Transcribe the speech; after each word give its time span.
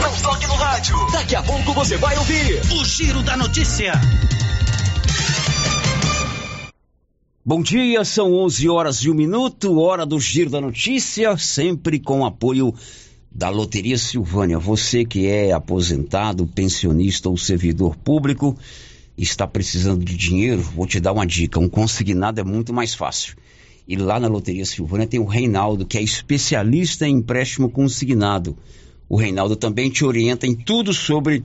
Não 0.00 0.22
toque 0.22 0.46
no 0.46 0.54
rádio. 0.54 0.96
Daqui 1.10 1.34
a 1.34 1.42
pouco 1.42 1.72
você 1.74 1.96
vai 1.96 2.16
ouvir 2.16 2.60
o 2.72 2.84
Giro 2.84 3.22
da 3.22 3.36
Notícia. 3.36 3.92
Bom 7.44 7.60
dia, 7.62 8.04
são 8.04 8.34
11 8.34 8.68
horas 8.68 8.98
e 8.98 9.10
um 9.10 9.14
minuto, 9.14 9.80
hora 9.80 10.06
do 10.06 10.20
Giro 10.20 10.50
da 10.50 10.60
Notícia, 10.60 11.36
sempre 11.36 11.98
com 11.98 12.24
apoio 12.24 12.72
da 13.32 13.48
Loteria 13.48 13.98
Silvânia. 13.98 14.58
Você 14.58 15.04
que 15.04 15.26
é 15.26 15.52
aposentado, 15.52 16.46
pensionista 16.46 17.28
ou 17.28 17.36
servidor 17.36 17.96
público, 17.96 18.56
está 19.16 19.46
precisando 19.46 20.04
de 20.04 20.16
dinheiro, 20.16 20.62
vou 20.62 20.86
te 20.86 21.00
dar 21.00 21.12
uma 21.12 21.26
dica: 21.26 21.58
um 21.58 21.68
consignado 21.68 22.40
é 22.40 22.44
muito 22.44 22.72
mais 22.72 22.94
fácil. 22.94 23.34
E 23.88 23.96
lá 23.96 24.20
na 24.20 24.28
Loteria 24.28 24.66
Silvânia 24.66 25.06
tem 25.06 25.18
o 25.18 25.24
Reinaldo, 25.24 25.86
que 25.86 25.96
é 25.96 26.02
especialista 26.02 27.08
em 27.08 27.16
empréstimo 27.16 27.70
consignado. 27.70 28.54
O 29.08 29.16
Reinaldo 29.16 29.56
também 29.56 29.88
te 29.88 30.04
orienta 30.04 30.46
em 30.46 30.54
tudo 30.54 30.92
sobre 30.92 31.42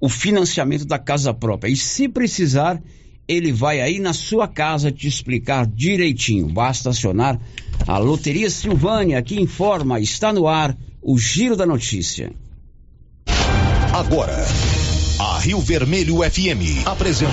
o 0.00 0.08
financiamento 0.08 0.84
da 0.84 0.98
casa 0.98 1.32
própria. 1.32 1.70
E 1.70 1.76
se 1.76 2.08
precisar, 2.08 2.82
ele 3.28 3.52
vai 3.52 3.80
aí 3.80 4.00
na 4.00 4.12
sua 4.12 4.48
casa 4.48 4.90
te 4.90 5.06
explicar 5.06 5.64
direitinho. 5.64 6.48
Basta 6.48 6.90
acionar 6.90 7.40
a 7.86 7.98
Loteria 7.98 8.50
Silvânia, 8.50 9.22
que 9.22 9.40
informa, 9.40 10.00
está 10.00 10.32
no 10.32 10.48
ar, 10.48 10.76
o 11.00 11.16
Giro 11.16 11.54
da 11.54 11.64
Notícia. 11.64 12.32
Agora, 13.92 14.44
a 15.20 15.38
Rio 15.38 15.60
Vermelho 15.60 16.16
FM 16.16 16.84
apresenta 16.84 17.32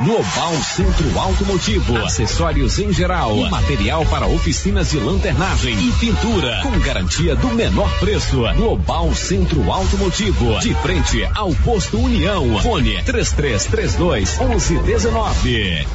Global 0.00 0.54
Centro 0.62 1.18
Automotivo, 1.18 1.96
acessórios 1.98 2.78
em 2.78 2.92
geral, 2.92 3.36
e 3.36 3.48
material 3.48 4.04
para 4.06 4.26
oficinas 4.26 4.90
de 4.90 4.98
lanternagem 4.98 5.74
e 5.78 5.92
pintura, 5.92 6.60
com 6.62 6.78
garantia 6.80 7.36
do 7.36 7.48
menor 7.48 7.88
preço. 8.00 8.42
Global 8.56 9.14
Centro 9.14 9.70
Automotivo, 9.70 10.58
de 10.60 10.74
frente 10.76 11.24
ao 11.34 11.54
posto 11.56 11.98
União. 11.98 12.60
Fone 12.60 13.02
3332 13.04 14.38
1119. 14.38 15.86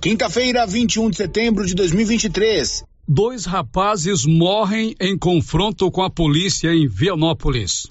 Quinta-feira, 0.00 0.66
21 0.66 1.10
de 1.10 1.16
setembro 1.16 1.66
de 1.66 1.74
2023. 1.74 2.84
Dois 3.08 3.44
rapazes 3.44 4.24
morrem 4.24 4.94
em 5.00 5.18
confronto 5.18 5.90
com 5.90 6.02
a 6.02 6.10
polícia 6.10 6.72
em 6.72 6.86
Vianópolis. 6.86 7.90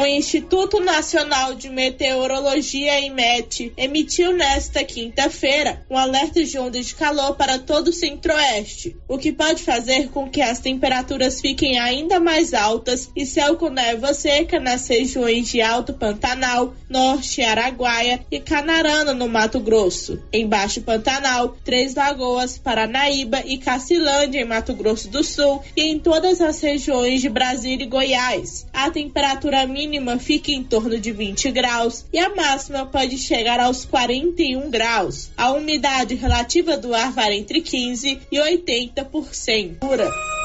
O 0.00 0.06
Instituto 0.06 0.80
Nacional 0.80 1.54
de 1.54 1.68
Meteorologia, 1.68 3.00
IMET, 3.00 3.70
emitiu 3.76 4.32
nesta 4.32 4.82
quinta-feira 4.82 5.84
um 5.90 5.96
alerta 5.98 6.42
de 6.42 6.58
onda 6.58 6.80
de 6.80 6.94
calor 6.94 7.36
para 7.36 7.58
todo 7.58 7.88
o 7.88 7.92
centro-oeste, 7.92 8.96
o 9.06 9.18
que 9.18 9.30
pode 9.30 9.62
fazer 9.62 10.08
com 10.08 10.30
que 10.30 10.40
as 10.40 10.58
temperaturas 10.58 11.42
fiquem 11.42 11.78
ainda 11.78 12.18
mais 12.18 12.54
altas 12.54 13.10
e 13.14 13.26
céu 13.26 13.56
com 13.56 13.68
névoa 13.68 14.14
seca 14.14 14.58
nas 14.58 14.88
regiões 14.88 15.50
de 15.50 15.60
Alto 15.60 15.92
Pantanal, 15.92 16.74
Norte 16.88 17.42
Araguaia 17.42 18.24
e 18.30 18.40
Canarana, 18.40 19.12
no 19.12 19.28
Mato 19.28 19.60
Grosso. 19.60 20.18
Em 20.32 20.48
Baixo 20.48 20.80
Pantanal, 20.80 21.58
Três 21.62 21.94
Lagoas, 21.94 22.56
Paranaíba 22.56 23.42
e 23.44 23.58
Cacilândia, 23.58 24.40
em 24.40 24.46
Mato 24.46 24.72
Grosso 24.72 25.10
do 25.10 25.22
Sul, 25.22 25.62
e 25.76 25.82
em 25.82 25.98
todas 25.98 26.40
as 26.40 26.58
regiões 26.62 27.20
de 27.20 27.28
Brasília 27.28 27.84
e 27.84 27.88
Goiás. 27.88 28.66
A 28.72 28.90
temperatura 28.90 29.66
mínima 29.66 29.89
fica 30.18 30.50
em 30.52 30.62
torno 30.62 30.98
de 30.98 31.10
20 31.12 31.50
graus 31.50 32.04
e 32.12 32.18
a 32.18 32.34
máxima 32.34 32.86
pode 32.86 33.18
chegar 33.18 33.58
aos 33.60 33.84
41 33.84 34.70
graus. 34.70 35.30
A 35.36 35.52
umidade 35.52 36.14
relativa 36.14 36.76
do 36.76 36.94
ar 36.94 37.12
varia 37.12 37.38
entre 37.38 37.60
15 37.60 38.20
e 38.30 38.38
80%. 38.38 39.78
Pura. 39.78 40.39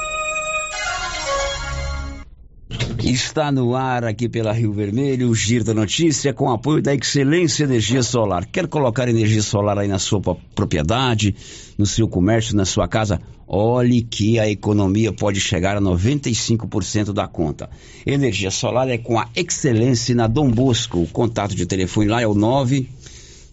Está 2.98 3.52
no 3.52 3.76
ar 3.76 4.04
aqui 4.04 4.28
pela 4.28 4.52
Rio 4.52 4.72
Vermelho, 4.72 5.28
o 5.28 5.34
Giro 5.34 5.64
da 5.64 5.72
Notícia, 5.72 6.34
com 6.34 6.50
apoio 6.50 6.82
da 6.82 6.92
Excelência 6.92 7.62
Energia 7.62 8.02
Solar. 8.02 8.46
Quer 8.46 8.66
colocar 8.66 9.08
energia 9.08 9.42
solar 9.42 9.78
aí 9.78 9.86
na 9.86 9.98
sua 9.98 10.20
propriedade, 10.54 11.34
no 11.78 11.86
seu 11.86 12.08
comércio, 12.08 12.56
na 12.56 12.64
sua 12.64 12.88
casa? 12.88 13.20
Olhe 13.46 14.02
que 14.02 14.40
a 14.40 14.50
economia 14.50 15.12
pode 15.12 15.40
chegar 15.40 15.76
a 15.76 15.80
95% 15.80 17.12
da 17.12 17.28
conta. 17.28 17.70
Energia 18.04 18.50
solar 18.50 18.88
é 18.88 18.98
com 18.98 19.16
a 19.16 19.28
Excelência 19.36 20.14
na 20.14 20.26
Dom 20.26 20.50
Bosco. 20.50 21.00
O 21.00 21.06
contato 21.06 21.54
de 21.54 21.64
telefone 21.66 22.08
lá 22.08 22.20
é 22.20 22.26
o 22.26 22.34
9 22.34 22.88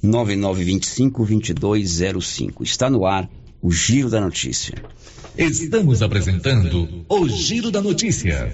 9925 0.02 1.26
2205. 1.26 2.64
Está 2.64 2.90
no 2.90 3.06
ar 3.06 3.30
o 3.64 3.72
Giro 3.72 4.10
da 4.10 4.20
Notícia. 4.20 4.76
Estamos 5.38 6.02
apresentando 6.02 7.06
o 7.08 7.30
Giro 7.30 7.72
da 7.72 7.82
Notícia. 7.82 8.54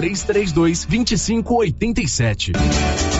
3332 0.00 0.86
2587. 0.88 3.19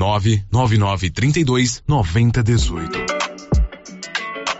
99932 0.01 1.83
9018. 1.87 3.20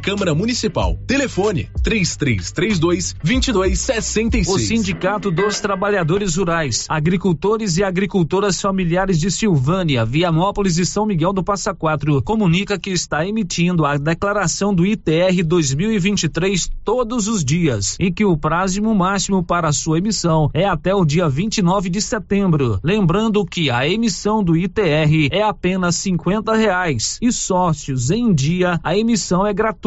Câmara 0.00 0.34
Municipal. 0.34 0.98
Telefone 1.06 1.68
3332 1.82 3.14
2266. 3.22 4.48
O 4.48 4.58
Sindicato 4.58 5.30
dos 5.30 5.60
Trabalhadores 5.60 6.36
Rurais, 6.36 6.86
Agricultores 6.88 7.76
e 7.76 7.84
Agricultoras 7.84 8.60
Familiares 8.60 9.20
de 9.20 9.30
Silvânia, 9.30 10.04
Vianópolis 10.04 10.78
e 10.78 10.86
São 10.86 11.04
Miguel 11.04 11.32
do 11.32 11.44
Passa 11.44 11.74
Quatro 11.74 12.22
comunica 12.22 12.78
que 12.78 12.90
está 12.90 13.26
emitindo 13.26 13.84
a 13.84 13.98
declaração 13.98 14.74
do 14.74 14.86
ITR 14.86 15.44
2023 15.44 16.70
todos 16.82 17.28
os 17.28 17.44
dias 17.44 17.96
e 18.00 18.10
que 18.10 18.24
o 18.24 18.36
prazo 18.36 18.80
máximo 18.94 19.42
para 19.42 19.72
sua 19.72 19.98
emissão 19.98 20.48
é 20.54 20.64
até 20.64 20.94
o 20.94 21.04
dia 21.04 21.28
29 21.28 21.90
de 21.90 22.00
setembro. 22.00 22.80
Lembrando 22.82 23.44
que 23.44 23.68
a 23.68 23.86
emissão 23.86 24.42
do 24.42 24.56
ITR 24.56 25.28
é 25.30 25.42
apenas 25.42 25.96
50 25.96 26.54
reais 26.54 27.18
e 27.20 27.30
sócios 27.30 28.10
em 28.10 28.32
dia 28.32 28.80
a 28.82 28.96
emissão 28.96 29.46
é 29.46 29.52
gratuita. 29.52 29.79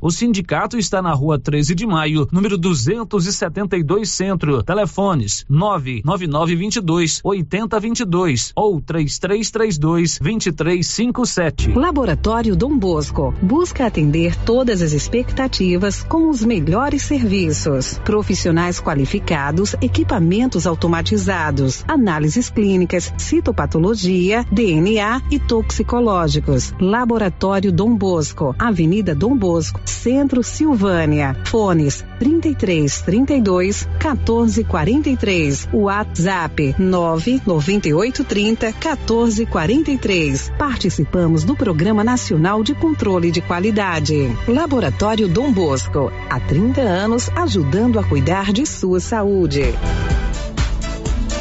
O 0.00 0.10
sindicato 0.10 0.78
está 0.78 1.02
na 1.02 1.12
rua 1.12 1.38
13 1.38 1.74
de 1.74 1.84
maio, 1.84 2.28
número 2.30 2.56
272 2.56 4.08
Centro. 4.08 4.62
Telefones 4.62 5.44
99922 5.48 7.20
8022 7.24 8.52
ou 8.54 8.80
3332 8.80 10.18
2357. 10.20 11.72
Laboratório 11.72 12.54
Dom 12.54 12.78
Bosco 12.78 13.34
busca 13.42 13.86
atender 13.86 14.36
todas 14.44 14.80
as 14.80 14.92
expectativas 14.92 16.02
com 16.04 16.28
os 16.28 16.44
melhores 16.44 17.02
serviços. 17.02 17.98
Profissionais 18.04 18.80
qualificados, 18.80 19.74
equipamentos 19.80 20.66
automatizados, 20.66 21.84
análises 21.88 22.48
clínicas, 22.48 23.12
citopatologia, 23.18 24.44
DNA 24.52 25.22
e 25.30 25.38
toxicológicos. 25.38 26.72
Laboratório 26.80 27.72
Dom 27.72 27.96
Bosco, 27.96 28.54
Avenida 28.58 29.14
Dom 29.14 29.31
Bosco, 29.36 29.80
Centro 29.84 30.42
Silvânia. 30.42 31.36
Fones 31.44 32.04
33 32.18 33.02
32 33.02 33.88
14 33.98 34.64
43. 34.64 35.68
WhatsApp 35.72 36.74
998 36.78 38.24
30 38.24 38.72
14 38.72 39.46
43. 39.46 40.52
Participamos 40.58 41.44
do 41.44 41.54
Programa 41.54 42.02
Nacional 42.02 42.62
de 42.62 42.74
Controle 42.74 43.30
de 43.30 43.40
Qualidade. 43.40 44.28
Laboratório 44.48 45.28
Dom 45.28 45.52
Bosco, 45.52 46.12
há 46.28 46.40
30 46.40 46.80
anos 46.80 47.28
ajudando 47.34 47.98
a 47.98 48.04
cuidar 48.04 48.52
de 48.52 48.66
sua 48.66 49.00
saúde. 49.00 49.74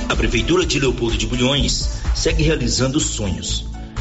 A 0.09 0.15
Prefeitura 0.15 0.65
de 0.65 0.79
Leopoldo 0.79 1.17
de 1.17 1.25
Bulhões 1.25 2.01
segue 2.13 2.43
realizando 2.43 2.99
sonhos. 2.99 3.70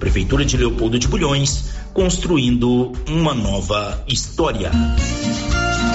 Prefeitura 0.00 0.46
de 0.46 0.56
Leopoldo 0.56 0.98
de 0.98 1.06
Bulhões, 1.06 1.74
construindo 1.92 2.90
uma 3.06 3.34
nova 3.34 4.02
história. 4.08 4.70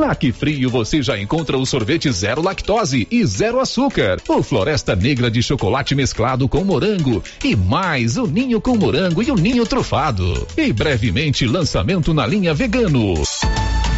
Na 0.00 0.14
Que 0.14 0.30
Frio 0.30 0.68
você 0.68 1.02
já 1.02 1.18
encontra 1.18 1.56
o 1.56 1.64
sorvete 1.64 2.10
zero 2.12 2.42
lactose 2.42 3.08
e 3.10 3.24
zero 3.24 3.58
açúcar, 3.60 4.20
o 4.28 4.42
Floresta 4.42 4.94
Negra 4.94 5.30
de 5.30 5.42
chocolate 5.42 5.94
mesclado 5.94 6.48
com 6.48 6.62
morango 6.62 7.22
e 7.42 7.56
mais 7.56 8.16
o 8.16 8.26
ninho 8.26 8.60
com 8.60 8.76
morango 8.76 9.22
e 9.22 9.30
o 9.30 9.36
ninho 9.36 9.66
trufado. 9.66 10.46
E 10.56 10.72
brevemente 10.72 11.46
lançamento 11.46 12.12
na 12.12 12.26
linha 12.26 12.52
vegano. 12.52 13.14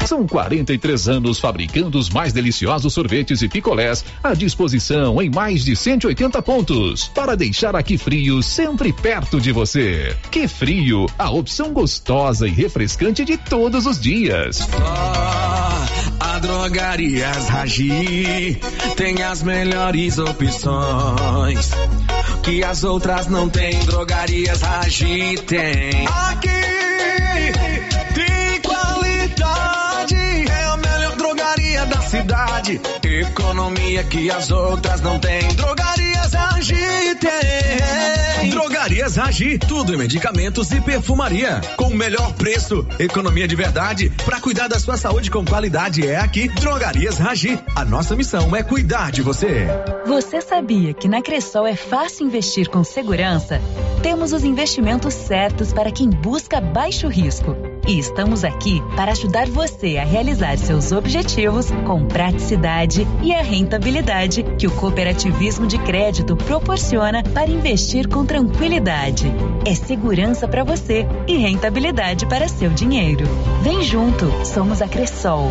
São 0.08 0.26
43 0.26 1.06
anos 1.06 1.38
fabricando 1.38 1.98
os 1.98 2.08
mais 2.08 2.32
deliciosos 2.32 2.94
sorvetes 2.94 3.42
e 3.42 3.48
picolés 3.48 4.02
à 4.24 4.32
disposição 4.32 5.20
em 5.20 5.28
mais 5.28 5.62
de 5.62 5.76
180 5.76 6.40
pontos 6.40 7.08
para 7.08 7.36
deixar 7.36 7.76
aqui 7.76 7.98
frio 7.98 8.42
sempre 8.42 8.90
perto 8.90 9.38
de 9.38 9.52
você. 9.52 10.16
Que 10.30 10.48
frio, 10.48 11.04
a 11.18 11.28
opção 11.28 11.74
gostosa 11.74 12.48
e 12.48 12.50
refrescante 12.50 13.22
de 13.22 13.36
todos 13.36 13.84
os 13.84 14.00
dias. 14.00 14.66
A 16.18 16.38
Drogarias 16.38 17.46
Ragi 17.50 18.58
tem 18.96 19.22
as 19.22 19.42
melhores 19.42 20.18
opções 20.18 21.70
que 22.42 22.64
as 22.64 22.82
outras 22.82 23.26
não 23.26 23.50
têm. 23.50 23.78
Drogarias 23.80 24.62
Ragi 24.62 25.36
tem. 25.46 26.06
Aqui 26.06 26.87
Economia 33.68 34.02
que 34.04 34.30
as 34.30 34.50
outras 34.50 35.02
não 35.02 35.18
têm. 35.18 35.46
Drogarias 35.48 36.32
Ragi 36.32 37.14
tem. 37.20 38.48
Drogarias 38.48 38.67
Ragi, 38.88 39.58
tudo 39.58 39.94
em 39.94 39.98
medicamentos 39.98 40.72
e 40.72 40.80
perfumaria. 40.80 41.60
Com 41.76 41.88
o 41.88 41.94
melhor 41.94 42.32
preço, 42.32 42.86
economia 42.98 43.46
de 43.46 43.54
verdade. 43.54 44.10
Para 44.24 44.40
cuidar 44.40 44.66
da 44.66 44.78
sua 44.78 44.96
saúde 44.96 45.30
com 45.30 45.44
qualidade 45.44 46.06
é 46.06 46.16
aqui, 46.16 46.48
Drogarias 46.48 47.18
Ragi. 47.18 47.60
A 47.76 47.84
nossa 47.84 48.16
missão 48.16 48.56
é 48.56 48.62
cuidar 48.62 49.12
de 49.12 49.20
você. 49.20 49.66
Você 50.06 50.40
sabia 50.40 50.94
que 50.94 51.06
na 51.06 51.20
Cressol 51.20 51.66
é 51.66 51.76
fácil 51.76 52.26
investir 52.26 52.68
com 52.70 52.82
segurança? 52.82 53.60
Temos 54.02 54.32
os 54.32 54.42
investimentos 54.42 55.12
certos 55.12 55.70
para 55.70 55.92
quem 55.92 56.08
busca 56.08 56.58
baixo 56.58 57.08
risco. 57.08 57.54
E 57.86 57.98
estamos 57.98 58.44
aqui 58.44 58.82
para 58.96 59.12
ajudar 59.12 59.46
você 59.46 59.96
a 59.96 60.04
realizar 60.04 60.56
seus 60.58 60.92
objetivos 60.92 61.70
com 61.86 62.06
praticidade 62.06 63.06
e 63.22 63.34
a 63.34 63.42
rentabilidade 63.42 64.42
que 64.58 64.66
o 64.66 64.70
cooperativismo 64.70 65.66
de 65.66 65.78
crédito 65.78 66.36
proporciona 66.36 67.22
para 67.22 67.50
investir 67.50 68.08
com 68.08 68.26
tranquilidade. 68.26 68.77
É 69.64 69.74
segurança 69.74 70.46
para 70.46 70.62
você 70.62 71.06
e 71.26 71.36
rentabilidade 71.36 72.26
para 72.26 72.48
seu 72.48 72.70
dinheiro. 72.70 73.24
Vem 73.62 73.82
junto, 73.82 74.30
somos 74.46 74.80
a 74.80 74.88
Cressol. 74.88 75.50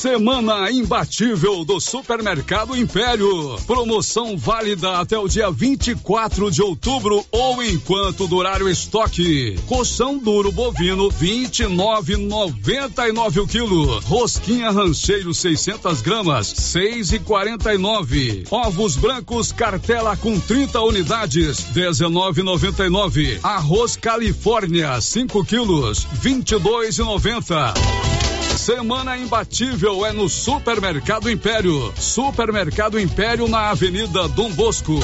Semana 0.00 0.70
imbatível 0.70 1.62
do 1.62 1.78
Supermercado 1.78 2.74
Império. 2.74 3.58
Promoção 3.66 4.34
válida 4.34 4.98
até 4.98 5.18
o 5.18 5.28
dia 5.28 5.50
24 5.50 6.50
de 6.50 6.62
outubro 6.62 7.22
ou 7.30 7.62
enquanto 7.62 8.26
durar 8.26 8.62
o 8.62 8.70
estoque. 8.70 9.58
Coção 9.66 10.16
duro 10.16 10.50
bovino 10.50 11.10
29,99 11.10 13.42
o 13.42 13.46
quilo. 13.46 14.00
Rosquinha 14.00 14.70
rancheiro 14.70 15.34
600 15.34 16.00
gramas 16.00 16.50
6,49. 16.54 18.46
Ovos 18.50 18.96
brancos 18.96 19.52
cartela 19.52 20.16
com 20.16 20.40
30 20.40 20.80
unidades 20.80 21.58
19,99. 21.74 23.38
Arroz 23.42 23.96
Califórnia 23.96 24.98
5 24.98 25.44
quilos 25.44 26.06
22,90. 26.22 28.39
Semana 28.60 29.16
imbatível 29.16 30.04
é 30.04 30.12
no 30.12 30.28
Supermercado 30.28 31.30
Império. 31.30 31.94
Supermercado 31.96 33.00
Império 33.00 33.48
na 33.48 33.70
Avenida 33.70 34.28
Dom 34.28 34.50
Bosco. 34.50 35.00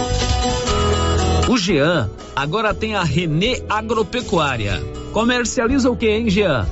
O 1.49 1.57
Jean 1.57 2.11
agora 2.37 2.75
tem 2.75 2.95
a 2.95 3.03
Renê 3.03 3.63
Agropecuária. 3.67 4.79
Comercializa 5.11 5.91
o 5.91 5.97
que, 5.97 6.07
hein, 6.07 6.29
Jean? 6.29 6.69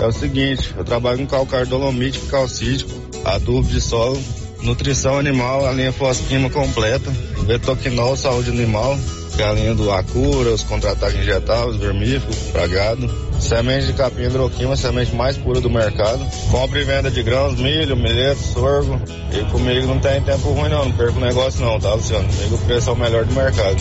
É 0.00 0.06
o 0.06 0.10
seguinte, 0.10 0.74
eu 0.74 0.84
trabalho 0.84 1.18
com 1.18 1.26
calcário 1.26 1.66
dolomítico, 1.66 2.26
calcítico, 2.28 2.90
adubo 3.22 3.68
de 3.68 3.80
solo, 3.80 4.18
nutrição 4.62 5.18
animal, 5.18 5.66
a 5.66 5.72
linha 5.72 5.92
fosquima 5.92 6.48
completa, 6.48 7.12
betoquinol, 7.46 8.16
saúde 8.16 8.48
animal, 8.48 8.98
galinha 9.36 9.74
do 9.74 9.90
Acura, 9.90 10.50
os 10.50 10.62
contra-ataques 10.62 11.20
injetáveis, 11.20 11.76
vermífugo, 11.76 12.34
pragado, 12.52 13.08
semente 13.38 13.86
de 13.86 13.92
capim 13.92 14.22
hidroquima, 14.22 14.76
semente 14.76 15.14
mais 15.14 15.36
pura 15.36 15.60
do 15.60 15.70
mercado, 15.70 16.24
compra 16.50 16.80
e 16.80 16.84
venda 16.84 17.10
de 17.10 17.22
grãos, 17.22 17.54
milho, 17.58 17.96
milheto, 17.96 18.40
sorgo, 18.40 19.00
e 19.32 19.44
comigo 19.50 19.86
não 19.86 19.98
tem 20.00 20.20
tempo 20.22 20.48
ruim 20.50 20.70
não, 20.70 20.86
não 20.86 20.92
perco 20.92 21.20
negócio 21.20 21.64
não, 21.64 21.78
tá 21.78 21.94
Luciano? 21.94 22.26
Comigo 22.28 22.54
o 22.56 22.58
preço 22.58 22.90
é 22.90 22.92
o 22.92 22.96
melhor 22.96 23.24
do 23.24 23.34
mercado. 23.34 23.76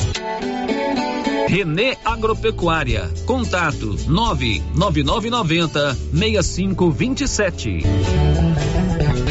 Renê 1.47 1.95
Agropecuária. 2.03 3.09
Contato 3.25 3.95
99990 4.07 5.95
6527. 6.12 7.83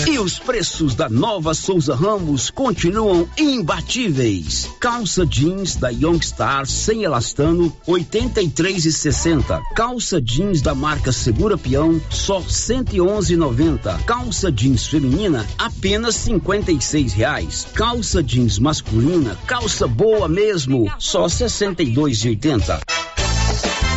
E 0.07 0.19
os 0.19 0.39
preços 0.39 0.95
da 0.95 1.09
nova 1.09 1.55
Souza 1.55 1.95
Ramos 1.95 2.51
continuam 2.51 3.27
imbatíveis. 3.39 4.69
Calça 4.79 5.25
jeans 5.25 5.77
da 5.77 5.89
Youngstar 5.89 6.67
sem 6.67 7.05
elastano, 7.05 7.75
83,60. 7.89 9.63
Calça 9.75 10.21
jeans 10.21 10.61
da 10.61 10.75
marca 10.75 11.11
Segura 11.11 11.57
Peão, 11.57 11.99
só 12.11 12.41
111,90. 12.41 14.05
Calça 14.05 14.53
jeans 14.53 14.87
feminina, 14.87 15.47
apenas 15.57 16.17
56 16.17 17.15
reais. 17.15 17.67
Calça 17.75 18.23
jeans 18.23 18.59
masculina, 18.59 19.39
calça 19.47 19.89
boa 19.89 20.29
mesmo, 20.29 20.93
só 20.99 21.25
62,80. 21.25 23.24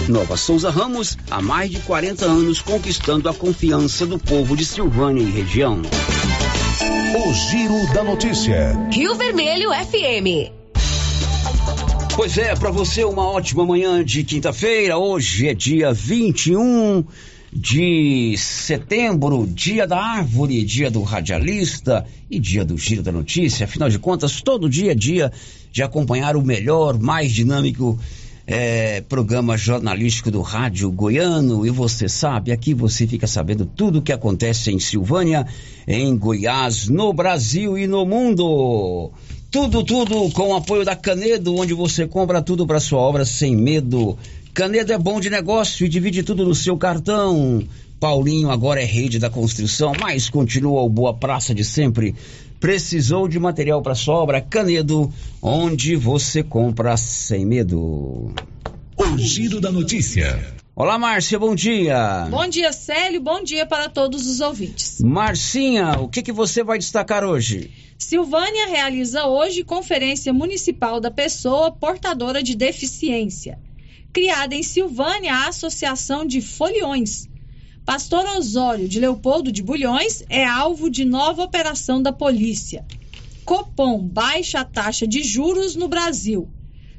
Nova 0.08 0.38
Souza 0.38 0.70
Ramos, 0.70 1.18
há 1.30 1.42
mais 1.42 1.70
de 1.70 1.80
40 1.80 2.26
anos 2.26 2.62
conquistando 2.62 3.28
a 3.28 3.34
confiança 3.34 4.06
do 4.06 4.18
povo 4.18 4.56
de 4.56 4.64
Silvânia 4.64 5.22
e 5.22 5.30
região. 5.30 5.82
O 7.14 7.34
Giro 7.34 7.94
da 7.94 8.04
Notícia. 8.06 8.74
Rio 8.92 9.16
Vermelho 9.16 9.70
FM. 9.72 10.52
Pois 12.16 12.38
é, 12.38 12.56
para 12.56 12.72
você 12.72 13.04
uma 13.04 13.30
ótima 13.30 13.66
manhã 13.66 14.04
de 14.04 14.24
quinta-feira. 14.24 14.98
Hoje 14.98 15.50
é 15.50 15.54
dia 15.54 15.92
21 15.92 17.04
de 17.52 18.36
setembro, 18.38 19.46
dia 19.46 19.86
da 19.86 20.02
árvore, 20.02 20.64
dia 20.64 20.90
do 20.90 21.02
radialista 21.02 22.06
e 22.32 22.40
dia 22.40 22.64
do 22.64 22.78
Giro 22.78 23.04
da 23.04 23.12
Notícia. 23.12 23.66
Afinal 23.66 23.90
de 23.90 24.00
contas, 24.00 24.42
todo 24.42 24.70
dia 24.70 24.94
é 24.94 24.96
dia 24.96 25.34
de 25.70 25.84
acompanhar 25.84 26.38
o 26.38 26.42
melhor, 26.42 26.98
mais 26.98 27.32
dinâmico 27.34 28.00
é, 28.48 29.02
programa 29.02 29.58
jornalístico 29.58 30.32
do 30.32 30.42
Rádio 30.42 30.90
Goiano. 30.90 31.66
E 31.66 31.70
você 31.70 32.08
sabe, 32.08 32.54
aqui 32.54 32.74
você 32.74 33.06
fica 33.06 33.28
sabendo 33.28 33.66
tudo 33.66 34.00
o 34.00 34.02
que 34.02 34.14
acontece 34.14 34.72
em 34.72 34.80
Silvânia, 34.80 35.46
em 35.86 36.18
Goiás, 36.18 36.88
no 36.88 37.12
Brasil 37.12 37.78
e 37.78 37.86
no 37.86 38.06
mundo. 38.06 39.12
Tudo, 39.52 39.84
tudo 39.84 40.32
com 40.32 40.50
o 40.50 40.56
apoio 40.56 40.86
da 40.86 40.96
Canedo, 40.96 41.56
onde 41.56 41.74
você 41.74 42.08
compra 42.08 42.42
tudo 42.42 42.66
para 42.66 42.80
sua 42.80 43.00
obra 43.00 43.26
sem 43.26 43.56
medo. 43.56 44.18
Canedo 44.54 44.94
é 44.94 44.98
bom 44.98 45.20
de 45.20 45.30
negócio 45.30 45.86
e 45.86 45.90
divide 45.90 46.24
tudo 46.24 46.46
no 46.46 46.56
seu 46.56 46.78
cartão. 46.78 47.64
Paulinho 48.00 48.52
agora 48.52 48.82
é 48.82 48.86
rede 48.86 49.18
da 49.18 49.30
construção, 49.30 49.92
mas 50.00 50.30
continua 50.30 50.82
o 50.82 50.90
Boa 50.90 51.16
Praça 51.16 51.54
de 51.54 51.66
sempre. 51.66 52.14
Precisou 52.60 53.28
de 53.28 53.40
material 53.40 53.82
para 53.82 53.96
sobra? 53.96 54.40
Canedo, 54.40 55.12
onde 55.42 55.96
você 55.96 56.44
compra 56.44 56.96
sem 56.96 57.44
medo. 57.44 58.32
O 58.96 59.18
Giro 59.18 59.60
da 59.60 59.72
Notícia. 59.72 60.56
Olá, 60.76 61.00
Márcia, 61.00 61.40
bom 61.40 61.56
dia. 61.56 62.28
Bom 62.30 62.48
dia, 62.48 62.72
Célio, 62.72 63.20
bom 63.20 63.44
dia 63.44 63.66
para 63.66 63.90
todos 63.90 64.28
os 64.28 64.42
ouvintes. 64.42 65.02
Marcinha, 65.02 66.00
o 66.00 66.08
que, 66.08 66.22
que 66.22 66.32
você 66.32 66.64
vai 66.64 66.78
destacar 66.78 67.24
hoje? 67.24 67.72
Silvânia 67.98 68.68
realiza 68.68 69.26
hoje 69.26 69.64
Conferência 69.64 70.32
Municipal 70.32 71.00
da 71.00 71.10
Pessoa 71.10 71.72
Portadora 71.72 72.44
de 72.44 72.56
Deficiência. 72.56 73.58
Criada 74.14 74.54
em 74.54 74.62
Silvânia 74.62 75.34
a 75.34 75.48
Associação 75.48 76.24
de 76.28 76.42
Foliões. 76.42 77.28
Pastor 77.88 78.26
Osório 78.38 78.86
de 78.86 79.00
Leopoldo 79.00 79.50
de 79.50 79.64
Bulhões 79.64 80.22
é 80.30 80.46
alvo 80.46 80.90
de 80.90 81.06
nova 81.06 81.42
operação 81.42 82.02
da 82.02 82.12
polícia. 82.12 82.84
Copom 83.46 84.06
baixa 84.06 84.60
a 84.60 84.66
taxa 84.66 85.08
de 85.08 85.24
juros 85.24 85.74
no 85.74 85.88
Brasil. 85.88 86.50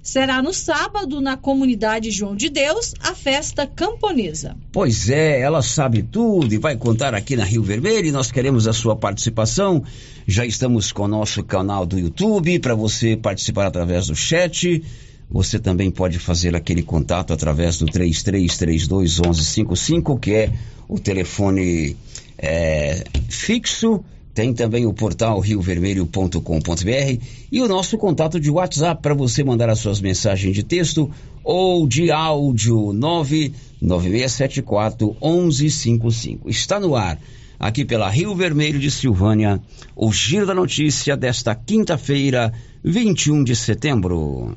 Será 0.03 0.41
no 0.41 0.55
sábado, 0.55 1.21
na 1.21 1.37
comunidade 1.37 2.11
João 2.11 2.35
de 2.35 2.49
Deus, 2.49 2.95
a 3.01 3.15
festa 3.15 3.67
camponesa. 3.67 4.57
Pois 4.73 5.11
é, 5.11 5.39
ela 5.39 5.61
sabe 5.61 6.03
tudo 6.03 6.55
e 6.55 6.59
vai 6.59 6.75
contar 6.75 7.15
aqui 7.15 7.37
na 7.37 7.45
Rio 7.45 7.63
Vermelho 7.63 8.07
e 8.07 8.11
nós 8.11 8.33
queremos 8.33 8.67
a 8.67 8.73
sua 8.73 8.97
participação. 8.97 9.85
Já 10.27 10.47
estamos 10.47 10.91
com 10.91 11.03
o 11.03 11.09
nosso 11.09 11.45
canal 11.45 11.85
do 11.85 11.99
YouTube 11.99 12.59
para 12.61 12.75
você 12.75 13.15
participar 13.15 13.67
através 13.67 14.07
do 14.07 14.17
chat. 14.17 14.83
Você 15.31 15.59
também 15.59 15.91
pode 15.91 16.19
fazer 16.19 16.57
aquele 16.57 16.83
contato 16.83 17.35
através 17.35 17.77
do 17.77 17.85
33321155, 17.85 20.19
que 20.19 20.33
é 20.33 20.51
o 20.89 20.99
telefone 20.99 21.95
é, 22.39 23.05
fixo. 23.29 24.03
Tem 24.33 24.55
também 24.55 24.87
o 24.87 24.95
portal 24.95 25.39
riovermelho.com.br 25.41 27.21
e 27.51 27.61
o 27.61 27.67
nosso 27.67 27.99
contato 27.99 28.39
de 28.39 28.49
WhatsApp 28.49 29.03
para 29.03 29.13
você 29.13 29.43
mandar 29.43 29.69
as 29.69 29.81
suas 29.81 30.01
mensagens 30.01 30.55
de 30.55 30.63
texto 30.63 31.11
ou 31.43 31.89
de 31.89 32.13
áudio 32.13 32.93
99674 32.93 35.17
1155. 35.21 36.49
Está 36.49 36.79
no 36.79 36.95
ar, 36.95 37.19
aqui 37.59 37.85
pela 37.85 38.09
Rio 38.09 38.33
Vermelho 38.37 38.79
de 38.79 38.93
Silvânia, 38.93 39.61
o 39.97 40.13
Giro 40.13 40.47
da 40.47 40.55
Notícia 40.55 41.17
desta 41.17 41.57
quinta-feira, 41.57 42.53
21 42.85 43.43
de 43.43 43.57
setembro. 43.57 44.55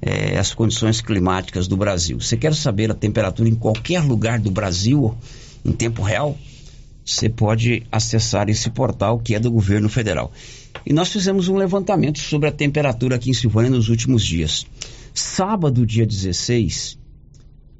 eh, 0.00 0.38
as 0.38 0.54
condições 0.54 1.00
climáticas 1.02 1.68
do 1.68 1.76
Brasil. 1.76 2.18
Você 2.18 2.36
quer 2.36 2.54
saber 2.54 2.90
a 2.90 2.94
temperatura 2.94 3.48
em 3.48 3.54
qualquer 3.54 4.02
lugar 4.02 4.40
do 4.40 4.50
Brasil 4.50 5.14
em 5.64 5.72
tempo 5.72 6.02
real? 6.02 6.36
Você 7.04 7.28
pode 7.28 7.84
acessar 7.92 8.48
esse 8.48 8.70
portal 8.70 9.18
que 9.18 9.34
é 9.34 9.38
do 9.38 9.50
governo 9.50 9.88
federal. 9.88 10.32
E 10.84 10.92
nós 10.92 11.08
fizemos 11.12 11.48
um 11.48 11.56
levantamento 11.56 12.18
sobre 12.18 12.48
a 12.48 12.52
temperatura 12.52 13.16
aqui 13.16 13.30
em 13.30 13.34
Silvânia 13.34 13.70
nos 13.70 13.88
últimos 13.88 14.24
dias. 14.24 14.66
Sábado, 15.14 15.86
dia 15.86 16.06
16, 16.06 16.98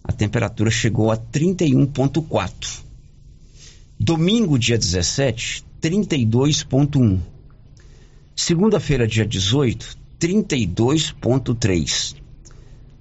a 0.04 0.12
temperatura 0.12 0.70
chegou 0.70 1.10
a 1.10 1.16
31,4. 1.16 2.82
Domingo, 3.98 4.58
dia 4.58 4.78
17, 4.78 5.64
32,1. 5.80 7.35
Segunda-feira, 8.38 9.06
dia 9.06 9.24
18, 9.24 9.96
32,3. 10.20 12.16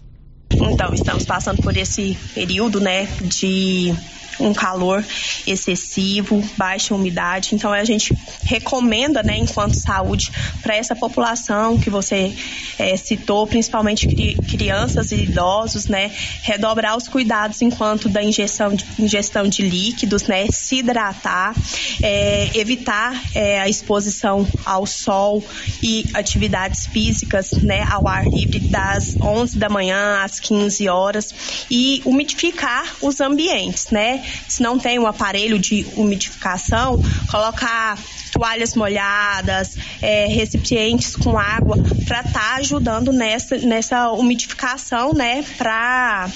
Então, 0.51 0.93
estamos 0.95 1.25
passando 1.25 1.63
por 1.63 1.77
esse 1.77 2.17
período, 2.35 2.81
né, 2.81 3.07
de 3.23 3.95
um 4.41 4.53
calor 4.53 5.05
excessivo, 5.47 6.43
baixa 6.57 6.95
umidade. 6.95 7.55
Então 7.55 7.73
a 7.73 7.85
gente 7.85 8.17
recomenda, 8.43 9.23
né, 9.23 9.37
enquanto 9.39 9.75
saúde, 9.75 10.31
para 10.63 10.77
essa 10.77 10.95
população 10.95 11.79
que 11.79 11.91
você 11.91 12.35
é, 12.79 12.97
citou, 12.97 13.47
principalmente 13.47 14.07
cri 14.07 14.37
crianças 14.49 15.13
e 15.13 15.17
idosos, 15.17 15.87
né, 15.87 16.11
redobrar 16.43 16.97
os 16.97 17.09
cuidados 17.09 17.61
enquanto 17.63 18.09
da 18.09 18.23
injeção 18.23 18.75
de, 18.75 18.85
ingestão 18.99 19.49
de 19.49 19.63
líquidos, 19.63 20.25
né, 20.25 20.47
se 20.51 20.77
hidratar, 20.77 21.55
é, 22.03 22.51
evitar 22.55 23.21
é, 23.35 23.61
a 23.61 23.69
exposição 23.69 24.47
ao 24.65 24.87
sol 24.87 25.43
e 25.83 26.05
atividades 26.15 26.87
físicas, 26.87 27.53
né, 27.53 27.87
ao 27.91 28.07
ar 28.07 28.27
livre 28.27 28.61
das 28.61 29.17
11 29.21 29.59
da 29.59 29.69
manhã 29.69 30.23
às 30.23 30.41
15 30.41 30.89
horas 30.89 31.35
e 31.71 32.03
umidificar 32.05 32.97
os 33.01 33.21
ambientes, 33.21 33.91
né? 33.91 34.23
Se 34.49 34.63
não 34.63 34.79
tem 34.79 34.99
um 34.99 35.07
aparelho 35.07 35.59
de 35.59 35.87
umidificação, 35.97 37.01
colocar 37.31 37.99
toalhas 38.33 38.75
molhadas, 38.75 39.77
é, 40.01 40.27
recipientes 40.27 41.17
com 41.17 41.39
água 41.39 41.77
para 42.07 42.21
estar 42.21 42.33
tá 42.33 42.55
ajudando 42.57 43.13
nessa, 43.13 43.57
nessa 43.59 44.11
umidificação, 44.13 45.13
né? 45.13 45.45
Para 45.57 46.29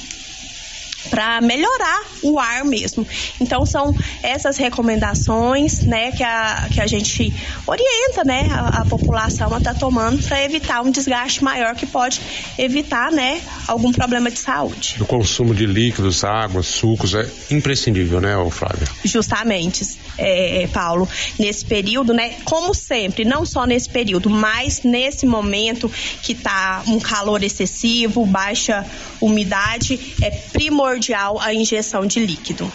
para 1.10 1.40
melhorar 1.40 2.02
o 2.22 2.38
ar 2.38 2.64
mesmo. 2.64 3.06
Então 3.40 3.64
são 3.66 3.94
essas 4.22 4.56
recomendações, 4.56 5.80
né, 5.82 6.12
que 6.12 6.22
a, 6.22 6.68
que 6.72 6.80
a 6.80 6.86
gente 6.86 7.32
orienta, 7.66 8.24
né, 8.24 8.48
a, 8.50 8.82
a 8.82 8.84
população 8.84 9.52
a 9.54 9.58
estar 9.58 9.74
tá 9.74 9.78
tomando 9.78 10.22
para 10.22 10.44
evitar 10.44 10.82
um 10.82 10.90
desgaste 10.90 11.42
maior 11.42 11.74
que 11.74 11.86
pode 11.86 12.20
evitar, 12.58 13.10
né, 13.10 13.40
algum 13.66 13.92
problema 13.92 14.30
de 14.30 14.38
saúde. 14.38 14.96
O 15.00 15.06
consumo 15.06 15.54
de 15.54 15.66
líquidos, 15.66 16.24
água, 16.24 16.62
sucos 16.62 17.14
é 17.14 17.28
imprescindível, 17.50 18.20
né, 18.20 18.34
Flávia? 18.50 18.86
Justamente, 19.04 19.84
é, 20.18 20.66
Paulo, 20.68 21.08
nesse 21.38 21.64
período, 21.64 22.12
né, 22.12 22.36
como 22.44 22.74
sempre, 22.74 23.24
não 23.24 23.44
só 23.44 23.66
nesse 23.66 23.88
período, 23.88 24.28
mas 24.30 24.82
nesse 24.82 25.26
momento 25.26 25.90
que 26.22 26.32
está 26.32 26.82
um 26.86 26.98
calor 26.98 27.42
excessivo, 27.42 28.24
baixa 28.26 28.84
umidade, 29.20 29.98
é 30.22 30.30
primordial 30.30 31.38
a 31.40 31.54
injeção 31.54 32.06
de 32.06 32.20
líquido. 32.20 32.70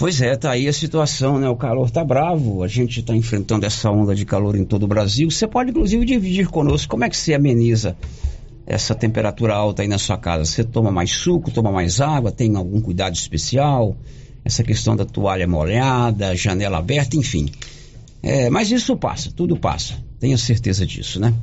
Pois 0.00 0.22
é, 0.22 0.34
tá 0.34 0.52
aí 0.52 0.66
a 0.66 0.72
situação, 0.72 1.38
né? 1.38 1.46
O 1.50 1.56
calor 1.56 1.90
tá 1.90 2.02
bravo, 2.02 2.62
a 2.62 2.66
gente 2.66 3.00
está 3.00 3.14
enfrentando 3.14 3.66
essa 3.66 3.90
onda 3.90 4.14
de 4.14 4.24
calor 4.24 4.56
em 4.56 4.64
todo 4.64 4.84
o 4.84 4.88
Brasil. 4.88 5.30
Você 5.30 5.46
pode, 5.46 5.72
inclusive, 5.72 6.06
dividir 6.06 6.48
conosco 6.48 6.88
como 6.88 7.04
é 7.04 7.10
que 7.10 7.16
você 7.18 7.34
ameniza 7.34 7.94
essa 8.66 8.94
temperatura 8.94 9.52
alta 9.52 9.82
aí 9.82 9.88
na 9.88 9.98
sua 9.98 10.16
casa. 10.16 10.46
Você 10.46 10.64
toma 10.64 10.90
mais 10.90 11.10
suco, 11.10 11.50
toma 11.50 11.70
mais 11.70 12.00
água, 12.00 12.32
tem 12.32 12.56
algum 12.56 12.80
cuidado 12.80 13.14
especial? 13.14 13.94
Essa 14.44 14.62
questão 14.62 14.96
da 14.96 15.04
toalha 15.04 15.46
molhada, 15.46 16.34
janela 16.34 16.78
aberta, 16.78 17.16
enfim. 17.16 17.48
É, 18.22 18.50
mas 18.50 18.70
isso 18.70 18.96
passa, 18.96 19.30
tudo 19.30 19.56
passa. 19.56 19.94
Tenha 20.18 20.36
certeza 20.36 20.86
disso, 20.86 21.18
né? 21.20 21.34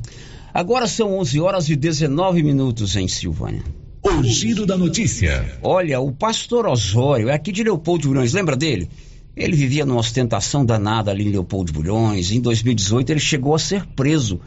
Agora 0.52 0.86
são 0.86 1.18
11 1.18 1.40
horas 1.40 1.68
e 1.68 1.76
19 1.76 2.42
minutos 2.42 2.96
em 2.96 3.08
Silvânia. 3.08 3.62
O 4.02 4.22
giro 4.22 4.64
da 4.64 4.76
notícia. 4.76 5.58
Olha, 5.62 6.00
o 6.00 6.12
pastor 6.12 6.66
Osório 6.66 7.28
é 7.28 7.34
aqui 7.34 7.52
de 7.52 7.62
Leopoldo 7.62 8.02
de 8.02 8.08
Bulhões, 8.08 8.32
lembra 8.32 8.56
dele? 8.56 8.88
Ele 9.36 9.56
vivia 9.56 9.84
numa 9.84 10.00
ostentação 10.00 10.64
danada 10.64 11.10
ali 11.10 11.26
em 11.26 11.30
Leopoldo 11.30 11.66
de 11.66 11.78
Bulhões. 11.78 12.32
Em 12.32 12.40
2018 12.40 13.10
ele 13.10 13.20
chegou 13.20 13.54
a 13.54 13.58
ser 13.58 13.86
preso, 13.86 14.40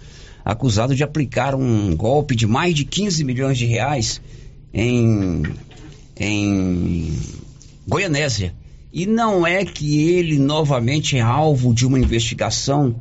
acusado 0.44 0.96
de 0.96 1.04
aplicar 1.04 1.56
um 1.56 1.96
golpe 1.96 2.36
de 2.36 2.48
mais 2.48 2.76
de 2.76 2.84
15 2.84 3.24
milhões 3.24 3.58
de 3.58 3.66
reais 3.66 4.22
em, 4.74 5.44
em 6.20 7.14
Goianésia. 7.92 8.56
E 8.94 9.06
não 9.06 9.46
é 9.46 9.66
que 9.66 10.10
ele 10.12 10.40
novamente 10.40 11.18
é 11.18 11.22
alvo 11.22 11.74
de 11.74 11.86
uma 11.86 12.00
investigação 12.00 12.96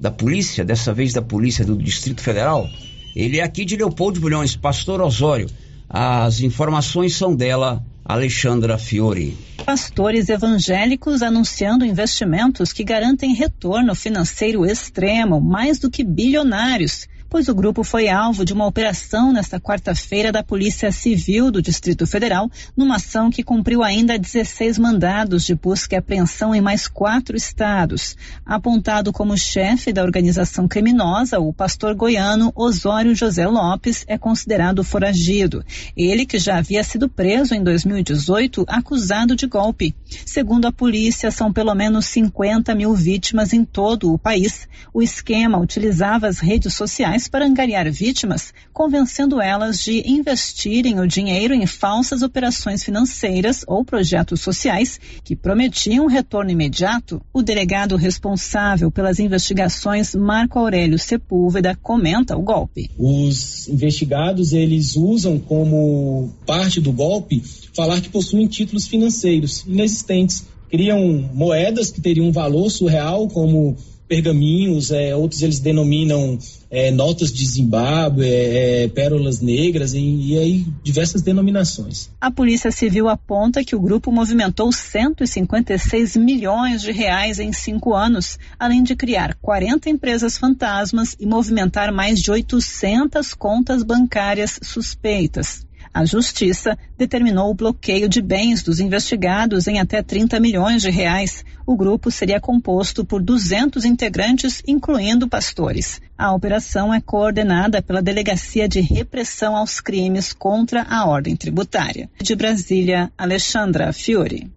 da 0.00 0.10
polícia, 0.10 0.64
dessa 0.64 0.92
vez 0.92 1.12
da 1.12 1.22
polícia 1.22 1.64
do 1.64 1.76
Distrito 1.76 2.20
Federal? 2.20 2.68
Ele 3.14 3.38
é 3.38 3.44
aqui 3.44 3.64
de 3.64 3.76
Leopoldo 3.76 4.14
de 4.14 4.20
Bulhões, 4.20 4.56
pastor 4.56 5.00
Osório. 5.00 5.46
As 5.88 6.40
informações 6.40 7.14
são 7.14 7.36
dela, 7.36 7.86
Alexandra 8.04 8.76
Fiore. 8.76 9.38
Pastores 9.64 10.28
evangélicos 10.28 11.22
anunciando 11.22 11.84
investimentos 11.84 12.72
que 12.72 12.82
garantem 12.82 13.32
retorno 13.32 13.94
financeiro 13.94 14.66
extremo, 14.66 15.40
mais 15.40 15.78
do 15.78 15.88
que 15.88 16.02
bilionários 16.02 17.06
pois 17.36 17.48
o 17.48 17.54
grupo 17.54 17.84
foi 17.84 18.08
alvo 18.08 18.46
de 18.46 18.54
uma 18.54 18.64
operação 18.64 19.30
nesta 19.30 19.60
quarta-feira 19.60 20.32
da 20.32 20.42
Polícia 20.42 20.90
Civil 20.90 21.50
do 21.50 21.60
Distrito 21.60 22.06
Federal, 22.06 22.50
numa 22.74 22.96
ação 22.96 23.30
que 23.30 23.42
cumpriu 23.42 23.82
ainda 23.82 24.18
16 24.18 24.78
mandados 24.78 25.44
de 25.44 25.54
busca 25.54 25.94
e 25.94 25.98
apreensão 25.98 26.54
em 26.54 26.62
mais 26.62 26.88
quatro 26.88 27.36
estados. 27.36 28.16
Apontado 28.42 29.12
como 29.12 29.36
chefe 29.36 29.92
da 29.92 30.02
organização 30.02 30.66
criminosa, 30.66 31.38
o 31.38 31.52
pastor 31.52 31.94
goiano 31.94 32.50
Osório 32.56 33.14
José 33.14 33.46
Lopes 33.46 34.02
é 34.08 34.16
considerado 34.16 34.82
foragido. 34.82 35.62
Ele 35.94 36.24
que 36.24 36.38
já 36.38 36.56
havia 36.56 36.82
sido 36.82 37.06
preso 37.06 37.54
em 37.54 37.62
2018, 37.62 38.64
acusado 38.66 39.36
de 39.36 39.46
golpe. 39.46 39.94
Segundo 40.24 40.64
a 40.64 40.72
polícia, 40.72 41.30
são 41.30 41.52
pelo 41.52 41.74
menos 41.74 42.06
50 42.06 42.74
mil 42.74 42.94
vítimas 42.94 43.52
em 43.52 43.62
todo 43.62 44.10
o 44.10 44.18
país. 44.18 44.66
O 44.90 45.02
esquema 45.02 45.58
utilizava 45.58 46.26
as 46.26 46.38
redes 46.38 46.72
sociais 46.72 47.25
para 47.28 47.46
angariar 47.46 47.90
vítimas, 47.90 48.52
convencendo 48.72 49.40
elas 49.40 49.80
de 49.80 50.02
investirem 50.06 51.00
o 51.00 51.06
dinheiro 51.06 51.54
em 51.54 51.66
falsas 51.66 52.22
operações 52.22 52.84
financeiras 52.84 53.64
ou 53.66 53.84
projetos 53.84 54.40
sociais 54.40 55.00
que 55.24 55.36
prometiam 55.36 56.06
retorno 56.06 56.50
imediato. 56.50 57.20
O 57.32 57.42
delegado 57.42 57.96
responsável 57.96 58.90
pelas 58.90 59.18
investigações, 59.18 60.14
Marco 60.14 60.58
Aurélio 60.58 60.98
Sepúlveda, 60.98 61.76
comenta 61.82 62.36
o 62.36 62.42
golpe. 62.42 62.90
Os 62.98 63.68
investigados 63.68 64.52
eles 64.52 64.96
usam 64.96 65.38
como 65.38 66.32
parte 66.46 66.80
do 66.80 66.92
golpe 66.92 67.42
falar 67.74 68.00
que 68.00 68.08
possuem 68.08 68.46
títulos 68.46 68.86
financeiros 68.86 69.64
inexistentes, 69.66 70.44
criam 70.70 71.30
moedas 71.34 71.90
que 71.90 72.00
teriam 72.00 72.26
um 72.26 72.32
valor 72.32 72.70
surreal 72.70 73.28
como 73.28 73.76
pergaminhos, 74.08 74.90
é, 74.90 75.14
outros 75.14 75.42
eles 75.42 75.58
denominam 75.58 76.38
é, 76.70 76.90
notas 76.90 77.32
de 77.32 77.44
Zimbábue, 77.44 78.24
é, 78.24 78.84
é 78.84 78.88
pérolas 78.88 79.40
negras 79.40 79.94
e, 79.94 79.98
e, 79.98 80.38
aí 80.38 80.66
diversas 80.82 81.22
denominações. 81.22 82.10
A 82.20 82.30
Polícia 82.30 82.70
Civil 82.70 83.08
aponta 83.08 83.64
que 83.64 83.76
o 83.76 83.80
grupo 83.80 84.10
movimentou 84.10 84.72
156 84.72 86.16
milhões 86.16 86.82
de 86.82 86.92
reais 86.92 87.38
em 87.38 87.52
cinco 87.52 87.94
anos, 87.94 88.38
além 88.58 88.82
de 88.82 88.96
criar 88.96 89.34
40 89.40 89.88
empresas 89.90 90.36
fantasmas 90.38 91.16
e 91.18 91.26
movimentar 91.26 91.92
mais 91.92 92.20
de 92.20 92.30
800 92.30 93.34
contas 93.34 93.82
bancárias 93.82 94.58
suspeitas. 94.62 95.66
A 95.96 96.04
Justiça 96.04 96.76
determinou 96.98 97.50
o 97.50 97.54
bloqueio 97.54 98.06
de 98.06 98.20
bens 98.20 98.62
dos 98.62 98.80
investigados 98.80 99.66
em 99.66 99.78
até 99.78 100.02
30 100.02 100.38
milhões 100.38 100.82
de 100.82 100.90
reais. 100.90 101.42
O 101.66 101.74
grupo 101.74 102.10
seria 102.10 102.38
composto 102.38 103.02
por 103.02 103.22
200 103.22 103.82
integrantes, 103.86 104.62
incluindo 104.66 105.26
pastores. 105.26 105.98
A 106.18 106.34
operação 106.34 106.92
é 106.92 107.00
coordenada 107.00 107.80
pela 107.80 108.02
Delegacia 108.02 108.68
de 108.68 108.78
Repressão 108.82 109.56
aos 109.56 109.80
Crimes 109.80 110.34
contra 110.34 110.82
a 110.82 111.06
Ordem 111.06 111.34
Tributária. 111.34 112.10
De 112.20 112.36
Brasília, 112.36 113.10
Alexandra 113.16 113.90
Fiore. 113.90 114.50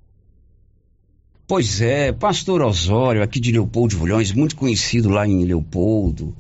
Pois 1.48 1.80
é, 1.80 2.12
pastor 2.12 2.62
Osório, 2.62 3.24
aqui 3.24 3.40
de 3.40 3.54
Leopoldo 3.54 3.92
de 3.92 3.96
Vulhões, 3.96 4.34
muito 4.34 4.58
conhecido 4.58 5.08
lá 5.08 5.26
em 5.26 5.46
Leopoldo, 5.46 6.36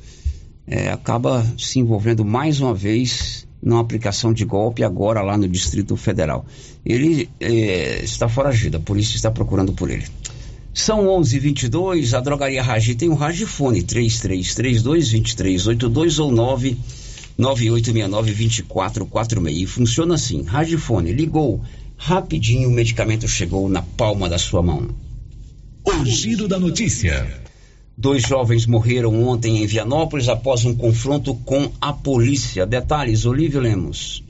é, 0.67 0.89
acaba 0.91 1.41
se 1.57 1.79
envolvendo 1.79 2.25
mais 2.25 2.59
uma 2.59 2.73
vez 2.73 3.47
numa 3.61 3.81
aplicação 3.81 4.33
de 4.33 4.45
golpe 4.45 4.83
agora 4.83 5.21
lá 5.21 5.37
no 5.37 5.47
Distrito 5.47 5.95
Federal. 5.95 6.45
Ele 6.85 7.29
é, 7.39 8.03
está 8.03 8.27
foragido, 8.29 8.77
a 8.77 8.79
polícia 8.79 9.15
está 9.15 9.29
procurando 9.29 9.73
por 9.73 9.89
ele. 9.89 10.05
São 10.73 11.05
11:22. 11.07 12.17
A 12.17 12.21
drogaria 12.21 12.63
Ragi 12.63 12.95
tem 12.95 13.09
um 13.09 13.15
Ragifone 13.15 13.83
3332-2382 13.83 16.23
ou 16.23 16.31
99869-2446. 17.37 19.51
E 19.51 19.65
funciona 19.65 20.15
assim: 20.15 20.43
Ragifone 20.43 21.11
ligou 21.11 21.61
rapidinho, 21.97 22.69
o 22.69 22.71
medicamento 22.71 23.27
chegou 23.27 23.67
na 23.67 23.81
palma 23.81 24.29
da 24.29 24.37
sua 24.37 24.63
mão. 24.63 24.87
O 25.83 26.05
giro 26.05 26.47
da 26.47 26.57
notícia. 26.57 27.48
Dois 28.01 28.23
jovens 28.23 28.65
morreram 28.65 29.27
ontem 29.27 29.61
em 29.61 29.67
Vianópolis 29.67 30.29
após 30.29 30.63
um 30.63 30.73
confronto 30.73 31.35
com 31.35 31.69
a 31.81 31.91
polícia. 31.91 32.65
Detalhes, 32.65 33.25
Olívio 33.25 33.59
Lemos. 33.59 34.23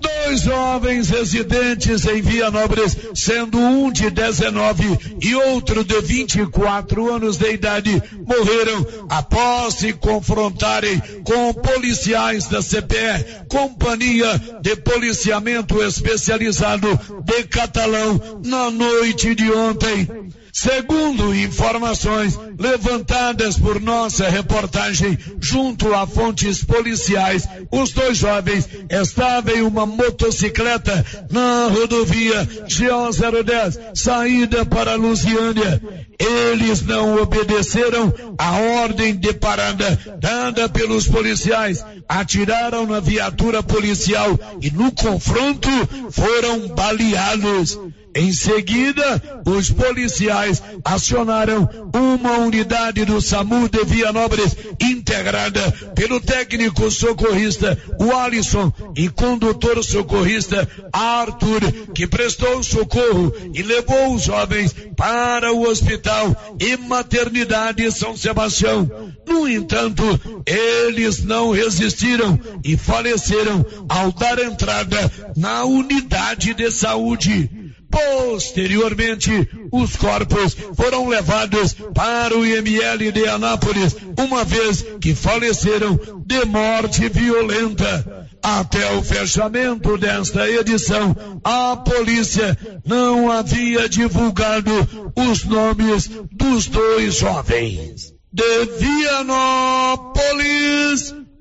Dois 0.00 0.40
jovens 0.40 1.08
residentes 1.08 2.04
em 2.04 2.20
Vianópolis, 2.20 2.96
sendo 3.14 3.58
um 3.58 3.92
de 3.92 4.10
19 4.10 5.18
e 5.22 5.36
outro 5.36 5.84
de 5.84 6.00
24 6.00 7.14
anos 7.14 7.36
de 7.36 7.48
idade, 7.48 8.02
morreram 8.26 8.84
após 9.08 9.74
se 9.74 9.92
confrontarem 9.92 11.00
com 11.22 11.54
policiais 11.54 12.48
da 12.48 12.60
CPE, 12.60 13.46
Companhia 13.48 14.36
de 14.60 14.74
Policiamento 14.74 15.80
Especializado 15.80 16.88
de 17.22 17.44
Catalão, 17.44 18.40
na 18.44 18.68
noite 18.68 19.32
de 19.36 19.48
ontem. 19.52 20.08
Segundo 20.52 21.34
informações 21.34 22.38
levantadas 22.58 23.58
por 23.58 23.80
nossa 23.80 24.28
reportagem 24.28 25.18
junto 25.40 25.94
a 25.94 26.06
fontes 26.06 26.64
policiais, 26.64 27.48
os 27.70 27.92
dois 27.92 28.18
jovens 28.18 28.68
estavam 28.90 29.54
em 29.54 29.62
uma 29.62 29.86
motocicleta 29.86 31.04
na 31.30 31.68
rodovia 31.68 32.44
GO 32.44 33.42
010, 33.44 33.78
saída 33.94 34.64
para 34.64 34.94
Lusiânia. 34.94 35.80
Eles 36.18 36.82
não 36.82 37.22
obedeceram 37.22 38.12
a 38.36 38.58
ordem 38.82 39.14
de 39.14 39.32
parada 39.32 39.98
dada 40.18 40.68
pelos 40.68 41.06
policiais, 41.06 41.84
atiraram 42.08 42.86
na 42.86 43.00
viatura 43.00 43.62
policial 43.62 44.38
e 44.60 44.70
no 44.70 44.90
confronto 44.92 45.68
foram 46.10 46.68
baleados. 46.68 47.78
Em 48.18 48.32
seguida, 48.32 49.22
os 49.46 49.70
policiais 49.70 50.60
acionaram 50.84 51.68
uma 51.94 52.38
unidade 52.38 53.04
do 53.04 53.22
SAMU 53.22 53.68
de 53.68 53.84
Vianópolis, 53.84 54.56
integrada 54.80 55.60
pelo 55.94 56.20
técnico 56.20 56.90
socorrista 56.90 57.80
Alisson 58.12 58.72
e 58.96 59.08
condutor 59.08 59.84
socorrista 59.84 60.68
Arthur, 60.92 61.60
que 61.94 62.08
prestou 62.08 62.60
socorro 62.64 63.32
e 63.54 63.62
levou 63.62 64.16
os 64.16 64.24
jovens 64.24 64.74
para 64.96 65.52
o 65.52 65.62
hospital 65.68 66.56
e 66.58 66.76
maternidade 66.76 67.88
São 67.92 68.16
Sebastião. 68.16 68.90
No 69.28 69.48
entanto, 69.48 70.02
eles 70.44 71.22
não 71.22 71.52
resistiram 71.52 72.36
e 72.64 72.76
faleceram 72.76 73.64
ao 73.88 74.10
dar 74.10 74.40
entrada 74.40 75.08
na 75.36 75.64
unidade 75.64 76.52
de 76.52 76.68
saúde. 76.72 77.67
Posteriormente, 77.90 79.48
os 79.72 79.96
corpos 79.96 80.56
foram 80.76 81.08
levados 81.08 81.74
para 81.94 82.36
o 82.36 82.44
IML 82.46 83.10
de 83.12 83.26
Anápolis, 83.26 83.96
uma 84.18 84.44
vez 84.44 84.84
que 85.00 85.14
faleceram 85.14 85.98
de 86.24 86.44
morte 86.44 87.08
violenta. 87.08 88.28
Até 88.42 88.92
o 88.92 89.02
fechamento 89.02 89.96
desta 89.98 90.48
edição, 90.48 91.16
a 91.42 91.76
polícia 91.76 92.56
não 92.84 93.30
havia 93.30 93.88
divulgado 93.88 94.70
os 95.16 95.44
nomes 95.44 96.10
dos 96.30 96.66
dois 96.66 97.16
jovens. 97.16 98.14
De 98.30 98.66
Vianópolis, 98.78 100.08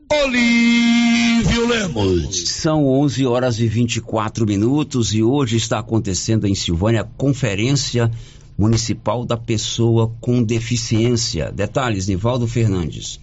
Olívio 0.09 1.67
Lemos. 1.67 2.47
São 2.49 2.87
11 2.87 3.25
horas 3.25 3.59
e 3.59 3.67
24 3.67 4.45
minutos 4.45 5.13
e 5.13 5.21
hoje 5.21 5.57
está 5.57 5.79
acontecendo 5.79 6.47
em 6.47 6.55
Silvânia 6.55 7.01
a 7.01 7.03
Conferência 7.03 8.09
Municipal 8.57 9.25
da 9.25 9.35
Pessoa 9.35 10.09
com 10.21 10.41
Deficiência. 10.41 11.51
Detalhes, 11.51 12.07
Nivaldo 12.07 12.47
Fernandes. 12.47 13.19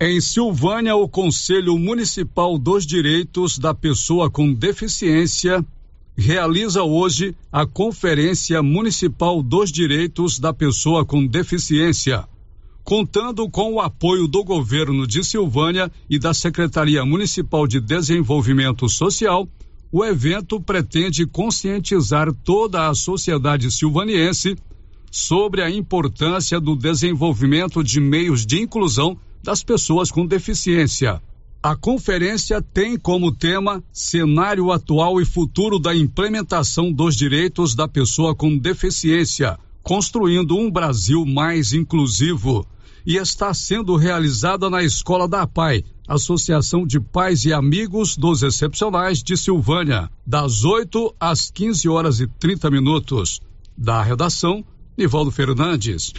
Em 0.00 0.18
Silvânia, 0.22 0.96
o 0.96 1.06
Conselho 1.06 1.76
Municipal 1.78 2.58
dos 2.58 2.86
Direitos 2.86 3.58
da 3.58 3.74
Pessoa 3.74 4.30
com 4.30 4.54
Deficiência 4.54 5.62
realiza 6.16 6.82
hoje 6.82 7.36
a 7.52 7.66
Conferência 7.66 8.62
Municipal 8.62 9.42
dos 9.42 9.70
Direitos 9.70 10.38
da 10.38 10.54
Pessoa 10.54 11.04
com 11.04 11.26
Deficiência 11.26 12.26
contando 12.90 13.48
com 13.48 13.74
o 13.74 13.80
apoio 13.80 14.26
do 14.26 14.42
governo 14.42 15.06
de 15.06 15.22
Silvânia 15.22 15.88
e 16.10 16.18
da 16.18 16.34
Secretaria 16.34 17.04
Municipal 17.04 17.64
de 17.64 17.78
Desenvolvimento 17.78 18.88
Social, 18.88 19.48
o 19.92 20.04
evento 20.04 20.60
pretende 20.60 21.24
conscientizar 21.24 22.32
toda 22.42 22.88
a 22.88 22.94
sociedade 22.96 23.70
silvaniense 23.70 24.56
sobre 25.08 25.62
a 25.62 25.70
importância 25.70 26.60
do 26.60 26.74
desenvolvimento 26.74 27.84
de 27.84 28.00
meios 28.00 28.44
de 28.44 28.60
inclusão 28.60 29.16
das 29.40 29.62
pessoas 29.62 30.10
com 30.10 30.26
deficiência. 30.26 31.22
A 31.62 31.76
conferência 31.76 32.60
tem 32.60 32.98
como 32.98 33.30
tema 33.30 33.84
Cenário 33.92 34.72
atual 34.72 35.20
e 35.20 35.24
futuro 35.24 35.78
da 35.78 35.94
implementação 35.94 36.90
dos 36.90 37.14
direitos 37.14 37.76
da 37.76 37.86
pessoa 37.86 38.34
com 38.34 38.58
deficiência, 38.58 39.56
construindo 39.80 40.58
um 40.58 40.68
Brasil 40.68 41.24
mais 41.24 41.72
inclusivo. 41.72 42.66
E 43.06 43.16
está 43.16 43.52
sendo 43.54 43.96
realizada 43.96 44.68
na 44.68 44.82
Escola 44.82 45.26
da 45.26 45.46
PAI, 45.46 45.84
Associação 46.06 46.86
de 46.86 47.00
Pais 47.00 47.44
e 47.44 47.52
Amigos 47.52 48.16
dos 48.16 48.42
Excepcionais 48.42 49.22
de 49.22 49.36
Silvânia, 49.36 50.10
das 50.26 50.64
8 50.64 51.14
às 51.18 51.50
15 51.50 51.88
horas 51.88 52.20
e 52.20 52.26
30 52.26 52.70
minutos. 52.70 53.40
Da 53.76 54.02
redação, 54.02 54.64
Nivaldo 54.96 55.30
Fernandes. 55.30 56.12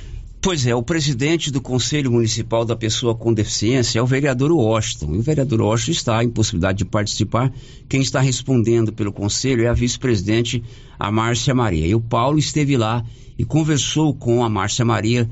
Pois 0.44 0.66
é, 0.66 0.74
o 0.74 0.82
presidente 0.82 1.52
do 1.52 1.62
Conselho 1.62 2.12
Municipal 2.12 2.66
da 2.66 2.76
Pessoa 2.76 3.14
com 3.14 3.32
Deficiência 3.32 4.00
é 4.00 4.02
o 4.02 4.08
vereador 4.08 4.52
Washington. 4.52 5.14
E 5.14 5.20
o 5.20 5.22
vereador 5.22 5.62
Washington 5.62 5.92
está 5.92 6.24
em 6.24 6.32
possibilidade 6.32 6.80
de 6.80 6.86
participar. 6.86 7.54
Quem 7.88 8.02
está 8.02 8.20
respondendo 8.20 8.92
pelo 8.92 9.14
conselho 9.14 9.64
é 9.64 9.68
a 9.68 9.74
vice-presidente, 9.74 10.64
a 10.98 11.12
Márcia 11.12 11.54
Maria. 11.54 11.86
E 11.86 11.94
o 11.94 12.02
Paulo 12.02 12.40
esteve 12.40 12.76
lá 12.76 13.06
e 13.38 13.46
conversou 13.46 14.16
com 14.16 14.44
a 14.44 14.50
Márcia 14.50 14.84
Maria 14.84 15.30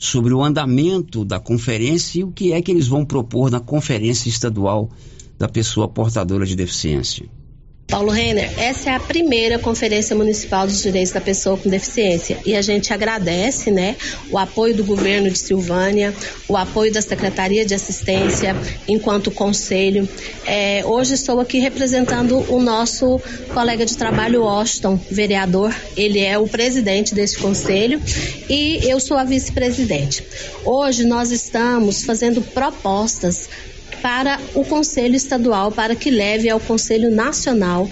sobre 0.00 0.32
o 0.32 0.42
andamento 0.42 1.26
da 1.26 1.38
conferência 1.38 2.20
e 2.20 2.24
o 2.24 2.32
que 2.32 2.54
é 2.54 2.62
que 2.62 2.70
eles 2.70 2.88
vão 2.88 3.04
propor 3.04 3.50
na 3.50 3.60
Conferência 3.60 4.30
Estadual 4.30 4.90
da 5.38 5.46
Pessoa 5.46 5.86
Portadora 5.86 6.46
de 6.46 6.56
Deficiência. 6.56 7.28
Paulo 7.90 8.12
Renner, 8.12 8.48
essa 8.56 8.90
é 8.90 8.94
a 8.94 9.00
primeira 9.00 9.58
Conferência 9.58 10.14
Municipal 10.14 10.64
dos 10.64 10.80
Direitos 10.80 11.12
da 11.12 11.20
Pessoa 11.20 11.58
com 11.58 11.68
Deficiência 11.68 12.38
e 12.46 12.54
a 12.54 12.62
gente 12.62 12.92
agradece, 12.92 13.72
né, 13.72 13.96
o 14.30 14.38
apoio 14.38 14.76
do 14.76 14.84
governo 14.84 15.28
de 15.28 15.36
Silvânia, 15.36 16.14
o 16.48 16.56
apoio 16.56 16.92
da 16.92 17.02
Secretaria 17.02 17.66
de 17.66 17.74
Assistência 17.74 18.54
enquanto 18.86 19.32
conselho. 19.32 20.08
É, 20.46 20.84
hoje 20.86 21.14
estou 21.14 21.40
aqui 21.40 21.58
representando 21.58 22.38
o 22.48 22.62
nosso 22.62 23.20
colega 23.52 23.84
de 23.84 23.96
trabalho, 23.96 24.44
Washington, 24.44 24.98
vereador. 25.10 25.74
Ele 25.96 26.20
é 26.20 26.38
o 26.38 26.46
presidente 26.46 27.12
desse 27.12 27.38
conselho 27.38 28.00
e 28.48 28.78
eu 28.84 29.00
sou 29.00 29.16
a 29.16 29.24
vice-presidente. 29.24 30.22
Hoje 30.64 31.04
nós 31.04 31.32
estamos 31.32 32.04
fazendo 32.04 32.40
propostas 32.40 33.48
para 34.02 34.40
o 34.54 34.64
Conselho 34.64 35.14
Estadual, 35.14 35.72
para 35.72 35.94
que 35.94 36.10
leve 36.10 36.48
ao 36.48 36.60
Conselho 36.60 37.10
Nacional 37.10 37.88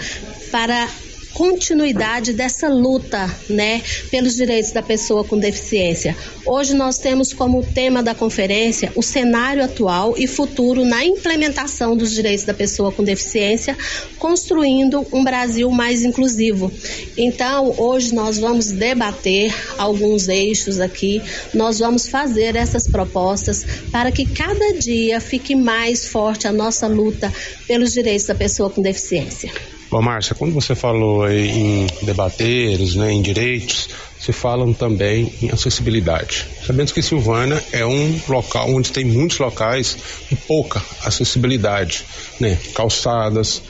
para 0.50 0.88
continuidade 1.32 2.32
dessa 2.32 2.68
luta, 2.68 3.30
né, 3.48 3.82
pelos 4.10 4.34
direitos 4.36 4.72
da 4.72 4.82
pessoa 4.82 5.24
com 5.24 5.38
deficiência. 5.38 6.16
Hoje 6.44 6.74
nós 6.74 6.98
temos 6.98 7.32
como 7.32 7.62
tema 7.62 8.02
da 8.02 8.14
conferência 8.14 8.92
o 8.94 9.02
cenário 9.02 9.64
atual 9.64 10.14
e 10.16 10.26
futuro 10.26 10.84
na 10.84 11.04
implementação 11.04 11.96
dos 11.96 12.12
direitos 12.12 12.44
da 12.44 12.54
pessoa 12.54 12.90
com 12.90 13.04
deficiência, 13.04 13.76
construindo 14.18 15.06
um 15.12 15.22
Brasil 15.22 15.70
mais 15.70 16.02
inclusivo. 16.02 16.72
Então, 17.16 17.74
hoje 17.76 18.14
nós 18.14 18.38
vamos 18.38 18.70
debater 18.70 19.54
alguns 19.76 20.28
eixos 20.28 20.80
aqui, 20.80 21.22
nós 21.54 21.78
vamos 21.78 22.08
fazer 22.08 22.56
essas 22.56 22.88
propostas 22.88 23.64
para 23.92 24.10
que 24.10 24.26
cada 24.26 24.72
dia 24.74 25.20
fique 25.20 25.54
mais 25.54 26.06
forte 26.06 26.46
a 26.46 26.52
nossa 26.52 26.86
luta 26.86 27.32
pelos 27.66 27.92
direitos 27.92 28.26
da 28.26 28.34
pessoa 28.34 28.70
com 28.70 28.82
deficiência. 28.82 29.77
Bom, 29.90 30.02
Márcia, 30.02 30.34
quando 30.34 30.52
você 30.52 30.74
falou 30.74 31.30
em 31.30 31.86
debateiros, 32.02 32.94
né, 32.94 33.10
em 33.10 33.22
direitos, 33.22 33.88
se 34.20 34.32
falam 34.32 34.74
também 34.74 35.32
em 35.40 35.50
acessibilidade. 35.50 36.46
Sabendo 36.66 36.92
que 36.92 37.00
Silvânia 37.00 37.62
é 37.72 37.86
um 37.86 38.20
local 38.28 38.68
onde 38.70 38.92
tem 38.92 39.04
muitos 39.04 39.38
locais 39.38 39.96
e 40.30 40.36
pouca 40.36 40.82
acessibilidade, 41.04 42.04
né? 42.38 42.58
Calçadas, 42.74 43.62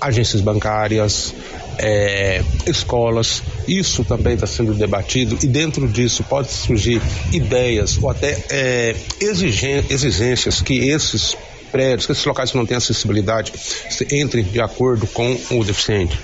agências 0.00 0.40
bancárias, 0.40 1.34
é, 1.78 2.42
escolas. 2.66 3.42
Isso 3.66 4.04
também 4.04 4.34
está 4.34 4.46
sendo 4.46 4.72
debatido 4.72 5.38
e 5.42 5.46
dentro 5.46 5.86
disso 5.86 6.24
pode 6.24 6.50
surgir 6.50 7.02
ideias 7.32 7.98
ou 8.00 8.08
até 8.08 8.38
é, 8.48 8.96
exigências 9.20 10.62
que 10.62 10.88
esses 10.88 11.36
prédios, 11.70 12.06
que 12.06 12.12
esses 12.12 12.24
locais 12.24 12.52
não 12.52 12.66
têm 12.66 12.76
acessibilidade 12.76 13.52
entrem 14.12 14.44
de 14.44 14.60
acordo 14.60 15.06
com 15.06 15.38
o 15.50 15.64
deficiente? 15.64 16.18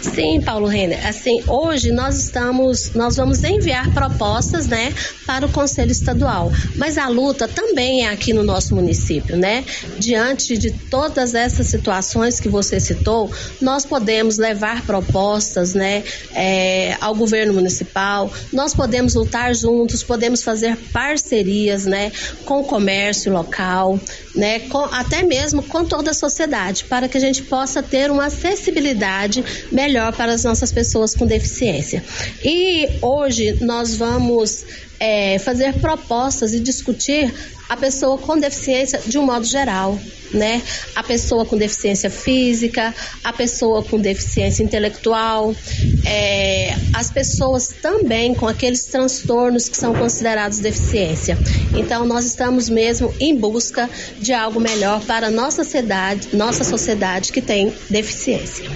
Sim, 0.00 0.40
Paulo 0.40 0.66
Renner. 0.66 1.06
Assim, 1.06 1.42
hoje 1.46 1.90
nós 1.90 2.18
estamos, 2.18 2.92
nós 2.94 3.16
vamos 3.16 3.42
enviar 3.42 3.92
propostas, 3.92 4.66
né, 4.66 4.92
para 5.26 5.46
o 5.46 5.48
Conselho 5.50 5.90
Estadual. 5.90 6.52
Mas 6.76 6.96
a 6.96 7.08
luta 7.08 7.48
também 7.48 8.06
é 8.06 8.10
aqui 8.10 8.32
no 8.32 8.42
nosso 8.42 8.74
município, 8.74 9.36
né? 9.36 9.64
Diante 9.98 10.56
de 10.56 10.70
todas 10.70 11.34
essas 11.34 11.66
situações 11.66 12.38
que 12.38 12.48
você 12.48 12.78
citou, 12.78 13.30
nós 13.60 13.84
podemos 13.84 14.38
levar 14.38 14.82
propostas, 14.82 15.74
né, 15.74 16.04
é, 16.34 16.96
ao 17.00 17.14
governo 17.14 17.54
municipal. 17.54 18.32
Nós 18.52 18.74
podemos 18.74 19.14
lutar 19.14 19.54
juntos, 19.54 20.02
podemos 20.02 20.42
fazer 20.42 20.76
parcerias, 20.92 21.84
né, 21.84 22.12
com 22.44 22.60
o 22.60 22.64
comércio 22.64 23.32
local, 23.32 23.98
né, 24.36 24.60
com, 24.60 24.84
até 24.84 25.22
mesmo 25.22 25.62
com 25.62 25.84
toda 25.84 26.10
a 26.10 26.14
sociedade, 26.14 26.84
para 26.84 27.08
que 27.08 27.16
a 27.16 27.20
gente 27.20 27.42
possa 27.42 27.82
ter 27.82 28.10
uma 28.10 28.26
acessibilidade 28.26 29.42
melhor 29.72 30.12
para 30.12 30.32
as 30.32 30.44
nossas 30.44 30.70
pessoas 30.70 31.14
com 31.14 31.26
deficiência. 31.26 32.04
E 32.44 32.88
hoje 33.00 33.58
nós 33.62 33.96
vamos 33.96 34.64
é, 35.00 35.38
fazer 35.38 35.74
propostas 35.80 36.52
e 36.52 36.60
discutir 36.60 37.32
a 37.68 37.76
pessoa 37.76 38.16
com 38.18 38.38
deficiência 38.38 39.00
de 39.06 39.18
um 39.18 39.26
modo 39.26 39.44
geral, 39.44 39.98
né? 40.32 40.62
A 40.94 41.02
pessoa 41.02 41.44
com 41.44 41.56
deficiência 41.56 42.10
física, 42.10 42.94
a 43.24 43.32
pessoa 43.32 43.82
com 43.82 43.98
deficiência 43.98 44.62
intelectual, 44.62 45.54
é, 46.04 46.74
as 46.94 47.10
pessoas 47.10 47.68
também 47.82 48.34
com 48.34 48.46
aqueles 48.46 48.84
transtornos 48.84 49.68
que 49.68 49.76
são 49.76 49.94
considerados 49.94 50.58
deficiência. 50.58 51.36
Então, 51.76 52.04
nós 52.04 52.24
estamos 52.24 52.68
mesmo 52.68 53.12
em 53.18 53.36
busca 53.36 53.90
de 54.18 54.32
algo 54.32 54.60
melhor 54.60 55.04
para 55.04 55.30
nossa 55.30 55.64
sociedade, 55.64 56.28
nossa 56.36 56.64
sociedade 56.64 57.32
que 57.32 57.42
tem 57.42 57.72
deficiência. 57.90 58.70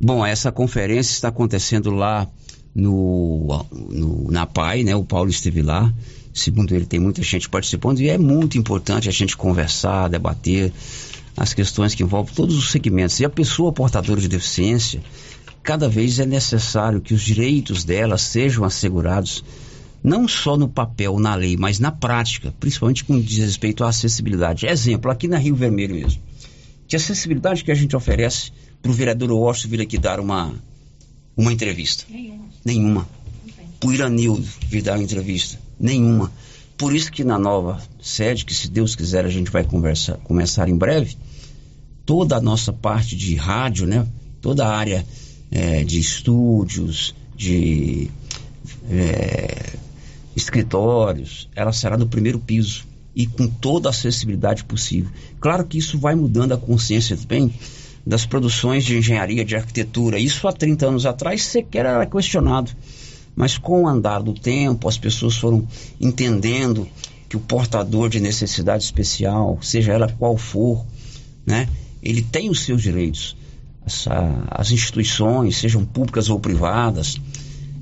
Bom, 0.00 0.26
essa 0.26 0.50
conferência 0.50 1.12
está 1.12 1.28
acontecendo 1.28 1.90
lá 1.90 2.28
no, 2.74 3.64
no, 3.70 4.30
na 4.30 4.46
PAI, 4.46 4.82
né? 4.82 4.96
O 4.96 5.04
Paulo 5.04 5.30
esteve 5.30 5.62
lá. 5.62 5.92
Segundo 6.32 6.74
ele, 6.74 6.86
tem 6.86 6.98
muita 6.98 7.22
gente 7.22 7.48
participando 7.48 8.00
e 8.00 8.08
é 8.08 8.16
muito 8.16 8.56
importante 8.56 9.08
a 9.08 9.12
gente 9.12 9.36
conversar, 9.36 10.08
debater 10.08 10.72
as 11.36 11.52
questões 11.52 11.94
que 11.94 12.02
envolvem 12.02 12.34
todos 12.34 12.56
os 12.56 12.70
segmentos. 12.70 13.20
E 13.20 13.24
a 13.24 13.30
pessoa 13.30 13.72
portadora 13.72 14.20
de 14.20 14.28
deficiência, 14.28 15.02
cada 15.62 15.88
vez 15.88 16.18
é 16.18 16.26
necessário 16.26 17.00
que 17.00 17.12
os 17.12 17.22
direitos 17.22 17.84
dela 17.84 18.16
sejam 18.16 18.64
assegurados, 18.64 19.44
não 20.02 20.26
só 20.26 20.56
no 20.56 20.68
papel, 20.68 21.18
na 21.18 21.34
lei, 21.34 21.56
mas 21.56 21.78
na 21.78 21.92
prática, 21.92 22.52
principalmente 22.58 23.04
com 23.04 23.20
diz 23.20 23.38
respeito 23.38 23.84
à 23.84 23.88
acessibilidade. 23.88 24.66
Exemplo, 24.66 25.10
aqui 25.10 25.28
na 25.28 25.36
Rio 25.36 25.54
Vermelho 25.54 25.94
mesmo. 25.94 26.20
Que 26.88 26.96
acessibilidade 26.96 27.62
que 27.62 27.70
a 27.70 27.74
gente 27.74 27.94
oferece 27.94 28.52
para 28.82 28.90
o 28.90 28.94
vereador 28.94 29.30
Washington 29.30 29.68
vir 29.68 29.80
aqui 29.82 29.98
dar 29.98 30.18
uma, 30.18 30.52
uma 31.36 31.52
entrevista? 31.52 32.04
Nenhuma. 32.10 32.44
Nenhuma. 32.64 33.08
Para 33.78 33.88
o 33.88 33.92
Iranildo 33.92 34.46
vir 34.68 34.82
dar 34.82 34.96
uma 34.96 35.04
entrevista? 35.04 35.61
Nenhuma. 35.78 36.30
Por 36.76 36.94
isso 36.94 37.12
que 37.12 37.22
na 37.22 37.38
nova 37.38 37.80
sede, 38.00 38.44
que 38.44 38.54
se 38.54 38.68
Deus 38.68 38.96
quiser 38.96 39.24
a 39.24 39.28
gente 39.28 39.50
vai 39.50 39.64
conversar, 39.64 40.16
começar 40.18 40.68
em 40.68 40.76
breve, 40.76 41.16
toda 42.04 42.36
a 42.36 42.40
nossa 42.40 42.72
parte 42.72 43.16
de 43.16 43.34
rádio, 43.36 43.86
né? 43.86 44.06
Toda 44.40 44.66
a 44.66 44.76
área 44.76 45.06
é, 45.50 45.84
de 45.84 46.00
estúdios, 46.00 47.14
de 47.36 48.10
é, 48.90 49.74
escritórios, 50.34 51.48
ela 51.54 51.72
será 51.72 51.96
no 51.96 52.08
primeiro 52.08 52.38
piso 52.38 52.84
e 53.14 53.26
com 53.26 53.46
toda 53.46 53.88
a 53.88 53.90
acessibilidade 53.90 54.64
possível. 54.64 55.10
Claro 55.40 55.64
que 55.64 55.78
isso 55.78 55.98
vai 55.98 56.14
mudando 56.14 56.52
a 56.52 56.58
consciência 56.58 57.16
também 57.16 57.52
das 58.04 58.26
produções 58.26 58.84
de 58.84 58.96
engenharia, 58.96 59.44
de 59.44 59.54
arquitetura. 59.54 60.18
Isso 60.18 60.48
há 60.48 60.52
30 60.52 60.86
anos 60.86 61.06
atrás 61.06 61.44
sequer 61.44 61.86
era 61.86 62.06
questionado. 62.06 62.72
Mas 63.34 63.56
com 63.56 63.82
o 63.82 63.88
andar 63.88 64.22
do 64.22 64.34
tempo, 64.34 64.88
as 64.88 64.98
pessoas 64.98 65.36
foram 65.36 65.66
entendendo 66.00 66.86
que 67.28 67.36
o 67.36 67.40
portador 67.40 68.08
de 68.08 68.20
necessidade 68.20 68.84
especial, 68.84 69.58
seja 69.62 69.92
ela 69.92 70.08
qual 70.18 70.36
for, 70.36 70.84
né, 71.46 71.68
ele 72.02 72.20
tem 72.20 72.50
os 72.50 72.60
seus 72.60 72.82
direitos. 72.82 73.36
As, 73.86 74.06
as 74.50 74.70
instituições, 74.70 75.56
sejam 75.56 75.84
públicas 75.84 76.28
ou 76.28 76.38
privadas, 76.38 77.20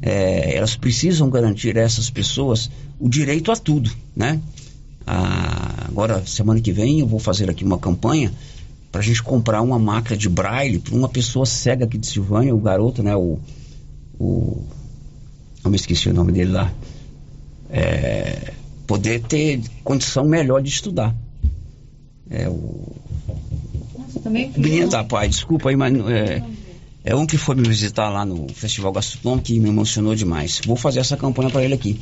é, 0.00 0.56
elas 0.56 0.76
precisam 0.76 1.28
garantir 1.28 1.76
a 1.76 1.82
essas 1.82 2.08
pessoas 2.08 2.70
o 2.98 3.08
direito 3.08 3.50
a 3.50 3.56
tudo, 3.56 3.90
né? 4.16 4.40
Ah, 5.06 5.86
agora, 5.88 6.24
semana 6.26 6.60
que 6.60 6.72
vem, 6.72 7.00
eu 7.00 7.06
vou 7.06 7.18
fazer 7.18 7.50
aqui 7.50 7.64
uma 7.64 7.78
campanha 7.78 8.32
para 8.90 9.00
a 9.00 9.04
gente 9.04 9.22
comprar 9.22 9.62
uma 9.62 9.78
máquina 9.78 10.16
de 10.16 10.28
braille 10.28 10.78
para 10.78 10.94
uma 10.94 11.08
pessoa 11.08 11.44
cega 11.44 11.84
aqui 11.84 11.98
de 11.98 12.06
Silvânia, 12.06 12.54
o 12.54 12.60
garoto, 12.60 13.02
né? 13.02 13.14
O, 13.16 13.38
o 14.18 14.64
eu 15.64 15.70
me 15.70 15.76
esqueci 15.76 16.08
o 16.08 16.14
nome 16.14 16.32
dele 16.32 16.52
lá. 16.52 16.72
É, 17.70 18.52
poder 18.86 19.22
ter 19.22 19.60
condição 19.84 20.24
melhor 20.24 20.60
de 20.62 20.68
estudar. 20.68 21.14
É 22.28 22.48
o. 22.48 22.92
Nossa, 23.98 24.20
também 24.20 24.52
Menino 24.56 24.88
da 24.88 25.04
Paz, 25.04 25.30
desculpa 25.30 25.68
aí, 25.68 25.76
mas 25.76 25.94
é, 26.08 26.42
é 27.04 27.14
um 27.14 27.26
que 27.26 27.36
foi 27.36 27.54
me 27.54 27.68
visitar 27.68 28.08
lá 28.08 28.24
no 28.24 28.48
Festival 28.52 28.92
Gastronômico 28.92 29.46
que 29.46 29.58
me 29.60 29.68
emocionou 29.68 30.14
demais. 30.14 30.60
Vou 30.64 30.76
fazer 30.76 31.00
essa 31.00 31.16
campanha 31.16 31.50
para 31.50 31.64
ele 31.64 31.74
aqui. 31.74 32.00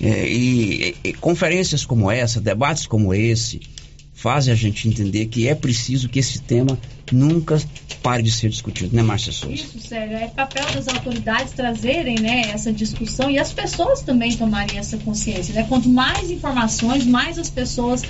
É, 0.00 0.28
e, 0.28 0.96
e, 1.02 1.12
conferências 1.14 1.84
como 1.84 2.10
essa, 2.10 2.40
debates 2.40 2.86
como 2.86 3.12
esse, 3.12 3.60
fazem 4.18 4.52
a 4.52 4.56
gente 4.56 4.88
entender 4.88 5.26
que 5.26 5.46
é 5.46 5.54
preciso 5.54 6.08
que 6.08 6.18
esse 6.18 6.40
tema 6.40 6.76
nunca 7.12 7.56
pare 8.02 8.20
de 8.20 8.32
ser 8.32 8.48
discutido, 8.48 8.94
né, 8.94 9.00
Márcia 9.00 9.32
Souza? 9.32 9.54
Isso, 9.54 9.78
Sérgio. 9.78 10.16
É 10.16 10.26
papel 10.26 10.66
das 10.74 10.88
autoridades 10.88 11.52
trazerem 11.52 12.18
né, 12.18 12.50
essa 12.50 12.72
discussão 12.72 13.30
e 13.30 13.38
as 13.38 13.52
pessoas 13.52 14.02
também 14.02 14.36
tomarem 14.36 14.76
essa 14.76 14.98
consciência. 14.98 15.54
Né? 15.54 15.64
Quanto 15.68 15.88
mais 15.88 16.32
informações, 16.32 17.06
mais 17.06 17.38
as 17.38 17.48
pessoas 17.48 18.02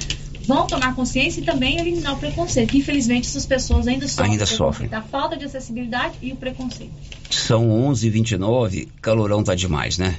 vão 0.46 0.66
tomar 0.66 0.94
consciência 0.94 1.42
e 1.42 1.44
também 1.44 1.78
eliminar 1.78 2.14
o 2.14 2.18
preconceito. 2.18 2.74
Infelizmente, 2.74 3.28
essas 3.28 3.44
pessoas 3.44 3.86
ainda 3.86 4.08
sofrem. 4.08 4.32
Ainda 4.32 4.46
sofrem. 4.46 4.88
A 4.90 5.02
falta 5.02 5.36
de 5.36 5.44
acessibilidade 5.44 6.14
e 6.22 6.32
o 6.32 6.36
preconceito. 6.36 6.92
São 7.28 7.68
11h29, 7.68 8.88
calorão 9.02 9.44
tá 9.44 9.54
demais, 9.54 9.98
né? 9.98 10.16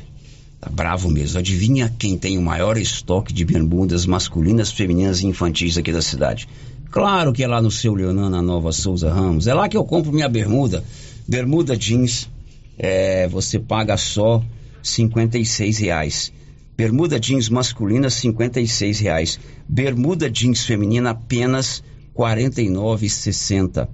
Tá 0.60 0.70
bravo 0.70 1.10
mesmo. 1.10 1.40
Adivinha 1.40 1.94
quem 1.98 2.18
tem 2.18 2.38
o 2.38 2.42
maior 2.42 2.78
estoque 2.78 3.32
de 3.32 3.46
bermudas 3.46 4.06
masculinas, 4.06 4.72
femininas 4.72 5.22
e 5.22 5.28
infantis 5.28 5.78
aqui 5.78 5.92
da 5.92 6.02
cidade? 6.02 6.48
Claro 6.92 7.32
que 7.32 7.44
é 7.44 7.48
lá 7.48 7.62
no 7.62 7.72
seu 7.72 7.94
Leonan, 7.94 8.30
na 8.30 8.42
Nova 8.42 8.72
Souza 8.72 9.14
Ramos. 9.14 9.48
É 9.48 9.54
lá 9.54 9.70
que 9.70 9.78
eu 9.78 9.86
compro 9.86 10.12
minha 10.12 10.28
bermuda. 10.28 10.84
Bermuda 11.28 11.78
jeans, 11.78 12.30
é, 12.78 13.28
você 13.28 13.58
paga 13.58 13.96
só 13.96 14.44
56 14.84 15.78
reais. 15.78 16.34
Bermuda 16.76 17.20
jeans 17.20 17.48
masculina, 17.48 18.10
56 18.10 19.00
reais. 19.00 19.40
Bermuda 19.68 20.30
jeans 20.30 20.66
feminina, 20.66 21.12
apenas 21.12 21.84
49,60. 22.18 23.88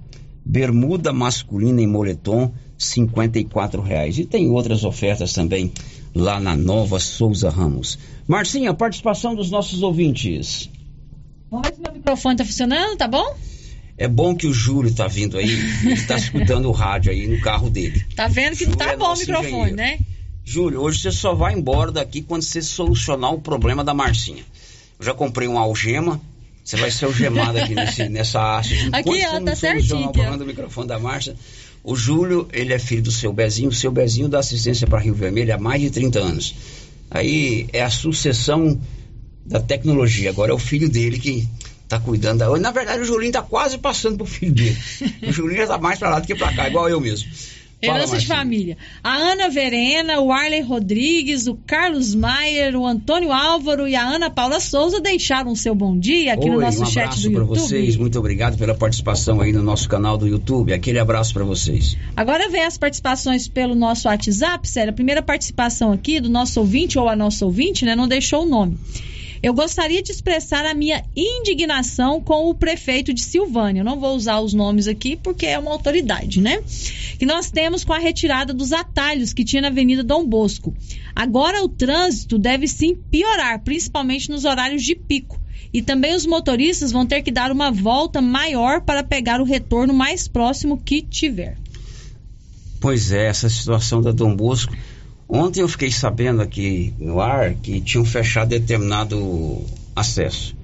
Bermuda 0.44 1.12
masculina 1.12 1.80
em 1.80 1.86
moletom, 1.86 2.52
54 2.78 3.82
reais. 3.82 4.18
E 4.18 4.24
tem 4.24 4.48
outras 4.48 4.84
ofertas 4.84 5.32
também 5.32 5.72
lá 6.16 6.40
na 6.40 6.56
Nova 6.56 6.98
Souza 6.98 7.50
Ramos. 7.50 7.98
Marcinha, 8.26 8.72
participação 8.72 9.34
dos 9.34 9.50
nossos 9.50 9.82
ouvintes. 9.82 10.70
Vamos 11.50 11.68
ver 11.68 11.74
se 11.74 11.80
meu 11.80 11.92
microfone 11.92 12.34
está 12.34 12.44
funcionando, 12.44 12.96
tá 12.96 13.06
bom? 13.06 13.36
É 13.98 14.08
bom 14.08 14.34
que 14.34 14.46
o 14.46 14.52
Júlio 14.52 14.92
tá 14.94 15.06
vindo 15.06 15.38
aí, 15.38 15.50
ele 15.84 15.92
está 15.92 16.16
escutando 16.16 16.66
o 16.66 16.72
rádio 16.72 17.10
aí 17.12 17.26
no 17.26 17.40
carro 17.40 17.70
dele. 17.70 18.04
Tá 18.14 18.28
vendo 18.28 18.56
que 18.56 18.64
Júlio 18.64 18.70
não 18.78 18.86
tá 18.86 18.92
é 18.92 18.96
bom 18.96 19.12
o 19.12 19.16
microfone, 19.16 19.48
engenheiro. 19.48 19.76
né? 19.76 19.98
Júlio, 20.44 20.80
hoje 20.80 21.00
você 21.00 21.12
só 21.12 21.34
vai 21.34 21.54
embora 21.54 21.92
daqui 21.92 22.22
quando 22.22 22.42
você 22.42 22.62
solucionar 22.62 23.32
o 23.32 23.40
problema 23.40 23.84
da 23.84 23.94
Marcinha. 23.94 24.44
Eu 24.98 25.04
já 25.04 25.14
comprei 25.14 25.48
uma 25.48 25.60
algema, 25.60 26.20
você 26.64 26.76
vai 26.76 26.90
ser 26.90 27.06
algemado 27.06 27.58
aqui 27.58 27.74
nesse, 27.74 28.08
nessa 28.08 28.58
haste. 28.58 28.88
Aqui, 28.92 29.10
ó, 29.10 29.40
tá 29.40 29.54
solucionar 29.54 29.56
certinho 29.56 30.08
o 30.08 30.12
problema 30.12 30.38
do 30.38 30.46
microfone 30.46 30.88
da 30.88 30.98
Márcia. 30.98 31.36
O 31.88 31.94
Júlio, 31.94 32.48
ele 32.52 32.74
é 32.74 32.80
filho 32.80 33.00
do 33.00 33.12
seu 33.12 33.32
Bezinho, 33.32 33.68
o 33.68 33.72
seu 33.72 33.92
Bezinho 33.92 34.28
dá 34.28 34.40
assistência 34.40 34.88
para 34.88 34.98
Rio 34.98 35.14
Vermelho 35.14 35.54
há 35.54 35.56
mais 35.56 35.80
de 35.80 35.88
30 35.88 36.18
anos. 36.18 36.56
Aí 37.08 37.68
é 37.72 37.80
a 37.80 37.88
sucessão 37.88 38.76
da 39.46 39.60
tecnologia. 39.60 40.30
Agora 40.30 40.50
é 40.50 40.54
o 40.54 40.58
filho 40.58 40.88
dele 40.88 41.16
que 41.16 41.48
tá 41.86 42.00
cuidando 42.00 42.38
da. 42.38 42.58
Na 42.58 42.72
verdade, 42.72 43.02
o 43.02 43.04
Julinho 43.04 43.30
tá 43.30 43.40
quase 43.40 43.78
passando 43.78 44.16
pro 44.16 44.26
filho 44.26 44.52
dele. 44.52 44.76
O 45.28 45.32
Julinho 45.32 45.58
já 45.58 45.68
tá 45.68 45.78
mais 45.78 45.96
pra 45.96 46.10
lá 46.10 46.18
do 46.18 46.26
que 46.26 46.34
pra 46.34 46.52
cá, 46.52 46.68
igual 46.68 46.88
eu 46.88 47.00
mesmo. 47.00 47.30
Fala, 47.84 47.98
Herança 47.98 48.18
de 48.18 48.26
Marcinha. 48.26 48.36
família. 48.38 48.78
A 49.04 49.16
Ana 49.16 49.50
Verena, 49.50 50.18
o 50.20 50.32
Arley 50.32 50.62
Rodrigues, 50.62 51.46
o 51.46 51.54
Carlos 51.66 52.14
Maier, 52.14 52.74
o 52.74 52.86
Antônio 52.86 53.30
Álvaro 53.30 53.86
e 53.86 53.94
a 53.94 54.02
Ana 54.02 54.30
Paula 54.30 54.60
Souza 54.60 54.98
deixaram 54.98 55.52
o 55.52 55.56
seu 55.56 55.74
bom 55.74 55.98
dia 55.98 56.32
aqui 56.32 56.48
no 56.48 56.56
Oi, 56.56 56.64
nosso 56.64 56.82
um 56.82 56.86
chat 56.86 57.02
abraço 57.02 57.22
do 57.22 57.32
para 57.32 57.40
YouTube. 57.42 57.58
vocês, 57.58 57.96
muito 57.96 58.18
obrigado 58.18 58.56
pela 58.56 58.74
participação 58.74 59.42
aí 59.42 59.52
no 59.52 59.62
nosso 59.62 59.88
canal 59.88 60.16
do 60.16 60.26
YouTube. 60.26 60.72
Aquele 60.72 60.98
abraço 60.98 61.34
para 61.34 61.44
vocês. 61.44 61.98
Agora 62.16 62.48
vem 62.48 62.64
as 62.64 62.78
participações 62.78 63.46
pelo 63.46 63.74
nosso 63.74 64.08
WhatsApp, 64.08 64.66
sério. 64.66 64.90
A 64.90 64.94
primeira 64.94 65.20
participação 65.20 65.92
aqui 65.92 66.18
do 66.18 66.30
nosso 66.30 66.58
ouvinte 66.60 66.98
ou 66.98 67.08
a 67.08 67.14
nossa 67.14 67.44
ouvinte, 67.44 67.84
né, 67.84 67.94
não 67.94 68.08
deixou 68.08 68.44
o 68.44 68.48
nome. 68.48 68.78
Eu 69.42 69.52
gostaria 69.52 70.02
de 70.02 70.12
expressar 70.12 70.64
a 70.64 70.74
minha 70.74 71.04
indignação 71.16 72.20
com 72.20 72.48
o 72.48 72.54
prefeito 72.54 73.12
de 73.12 73.22
Silvânia. 73.22 73.80
Eu 73.80 73.84
não 73.84 74.00
vou 74.00 74.16
usar 74.16 74.40
os 74.40 74.54
nomes 74.54 74.88
aqui 74.88 75.16
porque 75.16 75.46
é 75.46 75.58
uma 75.58 75.70
autoridade, 75.70 76.40
né? 76.40 76.62
Que 77.18 77.26
nós 77.26 77.50
temos 77.50 77.84
com 77.84 77.92
a 77.92 77.98
retirada 77.98 78.52
dos 78.52 78.72
atalhos 78.72 79.32
que 79.32 79.44
tinha 79.44 79.62
na 79.62 79.68
Avenida 79.68 80.02
Dom 80.02 80.26
Bosco. 80.26 80.74
Agora 81.14 81.62
o 81.62 81.68
trânsito 81.68 82.38
deve 82.38 82.66
sim 82.66 82.94
piorar, 83.10 83.60
principalmente 83.62 84.30
nos 84.30 84.44
horários 84.44 84.82
de 84.82 84.94
pico. 84.94 85.40
E 85.72 85.82
também 85.82 86.14
os 86.14 86.24
motoristas 86.26 86.92
vão 86.92 87.04
ter 87.04 87.22
que 87.22 87.30
dar 87.30 87.52
uma 87.52 87.70
volta 87.70 88.22
maior 88.22 88.80
para 88.80 89.02
pegar 89.02 89.40
o 89.40 89.44
retorno 89.44 89.92
mais 89.92 90.26
próximo 90.26 90.80
que 90.82 91.02
tiver. 91.02 91.58
Pois 92.80 93.12
é, 93.12 93.26
essa 93.26 93.48
situação 93.48 94.00
da 94.00 94.12
Dom 94.12 94.34
Bosco. 94.34 94.74
Ontem 95.28 95.60
eu 95.60 95.68
fiquei 95.68 95.90
sabendo 95.90 96.40
aqui 96.40 96.94
no 96.98 97.20
ar 97.20 97.54
que 97.54 97.80
tinham 97.80 98.04
fechado 98.04 98.48
determinado 98.50 99.64
acesso. 99.94 100.56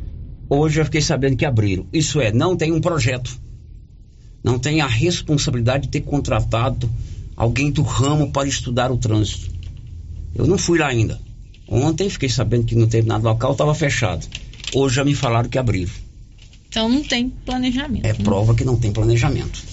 Hoje 0.48 0.80
eu 0.80 0.84
fiquei 0.84 1.00
sabendo 1.00 1.36
que 1.36 1.44
abriram. 1.44 1.86
Isso 1.92 2.20
é, 2.20 2.30
não 2.30 2.56
tem 2.56 2.72
um 2.72 2.80
projeto. 2.80 3.40
Não 4.44 4.58
tem 4.58 4.80
a 4.80 4.86
responsabilidade 4.86 5.84
de 5.84 5.88
ter 5.90 6.02
contratado 6.02 6.88
alguém 7.36 7.70
do 7.70 7.82
ramo 7.82 8.30
para 8.30 8.46
estudar 8.46 8.92
o 8.92 8.96
trânsito. 8.96 9.50
Eu 10.34 10.46
não 10.46 10.58
fui 10.58 10.78
lá 10.78 10.88
ainda. 10.88 11.20
Ontem 11.68 12.08
fiquei 12.08 12.28
sabendo 12.28 12.64
que 12.64 12.74
no 12.74 12.84
determinado 12.84 13.24
local 13.24 13.52
estava 13.52 13.74
fechado. 13.74 14.26
Hoje 14.74 14.96
já 14.96 15.04
me 15.04 15.14
falaram 15.14 15.48
que 15.48 15.58
abriram. 15.58 15.92
Então 16.68 16.88
não 16.88 17.02
tem 17.02 17.28
planejamento. 17.28 18.06
É 18.06 18.14
prova 18.14 18.54
que 18.54 18.64
não 18.64 18.76
tem 18.76 18.92
planejamento. 18.92 19.71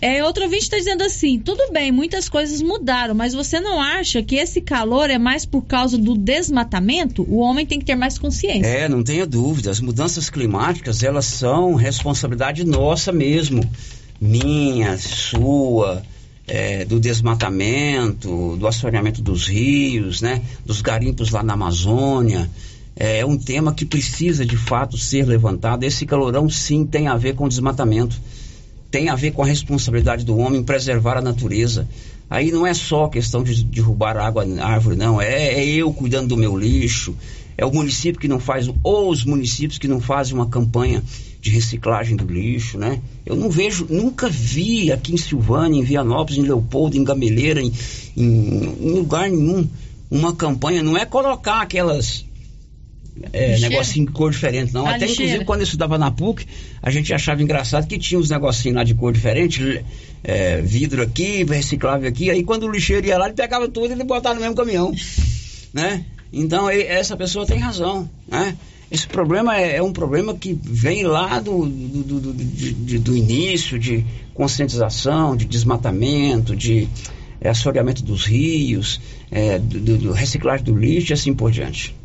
É, 0.00 0.22
outro 0.24 0.44
ouvinte 0.44 0.64
está 0.64 0.76
dizendo 0.76 1.02
assim: 1.02 1.38
tudo 1.38 1.72
bem, 1.72 1.90
muitas 1.92 2.28
coisas 2.28 2.60
mudaram, 2.62 3.14
mas 3.14 3.34
você 3.34 3.60
não 3.60 3.80
acha 3.80 4.22
que 4.22 4.36
esse 4.36 4.60
calor 4.60 5.10
é 5.10 5.18
mais 5.18 5.44
por 5.44 5.62
causa 5.62 5.98
do 5.98 6.16
desmatamento? 6.16 7.22
O 7.28 7.38
homem 7.38 7.66
tem 7.66 7.78
que 7.78 7.84
ter 7.84 7.94
mais 7.94 8.18
consciência. 8.18 8.66
É, 8.66 8.88
não 8.88 9.02
tenha 9.02 9.26
dúvida. 9.26 9.70
As 9.70 9.80
mudanças 9.80 10.30
climáticas, 10.30 11.02
elas 11.02 11.26
são 11.26 11.74
responsabilidade 11.74 12.64
nossa 12.64 13.12
mesmo. 13.12 13.62
Minha, 14.20 14.96
sua, 14.96 16.02
é, 16.46 16.84
do 16.84 16.98
desmatamento, 16.98 18.56
do 18.56 18.66
assoreamento 18.66 19.20
dos 19.20 19.46
rios, 19.46 20.20
né? 20.20 20.42
Dos 20.64 20.80
garimpos 20.80 21.30
lá 21.30 21.42
na 21.42 21.54
Amazônia. 21.54 22.48
É 22.98 23.26
um 23.26 23.36
tema 23.36 23.74
que 23.74 23.84
precisa 23.84 24.46
de 24.46 24.56
fato 24.56 24.96
ser 24.96 25.26
levantado. 25.26 25.84
Esse 25.84 26.06
calorão 26.06 26.48
sim 26.48 26.86
tem 26.86 27.08
a 27.08 27.16
ver 27.16 27.34
com 27.34 27.46
desmatamento. 27.46 28.18
Tem 28.96 29.10
a 29.10 29.14
ver 29.14 29.32
com 29.32 29.42
a 29.42 29.46
responsabilidade 29.46 30.24
do 30.24 30.38
homem 30.38 30.60
em 30.60 30.64
preservar 30.64 31.18
a 31.18 31.20
natureza. 31.20 31.86
Aí 32.30 32.50
não 32.50 32.66
é 32.66 32.72
só 32.72 33.08
questão 33.08 33.42
de 33.44 33.62
derrubar 33.62 34.16
água, 34.16 34.46
árvore, 34.58 34.96
não. 34.96 35.20
É, 35.20 35.52
é 35.52 35.66
eu 35.66 35.92
cuidando 35.92 36.28
do 36.28 36.36
meu 36.38 36.56
lixo. 36.56 37.14
É 37.58 37.66
o 37.66 37.70
município 37.70 38.18
que 38.18 38.26
não 38.26 38.40
faz, 38.40 38.70
ou 38.82 39.10
os 39.10 39.22
municípios 39.22 39.76
que 39.78 39.86
não 39.86 40.00
fazem 40.00 40.32
uma 40.32 40.46
campanha 40.48 41.02
de 41.42 41.50
reciclagem 41.50 42.16
do 42.16 42.24
lixo, 42.26 42.78
né? 42.78 43.02
Eu 43.26 43.36
não 43.36 43.50
vejo, 43.50 43.86
nunca 43.90 44.30
vi 44.30 44.90
aqui 44.90 45.12
em 45.12 45.18
Silvânia, 45.18 45.78
em 45.78 45.84
Vianópolis, 45.84 46.38
em 46.38 46.46
Leopoldo, 46.46 46.96
em 46.96 47.04
Gameleira, 47.04 47.60
em, 47.60 47.70
em- 48.16 48.76
em 48.80 48.90
lugar 48.92 49.28
nenhum, 49.28 49.68
uma 50.10 50.34
campanha. 50.34 50.82
Não 50.82 50.96
é 50.96 51.04
colocar 51.04 51.60
aquelas 51.60 52.24
é, 53.32 53.50
Lixeira. 53.52 53.68
negocinho 53.70 54.06
de 54.06 54.12
cor 54.12 54.30
diferente, 54.30 54.72
não. 54.74 54.86
A 54.86 54.90
Até 54.90 55.06
lixeira. 55.06 55.22
inclusive 55.24 55.44
quando 55.44 55.60
eu 55.60 55.64
estudava 55.64 55.96
na 55.98 56.10
PUC, 56.10 56.44
a 56.82 56.90
gente 56.90 57.12
achava 57.14 57.42
engraçado 57.42 57.86
que 57.86 57.98
tinha 57.98 58.18
uns 58.20 58.30
negocinhos 58.30 58.76
lá 58.76 58.84
de 58.84 58.94
cor 58.94 59.12
diferente, 59.12 59.84
é, 60.22 60.60
vidro 60.60 61.02
aqui, 61.02 61.44
reciclável 61.44 62.08
aqui, 62.08 62.30
aí 62.30 62.42
quando 62.44 62.64
o 62.64 62.70
lixeiro 62.70 63.06
ia 63.06 63.16
lá, 63.18 63.26
ele 63.26 63.34
pegava 63.34 63.68
tudo 63.68 63.88
e 63.88 63.92
ele 63.92 64.04
botava 64.04 64.34
no 64.34 64.40
mesmo 64.40 64.54
caminhão, 64.56 64.92
né? 65.72 66.04
Então, 66.32 66.68
essa 66.68 67.16
pessoa 67.16 67.46
tem 67.46 67.58
razão, 67.58 68.08
né? 68.28 68.56
Esse 68.90 69.06
problema 69.08 69.56
é, 69.58 69.76
é 69.78 69.82
um 69.82 69.92
problema 69.92 70.32
que 70.34 70.56
vem 70.62 71.02
lá 71.04 71.40
do, 71.40 71.66
do, 71.66 72.02
do, 72.20 72.20
do- 72.32 72.98
do 73.00 73.16
início, 73.16 73.78
de 73.80 74.04
conscientização, 74.32 75.36
de 75.36 75.44
desmatamento, 75.44 76.54
de 76.54 76.86
é, 77.40 77.48
assoreamento 77.48 78.00
dos 78.04 78.24
rios, 78.26 79.00
é, 79.28 79.58
do, 79.58 79.80
do- 79.80 79.98
do 79.98 80.12
reciclagem 80.12 80.64
do 80.64 80.76
lixo 80.78 81.12
e 81.12 81.14
assim 81.14 81.34
por 81.34 81.50
diante. 81.50 81.95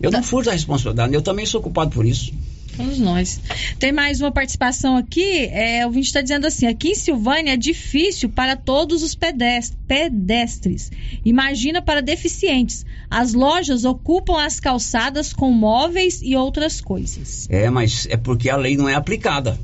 Eu 0.00 0.10
não 0.10 0.22
fujo 0.22 0.46
da 0.46 0.52
responsabilidade, 0.52 1.14
eu 1.14 1.22
também 1.22 1.46
sou 1.46 1.60
culpado 1.62 1.90
por 1.90 2.04
isso. 2.04 2.32
Todos 2.76 2.98
nós. 2.98 3.40
Tem 3.78 3.92
mais 3.92 4.20
uma 4.20 4.32
participação 4.32 4.96
aqui. 4.96 5.44
É, 5.46 5.84
o 5.84 5.86
ouvinte 5.86 6.08
está 6.08 6.20
dizendo 6.20 6.44
assim: 6.46 6.66
aqui 6.66 6.88
em 6.88 6.94
Silvânia 6.96 7.52
é 7.52 7.56
difícil 7.56 8.28
para 8.28 8.56
todos 8.56 9.02
os 9.04 9.14
pedest- 9.14 9.76
pedestres. 9.86 10.90
Imagina 11.24 11.80
para 11.80 12.02
deficientes. 12.02 12.84
As 13.08 13.32
lojas 13.32 13.84
ocupam 13.84 14.40
as 14.44 14.58
calçadas 14.58 15.32
com 15.32 15.52
móveis 15.52 16.20
e 16.20 16.34
outras 16.34 16.80
coisas. 16.80 17.46
É, 17.48 17.70
mas 17.70 18.08
é 18.10 18.16
porque 18.16 18.50
a 18.50 18.56
lei 18.56 18.76
não 18.76 18.88
é 18.88 18.94
aplicada. 18.94 19.56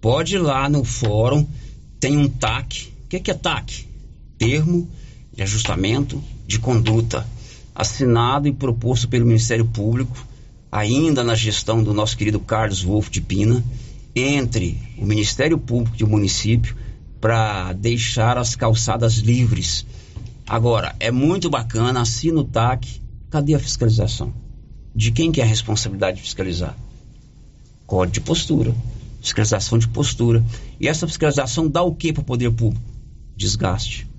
Pode 0.00 0.34
ir 0.34 0.38
lá 0.40 0.68
no 0.68 0.82
fórum, 0.82 1.46
tem 2.00 2.16
um 2.16 2.28
TAC. 2.28 2.88
O 3.04 3.08
que, 3.10 3.20
que 3.20 3.30
é 3.30 3.34
TAC? 3.34 3.86
Termo 4.38 4.88
de 5.32 5.42
ajustamento 5.42 6.20
de 6.48 6.58
conduta, 6.58 7.24
assinado 7.74 8.48
e 8.48 8.52
proposto 8.52 9.08
pelo 9.08 9.26
Ministério 9.26 9.64
Público 9.64 10.26
ainda 10.70 11.24
na 11.24 11.34
gestão 11.34 11.82
do 11.82 11.92
nosso 11.92 12.16
querido 12.16 12.38
Carlos 12.38 12.82
Wolff 12.82 13.10
de 13.10 13.20
Pina, 13.20 13.62
entre 14.14 14.78
o 14.98 15.04
Ministério 15.04 15.58
Público 15.58 15.96
e 15.98 16.04
o 16.04 16.08
município 16.08 16.76
para 17.20 17.72
deixar 17.72 18.38
as 18.38 18.54
calçadas 18.54 19.14
livres. 19.14 19.84
Agora, 20.46 20.94
é 20.98 21.10
muito 21.10 21.50
bacana, 21.50 22.00
assina 22.00 22.40
o 22.40 22.44
TAC, 22.44 23.00
cadê 23.28 23.54
a 23.54 23.58
fiscalização? 23.58 24.32
De 24.94 25.12
quem 25.12 25.30
que 25.30 25.40
é 25.40 25.44
a 25.44 25.46
responsabilidade 25.46 26.16
de 26.16 26.22
fiscalizar? 26.22 26.76
Código 27.86 28.14
de 28.14 28.20
postura, 28.20 28.74
fiscalização 29.20 29.78
de 29.78 29.88
postura. 29.88 30.44
E 30.80 30.88
essa 30.88 31.06
fiscalização 31.06 31.68
dá 31.68 31.82
o 31.82 31.94
que 31.94 32.12
para 32.12 32.22
o 32.22 32.24
poder 32.24 32.50
público? 32.50 32.84
Desgaste. 33.36 34.09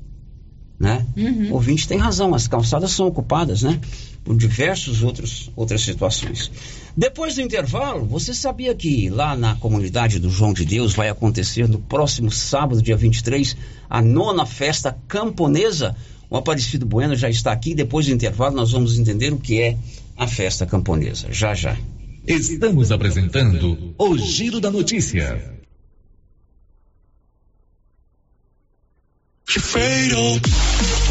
Né? 0.82 1.06
Uhum. 1.16 1.52
O 1.52 1.54
ouvinte 1.54 1.88
tem 1.88 2.00
razão, 2.00 2.34
as 2.34 2.48
calçadas 2.48 2.90
são 2.90 3.06
ocupadas, 3.06 3.62
né? 3.62 3.80
Por 4.24 4.36
diversas 4.36 5.04
outros, 5.04 5.52
outras 5.56 5.82
situações. 5.82 6.52
Depois 6.98 7.36
do 7.36 7.42
intervalo, 7.42 8.04
você 8.04 8.34
sabia 8.34 8.74
que 8.74 9.08
lá 9.08 9.38
na 9.38 9.56
comunidade 9.56 10.18
do 10.18 10.32
João 10.32 10.54
de 10.54 10.66
Deus 10.66 10.94
vai 10.94 11.08
acontecer 11.08 11.70
no 11.70 11.78
próximo 11.78 12.32
sábado, 12.32 12.82
dia 12.82 12.98
23, 12.98 13.56
a 13.88 14.02
nona 14.02 14.44
festa 14.44 14.98
camponesa? 15.08 15.96
O 16.32 16.36
Aparecido 16.36 16.84
Bueno 16.88 17.16
já 17.16 17.30
está 17.30 17.52
aqui. 17.52 17.76
Depois 17.76 18.08
do 18.08 18.14
intervalo, 18.14 18.56
nós 18.56 18.72
vamos 18.72 18.98
entender 18.98 19.32
o 19.32 19.38
que 19.38 19.62
é 19.62 19.78
a 20.18 20.28
festa 20.28 20.66
camponesa. 20.66 21.28
Já, 21.32 21.54
já. 21.54 21.78
Estamos 22.26 22.92
apresentando 22.92 23.94
o 24.00 24.18
Giro 24.18 24.60
da 24.60 24.72
Notícia. 24.72 25.61
fatal. 29.60 31.11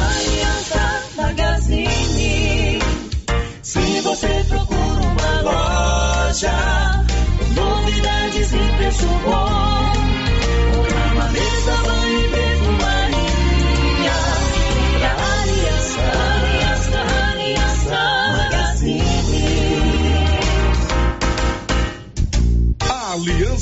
Aliança 0.01 1.03
Magazine. 1.15 2.79
Se 3.61 4.01
você 4.01 4.45
procura 4.47 5.01
uma 5.01 5.41
loja, 5.41 7.05
novidades 7.55 8.53
e 8.53 8.77
preço 8.77 9.07
bom, 9.07 9.93
cama, 10.89 11.29
mesa, 11.29 12.00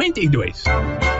52. 0.00 1.19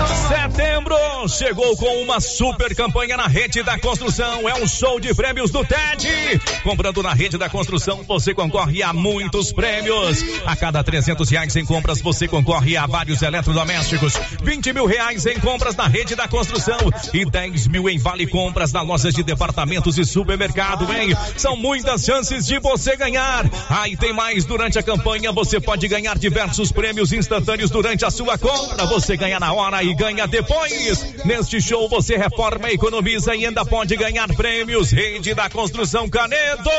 Setembro 0.27 0.95
chegou 1.27 1.75
com 1.77 2.01
uma 2.03 2.19
super 2.19 2.75
campanha 2.75 3.17
na 3.17 3.27
rede 3.27 3.61
da 3.63 3.77
construção. 3.77 4.47
É 4.47 4.55
um 4.55 4.67
show 4.67 4.99
de 4.99 5.13
prêmios 5.13 5.51
do 5.51 5.63
TED. 5.63 6.39
Comprando 6.63 7.03
na 7.03 7.13
rede 7.13 7.37
da 7.37 7.49
construção, 7.49 8.03
você 8.03 8.33
concorre 8.33 8.81
a 8.83 8.93
muitos 8.93 9.51
prêmios. 9.51 10.23
A 10.45 10.55
cada 10.55 10.83
trezentos 10.83 11.29
reais 11.29 11.55
em 11.55 11.65
compras, 11.65 12.01
você 12.01 12.27
concorre 12.27 12.77
a 12.77 12.85
vários 12.85 13.21
eletrodomésticos. 13.21 14.13
20 14.43 14.73
mil 14.73 14.85
reais 14.85 15.25
em 15.25 15.39
compras 15.39 15.75
na 15.75 15.87
rede 15.87 16.15
da 16.15 16.27
construção 16.27 16.77
e 17.13 17.25
10 17.25 17.67
mil 17.67 17.89
em 17.89 17.97
vale 17.97 18.27
compras 18.27 18.71
na 18.71 18.81
lojas 18.81 19.13
de 19.13 19.23
departamentos 19.23 19.97
e 19.97 20.05
supermercado, 20.05 20.91
hein? 20.93 21.15
São 21.37 21.55
muitas 21.55 22.03
chances 22.03 22.45
de 22.45 22.59
você 22.59 22.95
ganhar. 22.95 23.45
Ah, 23.69 23.85
tem 23.99 24.13
mais 24.13 24.45
durante 24.45 24.79
a 24.79 24.83
campanha, 24.83 25.31
você 25.31 25.59
pode 25.59 25.87
ganhar 25.87 26.17
diversos 26.17 26.71
prêmios 26.71 27.11
instantâneos 27.11 27.69
durante 27.69 28.05
a 28.05 28.11
sua 28.11 28.37
compra. 28.37 28.85
Você 28.85 29.17
ganha 29.17 29.39
na 29.39 29.53
hora 29.53 29.83
e 29.83 29.93
ganha 29.93 30.10
depois. 30.27 31.23
Neste 31.25 31.61
show 31.61 31.87
você 31.87 32.17
reforma, 32.17 32.69
economiza 32.69 33.35
e 33.35 33.45
ainda 33.45 33.65
pode 33.65 33.95
ganhar 33.95 34.27
prêmios. 34.33 34.91
Rede 34.91 35.33
da 35.33 35.49
Construção 35.49 36.09
Canedo. 36.09 36.69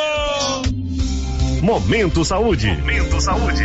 Momento 1.63 2.25
Saúde. 2.25 2.69
Momento 2.69 3.21
Saúde. 3.21 3.65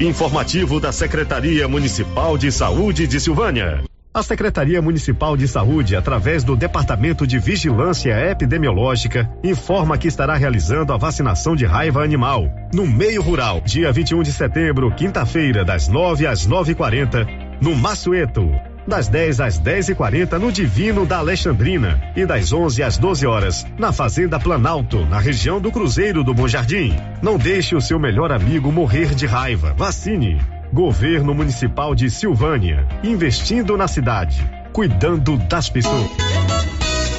Informativo 0.00 0.80
da 0.80 0.92
Secretaria 0.92 1.66
Municipal 1.66 2.36
de 2.36 2.50
Saúde 2.52 3.06
de 3.06 3.20
Silvânia. 3.20 3.82
A 4.14 4.22
Secretaria 4.22 4.82
Municipal 4.82 5.38
de 5.38 5.48
Saúde, 5.48 5.96
através 5.96 6.44
do 6.44 6.54
Departamento 6.54 7.26
de 7.26 7.38
Vigilância 7.38 8.12
Epidemiológica, 8.30 9.26
informa 9.42 9.96
que 9.96 10.06
estará 10.06 10.34
realizando 10.34 10.92
a 10.92 10.98
vacinação 10.98 11.56
de 11.56 11.64
raiva 11.64 12.04
animal 12.04 12.46
no 12.74 12.86
meio 12.86 13.22
rural, 13.22 13.62
dia 13.62 13.90
21 13.90 14.22
de 14.22 14.30
setembro, 14.30 14.94
quinta-feira, 14.94 15.64
das 15.64 15.88
9 15.88 16.26
às 16.26 16.46
9h40, 16.46 17.41
no 17.62 17.76
Massueto 17.76 18.50
das 18.86 19.06
10 19.06 19.40
às 19.40 19.58
10 19.58 19.90
e 19.90 19.94
40 19.94 20.38
no 20.40 20.50
Divino 20.50 21.06
da 21.06 21.18
Alexandrina 21.18 22.02
e 22.16 22.26
das 22.26 22.52
11 22.52 22.82
às 22.82 22.98
12 22.98 23.24
horas 23.26 23.66
na 23.78 23.92
Fazenda 23.92 24.40
Planalto, 24.40 25.06
na 25.06 25.20
região 25.20 25.60
do 25.60 25.70
Cruzeiro 25.70 26.24
do 26.24 26.34
Bom 26.34 26.48
Jardim. 26.48 26.96
Não 27.22 27.38
deixe 27.38 27.76
o 27.76 27.80
seu 27.80 28.00
melhor 28.00 28.32
amigo 28.32 28.72
morrer 28.72 29.14
de 29.14 29.24
raiva. 29.24 29.72
Vacine. 29.76 30.40
Governo 30.72 31.32
Municipal 31.32 31.94
de 31.94 32.10
Silvânia, 32.10 32.88
investindo 33.04 33.76
na 33.76 33.86
cidade, 33.86 34.42
cuidando 34.72 35.36
das 35.36 35.68
pessoas. 35.68 36.41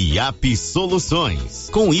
IAP 0.00 0.56
Soluções 0.56 1.68
com 1.70 1.92
Y. 1.92 2.00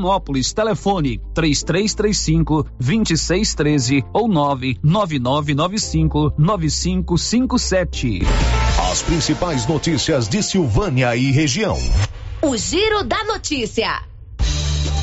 Vianópolis. 0.01 0.51
Telefone 0.51 1.21
3335 1.33 2.65
2613 2.79 4.03
ou 4.11 4.27
99995 4.27 6.33
9557. 6.37 8.21
As 8.91 9.01
principais 9.03 9.67
notícias 9.67 10.27
de 10.27 10.41
Silvânia 10.41 11.15
e 11.15 11.29
região. 11.31 11.77
O 12.41 12.57
Giro 12.57 13.03
da 13.03 13.23
Notícia. 13.23 14.01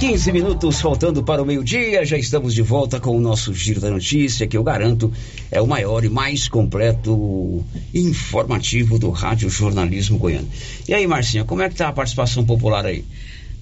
15 0.01 0.33
minutos 0.33 0.81
faltando 0.81 1.23
para 1.25 1.43
o 1.43 1.47
meio-dia, 1.47 2.05
já 2.05 2.17
estamos 2.17 2.55
de 2.55 2.63
volta 2.63 3.01
com 3.01 3.17
o 3.17 3.21
nosso 3.21 3.53
Giro 3.53 3.81
da 3.81 3.91
Notícia, 3.91 4.47
que 4.47 4.57
eu 4.57 4.63
garanto 4.63 5.13
é 5.51 5.61
o 5.61 5.67
maior 5.67 6.05
e 6.05 6.09
mais 6.09 6.47
completo 6.47 7.65
informativo 7.93 8.97
do 8.97 9.11
Rádio 9.11 9.51
Jornalismo 9.51 10.17
Goiano. 10.17 10.49
E 10.87 10.95
aí, 10.95 11.05
Marcinha, 11.05 11.45
como 11.45 11.63
é 11.63 11.69
que 11.69 11.75
tá 11.75 11.89
a 11.89 11.93
participação 11.93 12.47
popular 12.47 12.87
aí? 12.87 13.05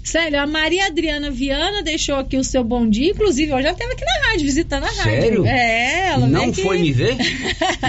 Sério, 0.07 0.41
a 0.41 0.47
Maria 0.47 0.87
Adriana 0.87 1.33
Viana 1.33 1.83
deixou 1.83 2.15
aqui 2.15 2.37
o 2.37 2.45
seu 2.45 2.63
bom 2.63 2.89
dia. 2.89 3.11
Inclusive, 3.11 3.51
eu 3.51 3.61
já 3.61 3.73
esteve 3.73 3.93
aqui 3.93 4.05
na 4.05 4.29
rádio, 4.29 4.43
visitando 4.45 4.85
a 4.85 4.87
rádio. 4.87 5.03
Sério? 5.03 5.47
É, 5.47 6.09
ela 6.11 6.29
Não 6.29 6.53
foi 6.55 6.79
me 6.79 6.93
ver? 6.93 7.17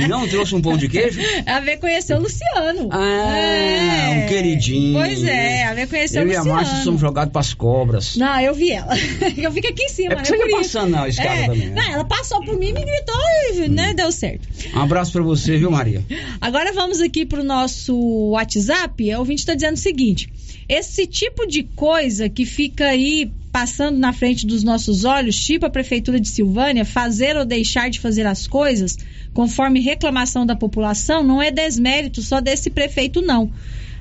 E 0.02 0.08
não 0.08 0.28
trouxe 0.28 0.56
um 0.56 0.62
pão 0.62 0.76
de 0.76 0.90
queijo? 0.90 1.20
Ela 1.46 1.60
veio 1.60 1.80
conhecer 1.80 2.16
o 2.16 2.20
Luciano. 2.20 2.90
Ah, 2.92 3.38
É. 3.38 4.10
um 4.26 4.28
queridinho. 4.28 4.98
Pois 5.00 5.24
é, 5.24 5.62
ela 5.62 5.76
veio 5.76 5.88
conhecer 5.88 6.20
Eu 6.20 6.24
o 6.26 6.28
e 6.32 6.36
a 6.36 6.40
Luciano. 6.40 6.56
Márcia 6.58 6.84
somos 6.84 7.00
jogados 7.02 7.32
pras 7.32 7.54
cobras. 7.54 8.16
Não, 8.18 8.42
eu 8.42 8.54
vi 8.56 8.72
ela. 8.72 8.94
Eu 9.38 9.52
fico 9.52 9.68
aqui 9.68 9.84
em 9.84 9.90
cima. 9.90 10.14
É 10.14 10.16
porque 10.16 10.36
você 10.36 10.50
ia 10.50 10.58
passando 10.58 10.90
na 10.90 11.08
escada 11.08 11.30
É. 11.30 11.46
também, 11.46 11.70
né? 11.70 11.82
Não, 11.84 11.94
ela 11.94 12.04
passou 12.06 12.44
por 12.44 12.58
mim, 12.58 12.74
me 12.74 12.82
gritou 12.84 13.16
e 13.54 13.70
né, 13.70 13.94
deu 13.94 14.12
certo. 14.12 14.48
Um 14.76 14.82
abraço 14.82 15.12
pra 15.12 15.22
você, 15.22 15.56
viu, 15.58 15.70
Maria? 15.70 16.04
Agora 16.42 16.74
vamos 16.74 17.00
aqui 17.00 17.26
pro 17.28 17.44
nosso 17.44 17.96
WhatsApp. 18.32 19.14
O 19.14 19.20
ouvinte 19.20 19.42
está 19.42 19.54
dizendo 19.54 19.76
o 19.76 19.80
seguinte: 19.80 20.30
esse 20.70 21.08
tipo 21.08 21.48
de 21.48 21.64
coisa 21.64 22.28
que 22.28 22.46
fica 22.46 22.88
aí 22.88 23.32
passando 23.52 23.98
na 23.98 24.14
frente 24.14 24.46
dos 24.46 24.64
nossos 24.64 25.04
olhos, 25.04 25.36
tipo 25.40 25.66
a 25.66 25.70
Prefeitura 25.70 26.20
de 26.20 26.28
Silvânia, 26.28 26.86
fazer 26.86 27.36
ou 27.38 27.46
deixar 27.46 27.90
de 27.90 28.00
fazer 28.00 28.26
as 28.28 28.46
coisas, 28.46 28.98
conforme 29.34 29.80
reclamação 29.80 30.46
da 30.46 30.56
população, 30.56 31.24
não 31.24 31.42
é 31.42 31.50
desmérito 31.50 32.22
só 32.22 32.40
desse 32.40 32.70
prefeito, 32.70 33.22
não. 33.22 33.52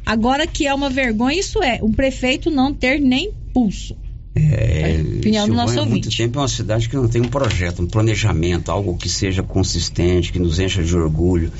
Agora 0.04 0.46
que 0.46 0.66
é 0.66 0.74
uma 0.74 0.90
vergonha, 0.90 1.38
isso 1.38 1.62
é, 1.62 1.80
um 1.82 1.92
prefeito 1.92 2.50
não 2.50 2.74
ter 2.74 3.00
nem 3.00 3.32
pulso. 3.54 3.96
É, 4.34 5.00
Opinião 5.18 5.46
do 5.46 5.54
Silvânia, 5.54 5.74
nosso 5.76 5.88
muito 5.88 6.10
tempo 6.10 6.38
é 6.38 6.42
uma 6.42 6.48
cidade 6.48 6.88
que 6.88 6.96
não 6.96 7.08
tem 7.08 7.22
um 7.22 7.28
projeto, 7.28 7.80
um 7.80 7.86
planejamento, 7.86 8.70
algo 8.70 8.96
que 8.96 9.08
seja 9.08 9.42
consistente, 9.42 10.30
que 10.30 10.38
nos 10.38 10.60
encha 10.60 10.84
de 10.84 10.94
orgulho. 10.94 11.50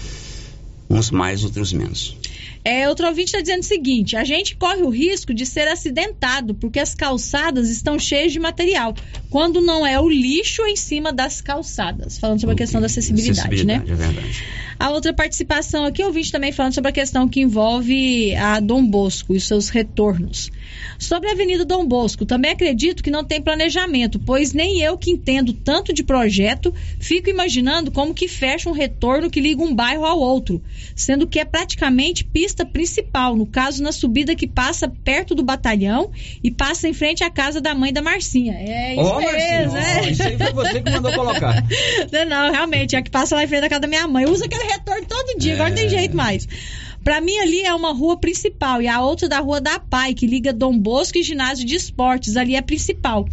Uns 0.88 1.10
mais, 1.10 1.42
outros 1.42 1.72
menos. 1.72 2.14
É, 2.66 2.88
outro 2.88 3.06
ouvinte 3.06 3.26
está 3.28 3.40
dizendo 3.40 3.60
o 3.60 3.64
seguinte: 3.64 4.16
a 4.16 4.24
gente 4.24 4.56
corre 4.56 4.82
o 4.82 4.88
risco 4.88 5.32
de 5.32 5.46
ser 5.46 5.68
acidentado 5.68 6.52
porque 6.52 6.80
as 6.80 6.96
calçadas 6.96 7.70
estão 7.70 7.96
cheias 7.96 8.32
de 8.32 8.40
material, 8.40 8.92
quando 9.30 9.60
não 9.60 9.86
é 9.86 10.00
o 10.00 10.08
lixo 10.08 10.66
em 10.66 10.74
cima 10.74 11.12
das 11.12 11.40
calçadas. 11.40 12.18
Falando 12.18 12.40
sobre 12.40 12.54
a 12.54 12.58
questão 12.58 12.80
da 12.80 12.86
acessibilidade, 12.86 13.64
né? 13.64 13.74
É 13.86 13.94
verdade. 13.94 14.44
A 14.78 14.90
outra 14.90 15.12
participação 15.12 15.84
aqui, 15.84 16.04
ouvinte 16.04 16.30
também 16.30 16.52
falando 16.52 16.74
sobre 16.74 16.90
a 16.90 16.92
questão 16.92 17.28
que 17.28 17.40
envolve 17.40 18.34
a 18.36 18.60
Dom 18.60 18.84
Bosco 18.86 19.34
e 19.34 19.40
seus 19.40 19.68
retornos. 19.68 20.50
Sobre 20.98 21.28
a 21.28 21.32
Avenida 21.32 21.64
Dom 21.64 21.86
Bosco, 21.86 22.26
também 22.26 22.50
acredito 22.50 23.02
que 23.02 23.10
não 23.10 23.24
tem 23.24 23.40
planejamento, 23.40 24.18
pois 24.18 24.52
nem 24.52 24.80
eu 24.80 24.98
que 24.98 25.10
entendo 25.10 25.52
tanto 25.52 25.92
de 25.92 26.02
projeto, 26.02 26.74
fico 26.98 27.30
imaginando 27.30 27.90
como 27.90 28.14
que 28.14 28.28
fecha 28.28 28.68
um 28.68 28.72
retorno 28.72 29.30
que 29.30 29.40
liga 29.40 29.62
um 29.62 29.74
bairro 29.74 30.04
ao 30.04 30.18
outro, 30.18 30.62
sendo 30.94 31.26
que 31.26 31.38
é 31.38 31.44
praticamente 31.44 32.24
pista 32.24 32.64
principal, 32.64 33.34
no 33.36 33.46
caso 33.46 33.82
na 33.82 33.92
subida 33.92 34.34
que 34.34 34.46
passa 34.46 34.88
perto 34.88 35.34
do 35.34 35.42
batalhão 35.42 36.10
e 36.42 36.50
passa 36.50 36.88
em 36.88 36.92
frente 36.92 37.24
à 37.24 37.30
casa 37.30 37.60
da 37.60 37.74
mãe 37.74 37.92
da 37.92 38.02
Marcinha. 38.02 38.54
É 38.54 38.94
isso 38.94 39.02
Ó, 39.02 39.20
Marcinha, 39.20 39.60
mesmo, 39.60 39.72
ó, 39.72 39.78
é. 39.78 40.10
isso 40.10 40.22
aí 40.22 40.36
foi 40.38 40.52
você 40.52 40.82
que 40.82 40.90
mandou 40.90 41.12
colocar. 41.12 41.64
Não, 42.12 42.24
não, 42.26 42.52
realmente, 42.52 42.94
é 42.94 42.98
a 42.98 43.02
que 43.02 43.10
passa 43.10 43.34
lá 43.34 43.44
em 43.44 43.46
frente 43.46 43.62
da 43.62 43.68
casa 43.68 43.80
da 43.80 43.88
minha 43.88 44.06
mãe. 44.06 44.24
Usa 44.26 44.44
aquele 44.46 44.65
retorno 44.66 45.06
todo 45.06 45.38
dia, 45.38 45.54
agora 45.54 45.70
não 45.70 45.76
tem 45.76 45.86
É. 45.86 45.88
jeito 45.88 46.16
mais. 46.16 46.46
Pra 47.02 47.20
mim, 47.20 47.38
ali 47.38 47.62
é 47.62 47.72
uma 47.72 47.92
rua 47.92 48.16
principal 48.18 48.82
e 48.82 48.88
a 48.88 49.00
outra 49.00 49.28
da 49.28 49.38
Rua 49.38 49.60
da 49.60 49.78
Pai, 49.78 50.12
que 50.12 50.26
liga 50.26 50.52
Dom 50.52 50.76
Bosco 50.76 51.16
e 51.18 51.22
ginásio 51.22 51.64
de 51.64 51.76
esportes. 51.76 52.36
Ali 52.36 52.56
é 52.56 52.60
principal. 52.62 53.26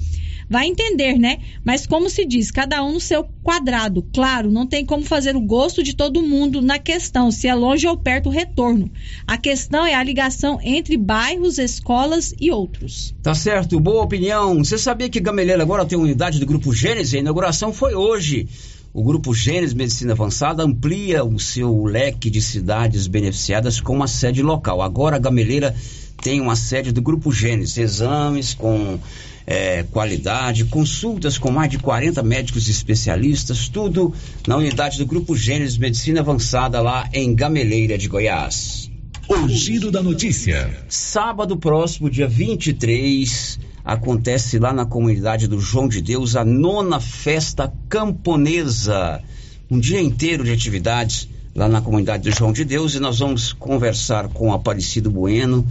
Vai 0.49 0.67
entender, 0.67 1.17
né? 1.17 1.39
Mas 1.63 1.87
como 1.87 2.09
se 2.09 2.25
diz, 2.25 2.51
cada 2.51 2.83
um 2.83 2.93
no 2.93 2.99
seu 2.99 3.23
quadrado. 3.41 4.05
Claro, 4.13 4.51
não 4.51 4.67
tem 4.67 4.85
como 4.85 5.03
fazer 5.03 5.35
o 5.35 5.41
gosto 5.41 5.81
de 5.81 5.95
todo 5.95 6.21
mundo 6.21 6.61
na 6.61 6.77
questão, 6.77 7.31
se 7.31 7.47
é 7.47 7.55
longe 7.55 7.87
ou 7.87 7.97
perto 7.97 8.27
o 8.27 8.31
retorno. 8.31 8.91
A 9.25 9.37
questão 9.37 9.85
é 9.85 9.95
a 9.95 10.03
ligação 10.03 10.59
entre 10.61 10.95
bairros, 10.97 11.57
escolas 11.57 12.35
e 12.39 12.51
outros. 12.51 13.15
Tá 13.23 13.33
certo, 13.33 13.79
boa 13.79 14.03
opinião. 14.03 14.63
Você 14.63 14.77
sabia 14.77 15.09
que 15.09 15.19
Gameleira 15.19 15.63
agora 15.63 15.85
tem 15.85 15.97
unidade 15.97 16.39
do 16.39 16.45
Grupo 16.45 16.71
Gênesis? 16.73 17.15
A 17.15 17.19
inauguração 17.19 17.73
foi 17.73 17.95
hoje. 17.95 18.47
O 18.93 19.03
Grupo 19.03 19.33
Gênesis 19.33 19.73
Medicina 19.73 20.13
Avançada 20.13 20.61
amplia 20.61 21.25
o 21.25 21.39
seu 21.39 21.83
leque 21.83 22.29
de 22.29 22.39
cidades 22.39 23.07
beneficiadas 23.07 23.81
com 23.81 23.95
uma 23.95 24.07
sede 24.07 24.43
local. 24.43 24.83
Agora 24.83 25.15
a 25.15 25.19
Gameleira 25.19 25.75
tem 26.21 26.39
uma 26.39 26.55
sede 26.55 26.91
do 26.91 27.01
Grupo 27.01 27.31
Gênesis, 27.31 27.75
exames 27.75 28.53
com 28.53 28.99
eh, 29.47 29.83
qualidade, 29.89 30.65
consultas 30.65 31.39
com 31.39 31.49
mais 31.49 31.71
de 31.71 31.79
40 31.79 32.21
médicos 32.21 32.69
especialistas, 32.69 33.67
tudo 33.67 34.13
na 34.47 34.57
unidade 34.57 34.99
do 34.99 35.07
Grupo 35.07 35.35
Gênesis 35.35 35.75
Medicina 35.75 36.19
Avançada 36.19 36.79
lá 36.79 37.09
em 37.11 37.33
Gameleira 37.33 37.97
de 37.97 38.07
Goiás. 38.07 38.91
O 39.27 39.49
Giro 39.49 39.89
da 39.89 40.03
Notícia. 40.03 40.69
Sábado 40.87 41.57
próximo, 41.57 42.11
dia 42.11 42.27
23, 42.27 43.57
acontece 43.83 44.59
lá 44.59 44.71
na 44.71 44.85
comunidade 44.85 45.47
do 45.47 45.59
João 45.59 45.87
de 45.87 46.01
Deus 46.01 46.35
a 46.35 46.45
nona 46.45 46.99
festa 46.99 47.71
camponesa. 47.89 49.21
Um 49.69 49.79
dia 49.79 50.01
inteiro 50.01 50.43
de 50.43 50.51
atividades 50.51 51.27
lá 51.55 51.67
na 51.67 51.81
comunidade 51.81 52.29
do 52.29 52.35
João 52.35 52.53
de 52.53 52.63
Deus 52.63 52.95
e 52.95 52.99
nós 52.99 53.19
vamos 53.19 53.53
conversar 53.53 54.27
com 54.29 54.53
Aparecido 54.53 55.11
Bueno 55.11 55.65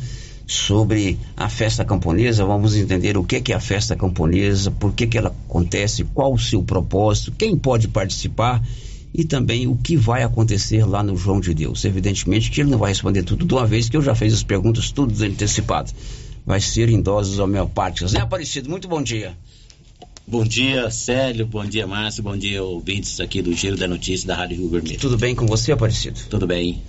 sobre 0.47 1.19
a 1.37 1.49
festa 1.49 1.85
camponesa, 1.85 2.45
vamos 2.45 2.77
entender 2.77 3.17
o 3.17 3.25
que 3.25 3.53
é 3.53 3.55
a 3.55 3.61
festa 3.61 3.97
camponesa, 3.97 4.71
por 4.71 4.93
que 4.93 5.07
que 5.07 5.17
ela 5.17 5.35
acontece, 5.49 6.05
qual 6.05 6.35
o 6.35 6.39
seu 6.39 6.63
propósito, 6.63 7.33
quem 7.33 7.57
pode 7.57 7.89
participar 7.89 8.63
e 9.15 9.25
também 9.25 9.67
o 9.67 9.77
que 9.77 9.97
vai 9.97 10.23
acontecer 10.23 10.85
lá 10.85 11.03
no 11.03 11.17
João 11.17 11.41
de 11.41 11.55
Deus. 11.55 11.85
Evidentemente 11.85 12.51
que 12.51 12.61
ele 12.61 12.71
não 12.71 12.79
vai 12.79 12.91
responder 12.91 13.23
tudo 13.23 13.45
de 13.47 13.55
uma 13.55 13.67
vez, 13.67 13.89
que 13.89 13.97
eu 13.97 14.03
já 14.03 14.15
fiz 14.15 14.35
as 14.35 14.43
perguntas 14.43 14.91
tudo 14.91 15.13
antecipado. 15.25 15.93
Vai 16.45 16.61
ser 16.61 16.88
em 16.88 17.01
doses 17.01 17.38
homeopáticas. 17.38 18.12
Né, 18.12 18.20
Aparecido? 18.20 18.68
Muito 18.68 18.88
bom 18.88 19.03
dia. 19.03 19.36
Bom 20.26 20.45
dia, 20.45 20.90
Célio. 20.90 21.47
Bom 21.47 21.64
dia, 21.64 21.86
Márcio. 21.86 22.22
Bom 22.22 22.36
dia, 22.36 22.62
ouvintes 22.62 23.20
aqui 23.20 23.43
do 23.43 23.53
Giro 23.53 23.76
da 23.76 23.88
Notícia 23.88 24.26
da 24.26 24.36
Rádio 24.36 24.59
Rio 24.59 24.68
Vermelho. 24.68 24.99
Tudo 24.99 25.18
bem 25.18 25.34
com 25.34 25.47
você, 25.47 25.72
Aparecido? 25.72 26.20
Tudo 26.30 26.47
bem. 26.47 26.82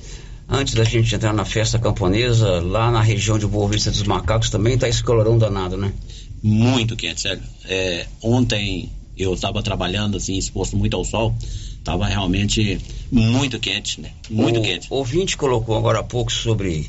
Antes 0.48 0.74
da 0.74 0.84
gente 0.84 1.14
entrar 1.16 1.34
na 1.34 1.46
festa 1.46 1.80
camponesa, 1.80 2.62
lá 2.62 2.92
na 2.92 3.02
região 3.02 3.40
de 3.40 3.48
Boa 3.48 3.68
Vista 3.68 3.90
dos 3.90 4.04
Macacos 4.04 4.50
também 4.50 4.78
tá 4.78 4.88
esse 4.88 5.04
calorão 5.04 5.38
danado, 5.38 5.78
né? 5.78 5.94
Muito 6.42 6.96
quente, 6.96 7.22
Célio. 7.22 7.42
É, 7.66 8.06
ontem 8.22 8.92
eu 9.18 9.34
estava 9.34 9.64
trabalhando, 9.64 10.18
assim, 10.18 10.38
exposto 10.38 10.76
muito 10.76 10.96
ao 10.96 11.06
sol. 11.06 11.36
Tava 11.84 12.06
realmente 12.06 12.80
muito 13.12 13.60
quente, 13.60 14.00
né? 14.00 14.12
Muito 14.30 14.60
o 14.60 14.64
quente. 14.64 14.88
ouvinte 14.90 15.38
colocou 15.38 15.78
agora 15.78 16.00
há 16.00 16.04
pouco 16.04 16.32
sobre 16.32 16.88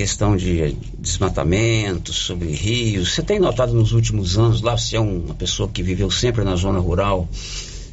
questão 0.00 0.34
de 0.34 0.74
desmatamento, 0.98 2.10
sobre 2.10 2.50
rios. 2.52 3.12
Você 3.12 3.22
tem 3.22 3.38
notado 3.38 3.74
nos 3.74 3.92
últimos 3.92 4.38
anos, 4.38 4.62
lá 4.62 4.74
você 4.74 4.96
é 4.96 5.00
uma 5.00 5.34
pessoa 5.34 5.68
que 5.68 5.82
viveu 5.82 6.10
sempre 6.10 6.42
na 6.42 6.56
zona 6.56 6.78
rural, 6.78 7.28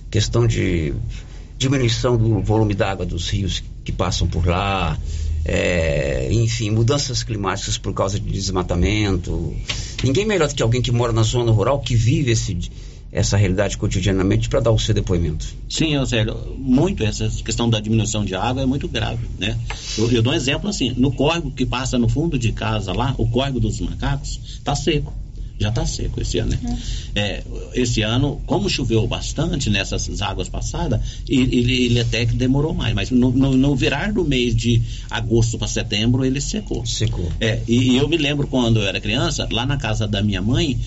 questão 0.10 0.48
de 0.48 0.94
diminuição 1.58 2.16
do 2.16 2.40
volume 2.40 2.74
d'água 2.74 3.06
dos 3.06 3.30
rios 3.30 3.62
que 3.84 3.92
passam 3.92 4.26
por 4.26 4.48
lá, 4.48 4.98
é, 5.44 6.30
enfim, 6.32 6.72
mudanças 6.72 7.24
climáticas 7.24 7.78
por 7.78 7.94
causa 7.94 8.18
de 8.18 8.32
desmatamento. 8.32 9.54
Ninguém 10.02 10.26
melhor 10.26 10.48
do 10.48 10.56
que 10.56 10.64
alguém 10.64 10.82
que 10.82 10.94
mora 10.94 11.12
na 11.12 11.24
zona 11.24 11.52
rural, 11.52 11.82
que 11.82 11.94
vive 11.94 12.32
esse, 12.32 12.58
essa 13.12 13.38
realidade 13.38 13.78
cotidianamente 13.78 14.50
para 14.50 14.60
dar 14.60 14.72
o 14.72 14.80
seu 14.80 14.94
depoimento. 14.94 15.46
Sim, 15.70 15.94
Eusélio, 15.94 16.56
muito 16.58 17.04
essa 17.04 17.30
questão 17.44 17.70
da 17.70 17.80
diminuição 17.80 18.26
de 18.26 18.36
água 18.36 18.64
é 18.64 18.66
muito 18.66 18.88
grave, 18.88 19.26
né? 19.40 19.58
Eu, 19.98 20.12
eu 20.12 20.22
dou 20.22 20.34
um 20.34 20.36
exemplo 20.36 20.70
assim, 20.70 20.94
no 20.98 21.12
córrego 21.12 21.52
que 21.52 21.66
passa 21.66 21.98
no 21.98 22.10
fundo 22.10 22.38
de 22.38 22.52
casa 22.52 22.94
lá, 22.94 23.16
o 23.18 23.28
córrego 23.28 23.60
dos 23.60 23.80
macacos, 23.80 24.40
está 24.60 24.76
seco 24.76 25.14
já 25.60 25.70
está 25.70 25.86
seco 25.86 26.22
esse 26.22 26.38
ano, 26.38 26.52
né? 26.52 26.80
É, 27.16 27.44
esse 27.74 28.02
ano, 28.02 28.42
como 28.46 28.70
choveu 28.70 29.08
bastante 29.08 29.70
nessas 29.70 30.22
águas 30.22 30.48
passadas, 30.48 31.02
ele, 31.28 31.86
ele 31.86 32.00
até 32.00 32.26
que 32.26 32.36
demorou 32.36 32.74
mais, 32.74 32.94
mas 32.94 33.10
no, 33.10 33.32
no, 33.32 33.54
no 33.54 33.76
virar 33.76 34.14
do 34.14 34.24
mês 34.24 34.56
de 34.56 34.82
agosto 35.10 35.58
para 35.58 35.68
setembro 35.68 36.24
ele 36.24 36.40
secou. 36.40 36.86
Secou. 36.86 37.32
É, 37.40 37.60
e, 37.68 37.94
e, 37.94 37.98
eu 37.98 38.08
me 38.08 38.18
lembro 38.18 38.48
quando 38.48 38.80
eu 38.80 38.88
era 38.88 39.02
criança, 39.02 39.48
lá 39.52 39.66
na 39.66 39.78
casa 39.78 40.08
da 40.08 40.22
minha 40.22 40.42
mãe, 40.42 40.78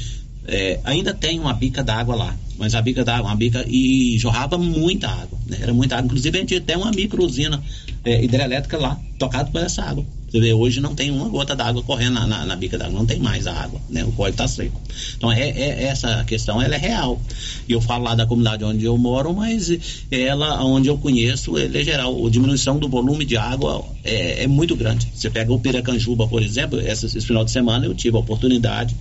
é, 0.47 0.81
ainda 0.85 1.13
tem 1.13 1.39
uma 1.39 1.53
bica 1.53 1.83
d'água 1.83 2.15
lá, 2.15 2.37
mas 2.59 2.75
a 2.75 2.83
bica 2.83 3.05
d'água, 3.05 3.31
uma 3.31 3.37
bica 3.37 3.65
e 3.69 4.19
jorrava 4.19 4.59
muita 4.59 5.09
água, 5.09 5.39
né? 5.47 5.59
Era 5.61 5.73
muita 5.73 5.97
água. 5.97 6.07
Inclusive 6.07 6.37
a 6.37 6.41
gente 6.41 6.61
tem 6.61 6.77
uma 6.77 6.91
micro 6.91 7.25
usina 7.25 7.63
é, 8.05 8.23
hidrelétrica 8.23 8.79
lá, 8.79 8.99
tocada 9.19 9.51
por 9.51 9.61
essa 9.61 9.83
água. 9.83 10.05
Você 10.31 10.39
vê, 10.39 10.53
hoje 10.53 10.81
não 10.81 10.95
tem 10.95 11.11
uma 11.11 11.29
gota 11.29 11.57
d'água 11.57 11.83
correndo 11.83 12.15
na, 12.15 12.27
na, 12.27 12.47
na 12.47 12.57
bica 12.57 12.79
d'água, 12.79 12.99
não 12.99 13.05
tem 13.05 13.19
mais 13.19 13.47
a 13.47 13.53
água, 13.53 13.81
né? 13.89 14.05
O 14.05 14.13
córrego 14.13 14.35
está 14.35 14.47
seco. 14.47 14.81
Então, 15.17 15.33
é, 15.33 15.51
é, 15.51 15.85
essa 15.85 16.23
questão, 16.25 16.63
ela 16.63 16.75
é 16.75 16.79
real. 16.79 17.21
E 17.69 17.73
eu 17.73 17.81
falo 17.81 18.05
lá 18.05 18.15
da 18.15 18.27
comunidade 18.27 18.63
onde 18.63 18.85
eu 18.85 18.97
moro, 18.97 19.35
mas 19.35 20.05
ela, 20.11 20.63
onde 20.65 20.89
eu 20.89 20.97
conheço, 20.97 21.59
ele 21.59 21.81
é 21.81 21.85
geral. 21.85 22.27
A 22.27 22.31
diminuição 22.31 22.79
do 22.79 22.89
volume 22.89 23.25
de 23.25 23.37
água 23.37 23.85
é, 24.05 24.45
é 24.45 24.47
muito 24.47 24.77
grande. 24.77 25.09
Você 25.13 25.29
pega 25.29 25.53
o 25.53 25.59
Piracanjuba, 25.59 26.29
por 26.29 26.43
exemplo, 26.43 26.81
esse, 26.81 27.07
esse 27.07 27.21
final 27.23 27.45
de 27.45 27.51
semana 27.51 27.87
eu 27.87 27.95
tive 27.95 28.17
a 28.17 28.21
oportunidade 28.21 28.95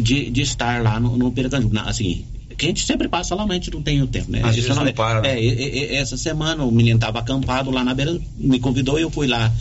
de, 0.00 0.30
de 0.30 0.40
estar 0.42 0.82
lá 0.82 0.98
no, 0.98 1.16
no 1.16 1.30
Piracanjuba. 1.30 1.82
Assim, 1.82 2.24
que 2.56 2.66
a 2.66 2.68
gente 2.68 2.84
sempre 2.84 3.08
passa 3.08 3.34
lá, 3.34 3.46
mas 3.46 3.52
a 3.52 3.54
gente 3.54 3.70
não 3.72 3.82
tem 3.82 4.02
o 4.02 4.06
tempo, 4.06 4.30
né? 4.30 4.40
Às 4.42 4.54
vezes 4.54 4.74
não, 4.74 4.92
para, 4.92 5.20
né? 5.22 5.40
é, 5.40 5.96
essa 5.96 6.16
semana 6.16 6.64
o 6.64 6.70
menino 6.70 6.96
estava 6.96 7.18
acampado 7.18 7.70
lá 7.70 7.84
na 7.84 7.94
beira, 7.94 8.18
me 8.36 8.58
convidou 8.58 8.98
e 8.98 9.02
eu 9.02 9.10
fui 9.10 9.26
lá 9.26 9.52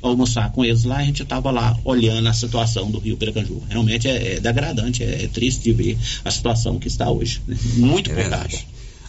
almoçar 0.00 0.52
com 0.52 0.64
eles 0.64 0.84
lá, 0.84 0.98
a 0.98 1.04
gente 1.04 1.22
estava 1.22 1.50
lá 1.50 1.76
olhando 1.84 2.28
a 2.28 2.32
situação 2.32 2.90
do 2.90 2.98
Rio 2.98 3.16
Piracanju. 3.16 3.62
Realmente 3.68 4.08
é, 4.08 4.34
é 4.34 4.40
degradante, 4.40 5.02
é, 5.02 5.24
é, 5.24 5.28
triste 5.28 5.64
de 5.64 5.72
ver 5.72 5.98
a 6.24 6.30
situação 6.30 6.78
que 6.78 6.88
está 6.88 7.10
hoje. 7.10 7.42
Né? 7.46 7.56
Muito 7.76 8.10
é 8.12 8.24
água. 8.26 8.58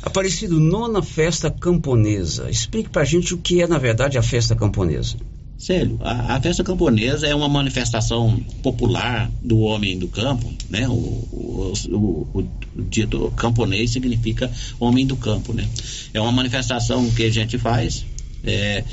Aparecido, 0.01 0.59
nona 0.59 1.03
festa 1.03 1.51
camponesa. 1.51 2.49
Explique 2.49 2.89
pra 2.89 3.03
gente 3.03 3.33
o 3.33 3.37
que 3.37 3.61
é, 3.61 3.67
na 3.67 3.77
verdade, 3.77 4.17
a 4.17 4.23
festa 4.23 4.55
camponesa. 4.55 5.17
Sério, 5.59 5.99
a, 6.01 6.37
a, 6.37 6.41
festa 6.41 6.63
camponesa 6.63 7.27
é 7.27 7.35
uma 7.35 7.49
manifestação 7.49 8.41
popular 8.63 9.29
do 9.43 9.59
homem 9.59 9.99
do 9.99 10.07
campo, 10.07 10.49
né? 10.69 10.87
O, 10.87 10.93
o, 10.93 11.73
o, 11.89 12.39
o, 12.39 12.49
dito 12.83 13.29
camponês 13.35 13.91
significa 13.91 14.49
homem 14.79 15.05
do 15.05 15.17
campo, 15.17 15.51
né? 15.51 15.67
É 16.13 16.21
uma 16.21 16.31
manifestação 16.31 17.11
que 17.11 17.23
a 17.23 17.29
gente 17.29 17.57
faz 17.57 18.05
é, 18.41 18.85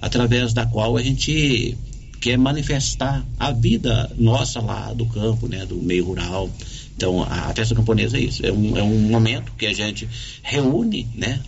através 0.00 0.54
da 0.54 0.64
qual 0.64 0.96
a 0.96 1.02
gente 1.02 1.76
quer 2.22 2.38
manifestar 2.38 3.22
a 3.38 3.52
vida 3.52 4.10
nossa 4.16 4.62
lá 4.62 4.94
do 4.94 5.04
campo, 5.04 5.46
né? 5.46 5.66
Do 5.66 5.76
meio 5.76 6.06
rural. 6.06 6.48
Então, 6.96 7.22
a 7.22 7.52
festa 7.52 7.74
camponesa 7.74 8.16
é 8.16 8.20
isso. 8.20 8.46
É 8.46 8.50
um, 8.50 8.78
é 8.78 8.82
um 8.82 8.98
momento 9.10 9.52
que 9.58 9.66
a 9.66 9.74
gente 9.74 10.08
reúne, 10.42 11.06
né? 11.14 11.38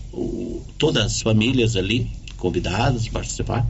todas 0.77 1.07
as 1.07 1.23
famílias 1.23 1.77
ali 1.77 2.11
convidadas 2.37 3.07
a 3.07 3.11
participar 3.11 3.67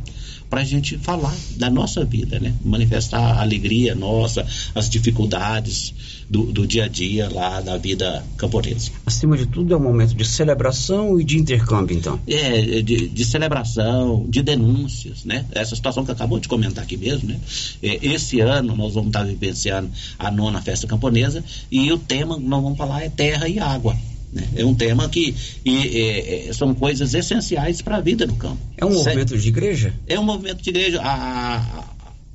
para 0.48 0.60
a 0.60 0.64
gente 0.64 0.96
falar 0.98 1.34
da 1.56 1.68
nossa 1.68 2.04
vida, 2.04 2.38
né? 2.38 2.54
Manifestar 2.64 3.18
a 3.18 3.40
alegria 3.40 3.94
nossa, 3.94 4.46
as 4.74 4.88
dificuldades 4.88 5.94
do, 6.28 6.44
do 6.44 6.66
dia 6.66 6.84
a 6.84 6.88
dia 6.88 7.28
lá 7.30 7.60
da 7.60 7.76
vida 7.76 8.24
camponesa. 8.36 8.90
Acima 9.04 9.36
de 9.36 9.46
tudo 9.46 9.74
é 9.74 9.76
um 9.76 9.80
momento 9.82 10.14
de 10.14 10.24
celebração 10.24 11.20
e 11.20 11.24
de 11.24 11.38
intercâmbio, 11.38 11.96
então. 11.96 12.20
É, 12.26 12.82
de, 12.82 13.08
de 13.08 13.24
celebração, 13.24 14.24
de 14.28 14.42
denúncias, 14.42 15.24
né? 15.24 15.44
Essa 15.52 15.74
situação 15.74 16.04
que 16.04 16.12
acabou 16.12 16.38
de 16.38 16.48
comentar 16.48 16.84
aqui 16.84 16.96
mesmo, 16.96 17.28
né? 17.28 17.40
É, 17.82 18.06
esse 18.06 18.40
ano 18.40 18.74
nós 18.76 18.94
vamos 18.94 19.08
estar 19.08 19.24
vivenciando 19.24 19.90
a 20.18 20.30
nona 20.30 20.60
festa 20.62 20.86
camponesa 20.86 21.44
e 21.70 21.92
o 21.92 21.98
tema 21.98 22.36
que 22.36 22.46
nós 22.46 22.62
vamos 22.62 22.78
falar 22.78 23.02
é 23.02 23.08
terra 23.08 23.48
e 23.48 23.58
água. 23.58 23.96
Né? 24.36 24.46
É 24.54 24.66
um 24.66 24.74
tema 24.74 25.08
que 25.08 25.34
e, 25.64 25.70
e, 25.70 26.52
são 26.52 26.74
coisas 26.74 27.14
essenciais 27.14 27.80
para 27.80 27.96
a 27.96 28.00
vida 28.02 28.26
do 28.26 28.34
campo. 28.34 28.58
É 28.76 28.84
um 28.84 28.92
movimento 28.92 29.38
de 29.38 29.48
igreja? 29.48 29.94
É 30.06 30.20
um 30.20 30.24
movimento 30.24 30.62
de 30.62 30.68
igreja. 30.68 31.00
A, 31.00 31.56
a, 31.56 31.84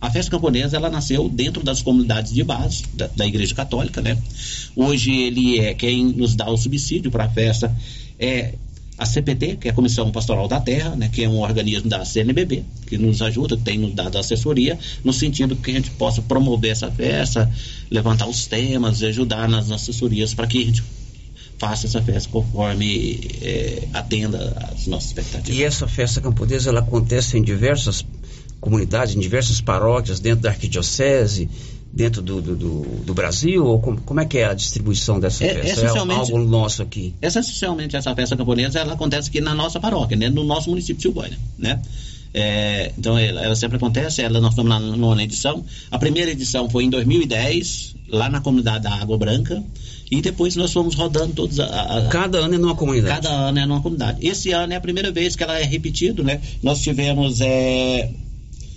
a 0.07 0.09
festa 0.09 0.31
camponesa 0.31 0.77
ela 0.77 0.89
nasceu 0.89 1.29
dentro 1.29 1.63
das 1.63 1.83
comunidades 1.83 2.33
de 2.33 2.43
base 2.43 2.85
da, 2.95 3.05
da, 3.05 3.27
Igreja 3.27 3.53
Católica, 3.53 4.01
né? 4.01 4.17
Hoje 4.75 5.11
ele 5.11 5.59
é 5.59 5.75
quem 5.75 6.03
nos 6.05 6.33
dá 6.33 6.49
o 6.49 6.57
subsídio 6.57 7.11
para 7.11 7.25
a 7.25 7.29
festa 7.29 7.71
é 8.17 8.55
a 8.97 9.05
CPT, 9.05 9.57
que 9.57 9.67
é 9.67 9.71
a 9.71 9.73
Comissão 9.73 10.11
Pastoral 10.11 10.47
da 10.47 10.59
Terra, 10.59 10.95
né, 10.95 11.09
que 11.11 11.23
é 11.23 11.29
um 11.29 11.39
organismo 11.39 11.89
da 11.89 12.05
CNBB, 12.05 12.63
que 12.85 12.99
nos 12.99 13.21
ajuda, 13.21 13.57
tem 13.57 13.77
nos 13.77 13.95
dado 13.95 14.15
assessoria, 14.17 14.77
no 15.03 15.11
sentido 15.11 15.55
que 15.55 15.71
a 15.71 15.73
gente 15.73 15.89
possa 15.91 16.21
promover 16.21 16.71
essa 16.71 16.91
festa, 16.91 17.51
levantar 17.89 18.27
os 18.27 18.45
temas, 18.45 19.01
ajudar 19.01 19.49
nas 19.49 19.71
assessorias 19.71 20.35
para 20.35 20.45
que 20.45 20.61
a 20.61 20.65
gente 20.65 20.83
faça 21.61 21.85
essa 21.85 22.01
festa 22.01 22.27
conforme 22.31 23.19
é, 23.39 23.87
atenda 23.93 24.57
às 24.73 24.87
nossas 24.87 25.09
expectativas. 25.09 25.59
E 25.59 25.63
essa 25.63 25.87
festa 25.87 26.19
camponesa 26.19 26.71
ela 26.71 26.79
acontece 26.79 27.37
em 27.37 27.43
diversas 27.43 28.03
comunidades, 28.59 29.15
em 29.15 29.19
diversas 29.19 29.61
paróquias 29.61 30.19
dentro 30.19 30.41
da 30.41 30.49
arquidiocese, 30.49 31.47
dentro 31.93 32.19
do, 32.19 32.41
do, 32.41 32.55
do, 32.55 32.81
do 33.05 33.13
Brasil? 33.13 33.63
Ou 33.63 33.79
como, 33.79 34.01
como, 34.01 34.19
é 34.19 34.25
que 34.25 34.39
é 34.39 34.45
a 34.45 34.55
distribuição 34.55 35.19
dessa 35.19 35.45
é, 35.45 35.53
festa? 35.53 35.85
É 35.85 35.89
algo 35.89 36.39
nosso 36.39 36.81
aqui? 36.81 37.13
Essencialmente 37.21 37.95
essa 37.95 38.15
festa 38.15 38.35
camponesa 38.35 38.79
ela 38.79 38.93
acontece 38.93 39.29
aqui 39.29 39.39
na 39.39 39.53
nossa 39.53 39.79
paróquia, 39.79 40.17
né, 40.17 40.29
no 40.29 40.43
nosso 40.43 40.67
município 40.67 40.95
de 40.95 41.03
Silvânia, 41.03 41.37
né? 41.59 41.79
É, 42.33 42.91
então 42.97 43.19
ela, 43.19 43.43
ela, 43.43 43.55
sempre 43.55 43.77
acontece, 43.77 44.23
ela, 44.23 44.41
nós 44.41 44.51
estamos 44.51 44.69
na 44.69 44.79
nona 44.79 45.21
edição. 45.21 45.63
A 45.91 45.99
primeira 45.99 46.31
edição 46.31 46.67
foi 46.67 46.85
em 46.85 46.89
2010, 46.89 47.97
lá 48.09 48.29
na 48.29 48.41
comunidade 48.41 48.85
da 48.85 48.95
Água 48.95 49.17
Branca. 49.17 49.63
E 50.11 50.21
depois 50.21 50.57
nós 50.57 50.73
fomos 50.73 50.93
rodando 50.93 51.33
todos. 51.33 51.57
A, 51.57 51.65
a, 51.65 52.07
cada 52.09 52.39
ano 52.39 52.55
é 52.55 52.57
numa 52.57 52.75
comunidade. 52.75 53.21
Cada 53.21 53.29
ano 53.33 53.59
é 53.59 53.65
numa 53.65 53.81
comunidade. 53.81 54.27
Esse 54.27 54.51
ano 54.51 54.73
é 54.73 54.75
a 54.75 54.81
primeira 54.81 55.09
vez 55.09 55.37
que 55.37 55.43
ela 55.43 55.57
é 55.57 55.63
repetido, 55.63 56.21
né? 56.21 56.41
Nós 56.61 56.81
tivemos, 56.81 57.39
é, 57.39 58.11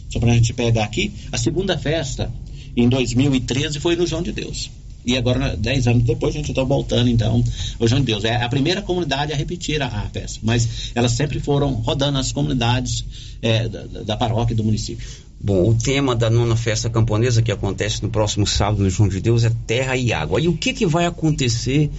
só 0.09 0.20
para 0.20 0.30
a 0.30 0.35
gente 0.35 0.55
pegar 0.55 0.85
aqui, 0.85 1.12
a 1.32 1.37
segunda 1.37 1.76
festa 1.76 2.32
em 2.76 2.89
2013 2.89 3.80
foi 3.80 3.97
no 3.97 4.07
João 4.07 4.22
de 4.22 4.30
Deus. 4.30 4.70
E 5.05 5.18
agora, 5.18 5.57
dez 5.57 5.87
anos 5.89 6.05
depois, 6.05 6.35
a 6.35 6.39
gente 6.39 6.51
está 6.51 6.62
voltando, 6.62 7.11
então, 7.11 7.43
o 7.80 7.87
João 7.87 8.01
de 8.01 8.07
Deus. 8.07 8.24
É 8.24 8.37
a 8.37 8.49
primeira 8.49 8.80
comunidade 8.80 9.32
a 9.32 9.37
repetir 9.37 9.82
a, 9.82 9.87
a 9.87 10.09
festa, 10.09 10.39
mas 10.43 10.93
elas 10.95 11.12
sempre 11.12 11.41
foram 11.41 11.74
rodando 11.74 12.16
as 12.16 12.30
comunidades 12.30 13.05
é, 13.43 13.68
da, 13.68 13.82
da 14.03 14.16
paróquia 14.16 14.55
e 14.55 14.57
do 14.57 14.64
município. 14.64 15.07
Bom, 15.45 15.69
o 15.69 15.75
tema 15.75 16.17
da 16.17 16.31
nona 16.31 16.57
festa 16.57 16.89
camponesa 16.89 17.43
que 17.43 17.53
acontece 17.53 18.03
no 18.03 18.09
próximo 18.09 18.47
sábado 18.47 18.83
no 18.83 18.89
João 18.89 19.11
de 19.11 19.21
Deus 19.21 19.45
é 19.45 19.53
terra 19.67 19.95
e 19.95 20.11
água. 20.11 20.41
E 20.41 20.49
o 20.49 20.57
que, 20.57 20.73
que 20.73 20.87
vai 20.87 21.05
acontecer 21.05 21.91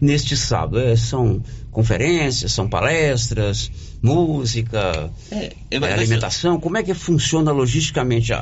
neste 0.00 0.36
sábado? 0.36 0.78
É, 0.78 0.94
são 0.94 1.42
conferências, 1.72 2.52
são 2.52 2.68
palestras, 2.68 3.72
música, 4.00 5.10
é, 5.32 5.52
é, 5.68 5.78
alimentação? 5.78 6.54
Ser... 6.54 6.60
Como 6.60 6.76
é 6.76 6.84
que 6.84 6.94
funciona 6.94 7.50
logisticamente 7.50 8.32
a... 8.32 8.40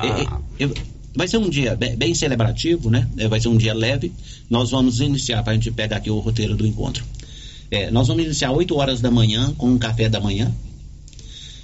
vai 1.15 1.27
ser 1.27 1.37
um 1.37 1.49
dia 1.49 1.75
bem, 1.75 1.95
bem 1.95 2.13
celebrativo, 2.13 2.91
né? 2.91 3.09
É, 3.17 3.27
vai 3.27 3.41
ser 3.41 3.47
um 3.47 3.57
dia 3.57 3.73
leve. 3.73 4.13
Nós 4.47 4.69
vamos 4.69 4.99
iniciar, 4.99 5.41
para 5.41 5.53
a 5.53 5.55
gente 5.55 5.71
pegar 5.71 5.97
aqui 5.97 6.11
o 6.11 6.19
roteiro 6.19 6.55
do 6.55 6.67
encontro. 6.67 7.03
É, 7.71 7.89
nós 7.89 8.07
vamos 8.07 8.23
iniciar 8.25 8.51
8 8.51 8.77
horas 8.77 9.01
da 9.01 9.09
manhã 9.09 9.55
com 9.57 9.71
um 9.71 9.79
café 9.79 10.07
da 10.07 10.19
manhã. 10.19 10.53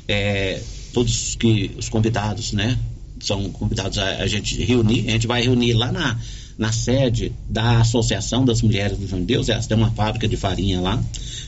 É, 0.07 0.59
todos 0.93 1.35
que 1.35 1.71
os 1.77 1.89
convidados, 1.89 2.53
né, 2.53 2.77
são 3.19 3.49
convidados 3.49 3.97
a, 3.97 4.17
a, 4.17 4.27
gente 4.27 4.63
reunir. 4.63 5.07
A 5.07 5.11
gente 5.11 5.27
vai 5.27 5.41
reunir 5.41 5.73
lá 5.73 5.91
na, 5.91 6.17
na 6.57 6.71
sede 6.71 7.31
da 7.49 7.81
Associação 7.81 8.45
das 8.45 8.61
Mulheres 8.61 8.97
do 8.97 9.07
João 9.07 9.21
de 9.21 9.27
Deus. 9.27 9.49
Elas 9.49 9.67
têm 9.67 9.77
uma 9.77 9.91
fábrica 9.91 10.27
de 10.27 10.37
farinha 10.37 10.81
lá. 10.81 11.01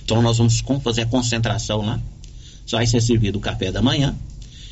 Então 0.03 0.21
nós 0.21 0.37
vamos 0.37 0.63
fazer 0.83 1.01
a 1.01 1.05
concentração 1.05 1.85
lá. 1.85 1.99
Só 2.65 2.77
vai 2.77 2.87
ser 2.87 3.01
servido 3.01 3.37
o 3.37 3.41
café 3.41 3.71
da 3.71 3.81
manhã. 3.81 4.15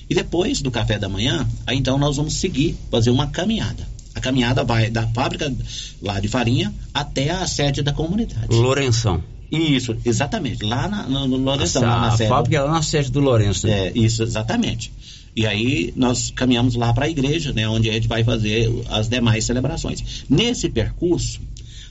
E 0.10 0.16
depois 0.16 0.62
do 0.62 0.72
café 0.72 0.98
da 0.98 1.10
manhã, 1.10 1.48
aí 1.66 1.78
então 1.78 1.98
nós 1.98 2.16
vamos 2.18 2.36
seguir, 2.36 2.78
fazer 2.90 3.10
uma 3.10 3.28
caminhada. 3.28 3.88
A 4.16 4.20
caminhada 4.20 4.64
vai 4.64 4.90
da 4.90 5.06
fábrica 5.08 5.54
lá 6.02 6.20
de 6.20 6.28
farinha 6.28 6.74
até 6.94 7.30
a 7.30 7.46
sede 7.46 7.84
da 7.84 7.92
comunidade. 7.92 8.48
Lourenção. 8.50 9.22
Isso, 9.52 9.96
exatamente. 10.06 10.64
Lá 10.66 10.88
na, 10.88 11.04
no, 11.04 11.28
no 11.28 11.38
Lourenço, 11.38 11.80
lá 11.80 12.02
na 12.02 12.08
a 12.08 12.18
sede. 12.18 12.30
fábrica 12.30 12.58
é 12.58 12.62
lá 12.62 12.72
na 12.72 12.82
sede 12.82 13.12
do 13.12 13.20
Lourenço. 13.20 13.68
Né? 13.68 13.88
É, 13.88 13.92
isso, 13.96 14.24
exatamente. 14.24 14.92
E 15.36 15.46
aí 15.46 15.94
nós 15.96 16.32
caminhamos 16.32 16.76
lá 16.76 16.92
para 16.94 17.06
a 17.06 17.10
igreja, 17.10 17.54
né, 17.54 17.68
onde 17.70 17.90
a 17.90 17.94
gente 17.94 18.08
vai 18.08 18.24
fazer 18.24 18.74
as 18.90 19.08
demais 19.08 19.46
celebrações. 19.46 20.26
Nesse 20.28 20.68
percurso, 20.68 21.40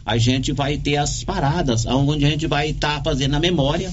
a 0.05 0.19
gente 0.19 0.53
vai 0.53 0.77
ter 0.77 0.97
as 0.97 1.23
paradas, 1.23 1.87
onde 1.87 2.25
a 2.25 2.29
gente 2.29 2.47
vai 2.47 2.71
estar 2.71 2.97
tá 2.97 3.03
fazendo 3.05 3.35
a 3.35 3.41
memória 3.41 3.93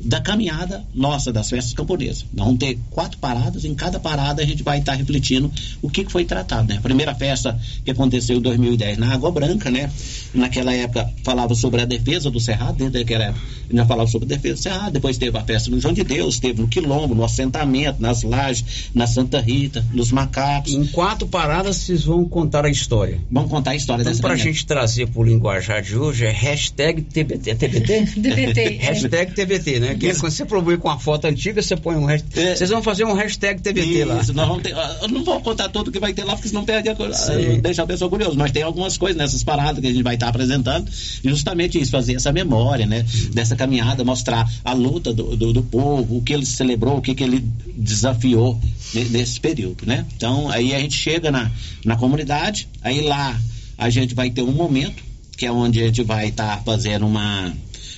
da 0.00 0.20
caminhada 0.20 0.82
nossa 0.94 1.32
das 1.32 1.50
festas 1.50 1.74
camponesas. 1.74 2.24
Nós 2.32 2.46
vamos 2.46 2.58
ter 2.58 2.78
quatro 2.90 3.18
paradas, 3.18 3.64
em 3.64 3.74
cada 3.74 4.00
parada 4.00 4.42
a 4.42 4.46
gente 4.46 4.62
vai 4.62 4.78
estar 4.78 4.94
refletindo 4.94 5.52
o 5.82 5.90
que, 5.90 6.04
foi 6.10 6.24
tratado, 6.24 6.68
né? 6.68 6.78
A 6.78 6.80
primeira 6.80 7.14
festa 7.14 7.58
que 7.84 7.90
aconteceu 7.90 8.38
em 8.38 8.40
2010 8.40 8.98
na 8.98 9.12
Água 9.12 9.30
Branca, 9.30 9.70
né? 9.70 9.90
Naquela 10.32 10.72
época 10.72 11.08
falava 11.22 11.54
sobre 11.54 11.82
a 11.82 11.84
defesa 11.84 12.30
do 12.30 12.40
Cerrado, 12.40 12.78
desde 12.78 12.98
aquela 12.98 13.24
época 13.24 13.40
a 13.40 13.62
gente 13.62 13.76
já 13.76 13.86
falava 13.86 14.10
sobre 14.10 14.26
a 14.26 14.36
defesa 14.36 14.54
do 14.54 14.62
Cerrado, 14.62 14.92
depois 14.92 15.18
teve 15.18 15.36
a 15.36 15.44
festa 15.44 15.70
no 15.70 15.80
João 15.80 15.94
de 15.94 16.02
Deus, 16.02 16.40
teve 16.40 16.60
no 16.60 16.66
Quilombo, 16.66 17.14
no 17.14 17.24
assentamento, 17.24 18.00
nas 18.00 18.22
lajes, 18.22 18.90
na 18.94 19.06
Santa 19.06 19.40
Rita, 19.40 19.84
nos 19.92 20.10
macacos. 20.10 20.72
Em 20.72 20.86
quatro 20.86 21.28
paradas 21.28 21.76
vocês 21.76 22.04
vão 22.04 22.24
contar 22.24 22.64
a 22.64 22.70
história. 22.70 23.20
Vamos 23.30 23.50
contar 23.50 23.72
a 23.72 23.76
história 23.76 24.02
então, 24.02 24.12
dessa 24.12 24.22
pra 24.22 24.30
caminhada. 24.30 24.52
gente 24.52 24.66
trazer 24.66 25.06
pro 25.08 25.22
linguajar 25.22 25.82
de 25.82 25.96
hoje 25.96 26.24
é 26.24 26.30
hashtag 26.30 27.02
TBT. 27.02 27.50
É 27.50 27.54
TBT? 27.54 28.06
TBT, 28.06 28.68
hashtag 28.82 29.34
TBT, 29.34 29.80
né? 29.80 29.89
Que 29.94 30.14
quando 30.20 30.32
você 30.32 30.44
publica 30.44 30.86
uma 30.88 30.98
foto 30.98 31.26
antiga, 31.26 31.60
você 31.62 31.76
põe 31.76 31.96
um 31.96 32.04
hashtag. 32.04 32.56
Vocês 32.56 32.70
vão 32.70 32.82
fazer 32.82 33.04
um 33.04 33.12
hashtag 33.14 33.60
TBT 33.60 34.04
lá. 34.04 34.20
Isso, 34.20 34.32
nós 34.34 34.46
vamos 34.48 34.62
ter, 34.62 34.74
eu 35.02 35.08
não 35.08 35.24
vou 35.24 35.40
contar 35.40 35.68
tudo 35.68 35.90
que 35.90 35.98
vai 35.98 36.12
ter 36.12 36.24
lá, 36.24 36.34
porque 36.34 36.48
senão 36.48 36.64
perde 36.64 36.88
a 36.88 36.94
coisa, 36.94 37.16
deixa 37.60 37.82
a 37.82 37.86
pessoa 37.86 38.08
curiosa. 38.10 38.34
Mas 38.36 38.50
tem 38.52 38.62
algumas 38.62 38.96
coisas 38.98 39.16
nessas 39.16 39.42
paradas 39.44 39.80
que 39.80 39.86
a 39.86 39.92
gente 39.92 40.02
vai 40.02 40.14
estar 40.14 40.28
apresentando, 40.28 40.90
e 41.24 41.28
justamente 41.28 41.80
isso, 41.80 41.90
fazer 41.90 42.14
essa 42.14 42.32
memória, 42.32 42.86
né? 42.86 43.04
Dessa 43.32 43.56
caminhada, 43.56 44.04
mostrar 44.04 44.50
a 44.64 44.72
luta 44.72 45.12
do, 45.12 45.36
do, 45.36 45.52
do 45.52 45.62
povo, 45.62 46.18
o 46.18 46.22
que 46.22 46.32
ele 46.32 46.46
celebrou, 46.46 46.98
o 46.98 47.02
que, 47.02 47.14
que 47.14 47.22
ele 47.24 47.44
desafiou 47.76 48.60
ne- 48.94 49.04
nesse 49.06 49.40
período, 49.40 49.84
né? 49.86 50.06
Então, 50.16 50.48
aí 50.50 50.74
a 50.74 50.78
gente 50.80 50.94
chega 50.96 51.30
na, 51.30 51.50
na 51.84 51.96
comunidade, 51.96 52.68
aí 52.82 53.00
lá 53.00 53.38
a 53.76 53.88
gente 53.90 54.14
vai 54.14 54.30
ter 54.30 54.42
um 54.42 54.52
momento, 54.52 55.02
que 55.36 55.46
é 55.46 55.52
onde 55.52 55.82
a 55.82 55.86
gente 55.86 56.02
vai 56.02 56.28
estar 56.28 56.62
fazendo 56.64 57.06
uma, 57.06 57.52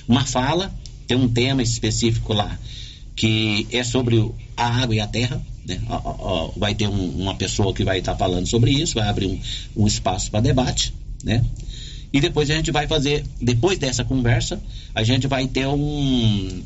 uma 0.07 0.25
fala, 0.25 0.73
tem 1.07 1.17
um 1.17 1.27
tema 1.27 1.61
específico 1.61 2.33
lá, 2.33 2.57
que 3.15 3.67
é 3.71 3.83
sobre 3.83 4.29
a 4.57 4.65
água 4.81 4.95
e 4.95 4.99
a 4.99 5.07
terra. 5.07 5.41
Né? 5.65 5.79
Vai 6.57 6.75
ter 6.75 6.87
um- 6.89 7.21
uma 7.21 7.35
pessoa 7.35 7.73
que 7.73 7.83
vai 7.83 7.99
estar 7.99 8.15
falando 8.15 8.45
sobre 8.47 8.71
isso, 8.71 8.95
vai 8.95 9.07
abrir 9.07 9.27
um, 9.27 9.39
um 9.83 9.87
espaço 9.87 10.29
para 10.29 10.41
debate, 10.41 10.93
né? 11.23 11.43
E 12.11 12.19
depois 12.21 12.49
a 12.49 12.53
gente 12.55 12.69
vai 12.71 12.85
fazer, 12.85 13.25
depois 13.41 13.79
dessa 13.79 14.03
conversa, 14.03 14.61
a 14.93 15.03
gente 15.03 15.25
vai 15.25 15.47
ter 15.47 15.65
um 15.67 16.61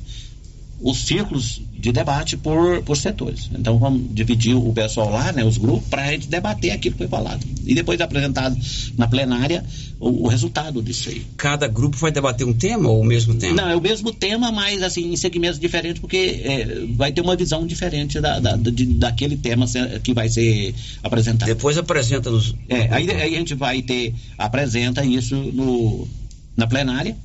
os 0.79 0.97
círculos 1.07 1.61
de 1.79 1.91
debate 1.91 2.37
por, 2.37 2.81
por 2.83 2.95
setores. 2.97 3.49
Então 3.57 3.77
vamos 3.79 4.13
dividir 4.13 4.55
o 4.55 4.71
pessoal 4.73 5.09
lá, 5.09 5.31
né, 5.31 5.43
os 5.43 5.57
grupos, 5.57 5.87
para 5.89 6.03
a 6.03 6.11
gente 6.11 6.27
debater 6.27 6.71
aquilo 6.71 6.93
que 6.93 6.99
foi 6.99 7.07
falado. 7.07 7.43
E 7.65 7.73
depois 7.73 7.99
apresentado 7.99 8.55
na 8.97 9.07
plenária 9.07 9.63
o, 9.99 10.25
o 10.25 10.27
resultado 10.27 10.81
disso 10.81 11.09
aí. 11.09 11.23
Cada 11.35 11.67
grupo 11.67 11.97
vai 11.97 12.11
debater 12.11 12.45
um 12.45 12.53
tema 12.53 12.89
ou 12.89 13.01
o 13.01 13.03
mesmo 13.05 13.33
tema? 13.35 13.55
Não, 13.61 13.69
é 13.69 13.75
o 13.75 13.81
mesmo 13.81 14.11
tema, 14.13 14.51
mas 14.51 14.83
assim, 14.83 15.11
em 15.11 15.15
segmentos 15.17 15.59
diferentes, 15.59 15.99
porque 15.99 16.41
é, 16.43 16.85
vai 16.95 17.11
ter 17.11 17.21
uma 17.21 17.35
visão 17.35 17.65
diferente 17.65 18.19
da, 18.21 18.39
da- 18.39 18.55
de- 18.55 18.85
daquele 18.85 19.35
tema 19.37 19.65
que 20.03 20.13
vai 20.13 20.29
ser 20.29 20.73
apresentado. 21.03 21.47
Depois 21.47 21.77
apresenta 21.77 22.29
nos. 22.29 22.53
É, 22.69 22.87
aí, 22.93 23.09
aí 23.09 23.35
a 23.35 23.39
gente 23.39 23.55
vai 23.55 23.81
ter, 23.81 24.13
apresenta 24.37 25.03
isso 25.03 25.35
no, 25.35 26.07
na 26.55 26.67
plenária, 26.67 27.15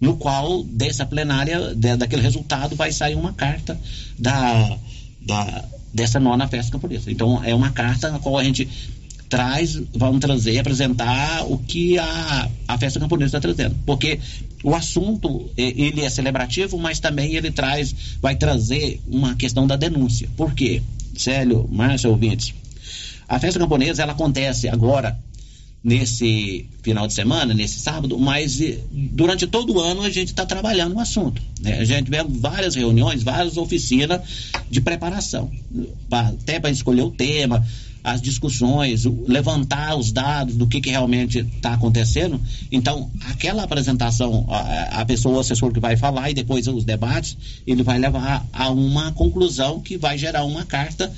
no 0.00 0.16
qual 0.16 0.62
dessa 0.64 1.04
plenária, 1.04 1.74
de- 1.74 1.96
daquele 1.96 2.22
resultado, 2.22 2.76
vai 2.76 2.92
sair 2.92 3.14
uma 3.14 3.32
carta 3.32 3.78
da, 4.18 4.78
da, 5.20 5.64
dessa 5.92 6.20
nona 6.20 6.46
festa 6.48 6.72
camponesa. 6.72 7.10
Então 7.10 7.42
é 7.42 7.54
uma 7.54 7.70
carta 7.70 8.10
na 8.10 8.18
qual 8.18 8.38
a 8.38 8.44
gente 8.44 8.68
traz, 9.28 9.78
vamos 9.94 10.20
trazer, 10.20 10.58
apresentar 10.58 11.44
o 11.44 11.58
que 11.58 11.98
a, 11.98 12.48
a 12.66 12.78
festa 12.78 12.98
camponesa 12.98 13.36
está 13.36 13.40
trazendo. 13.40 13.76
Porque 13.84 14.18
o 14.64 14.74
assunto, 14.74 15.50
ele 15.56 16.02
é 16.02 16.08
celebrativo, 16.10 16.78
mas 16.78 16.98
também 16.98 17.34
ele 17.34 17.50
traz, 17.50 17.94
vai 18.22 18.36
trazer 18.36 19.00
uma 19.06 19.34
questão 19.34 19.66
da 19.66 19.76
denúncia. 19.76 20.28
Por 20.36 20.54
quê? 20.54 20.82
Célio, 21.16 21.68
Márcio, 21.70 22.10
ouvintes, 22.10 22.54
a 23.28 23.38
festa 23.38 23.58
camponesa, 23.60 24.02
ela 24.02 24.12
acontece 24.12 24.68
agora, 24.68 25.18
nesse 25.82 26.68
final 26.82 27.06
de 27.06 27.12
semana, 27.14 27.54
nesse 27.54 27.78
sábado, 27.78 28.18
mas 28.18 28.60
eh, 28.60 28.78
durante 28.90 29.46
todo 29.46 29.74
o 29.74 29.80
ano 29.80 30.02
a 30.02 30.10
gente 30.10 30.28
está 30.28 30.44
trabalhando 30.44 30.96
o 30.96 31.00
assunto. 31.00 31.40
né? 31.60 31.78
A 31.78 31.84
gente 31.84 32.06
tivemos 32.06 32.40
várias 32.40 32.74
reuniões, 32.74 33.22
várias 33.22 33.56
oficinas 33.56 34.20
de 34.68 34.80
preparação, 34.80 35.50
até 36.10 36.58
para 36.58 36.70
escolher 36.70 37.02
o 37.02 37.10
tema, 37.10 37.64
as 38.02 38.20
discussões, 38.20 39.04
levantar 39.26 39.96
os 39.96 40.10
dados 40.12 40.56
do 40.56 40.66
que, 40.66 40.80
que 40.80 40.90
realmente 40.90 41.40
está 41.40 41.74
acontecendo. 41.74 42.40
Então, 42.72 43.10
aquela 43.26 43.62
apresentação, 43.62 44.46
a, 44.48 45.00
a 45.00 45.04
pessoa, 45.04 45.36
o 45.36 45.40
assessor 45.40 45.72
que 45.72 45.80
vai 45.80 45.96
falar 45.96 46.30
e 46.30 46.34
depois 46.34 46.66
os 46.66 46.84
debates, 46.84 47.36
ele 47.66 47.82
vai 47.82 47.98
levar 47.98 48.46
a 48.52 48.70
uma 48.70 49.12
conclusão 49.12 49.80
que 49.80 49.96
vai 49.98 50.16
gerar 50.16 50.44
uma 50.44 50.64
carta 50.64 51.12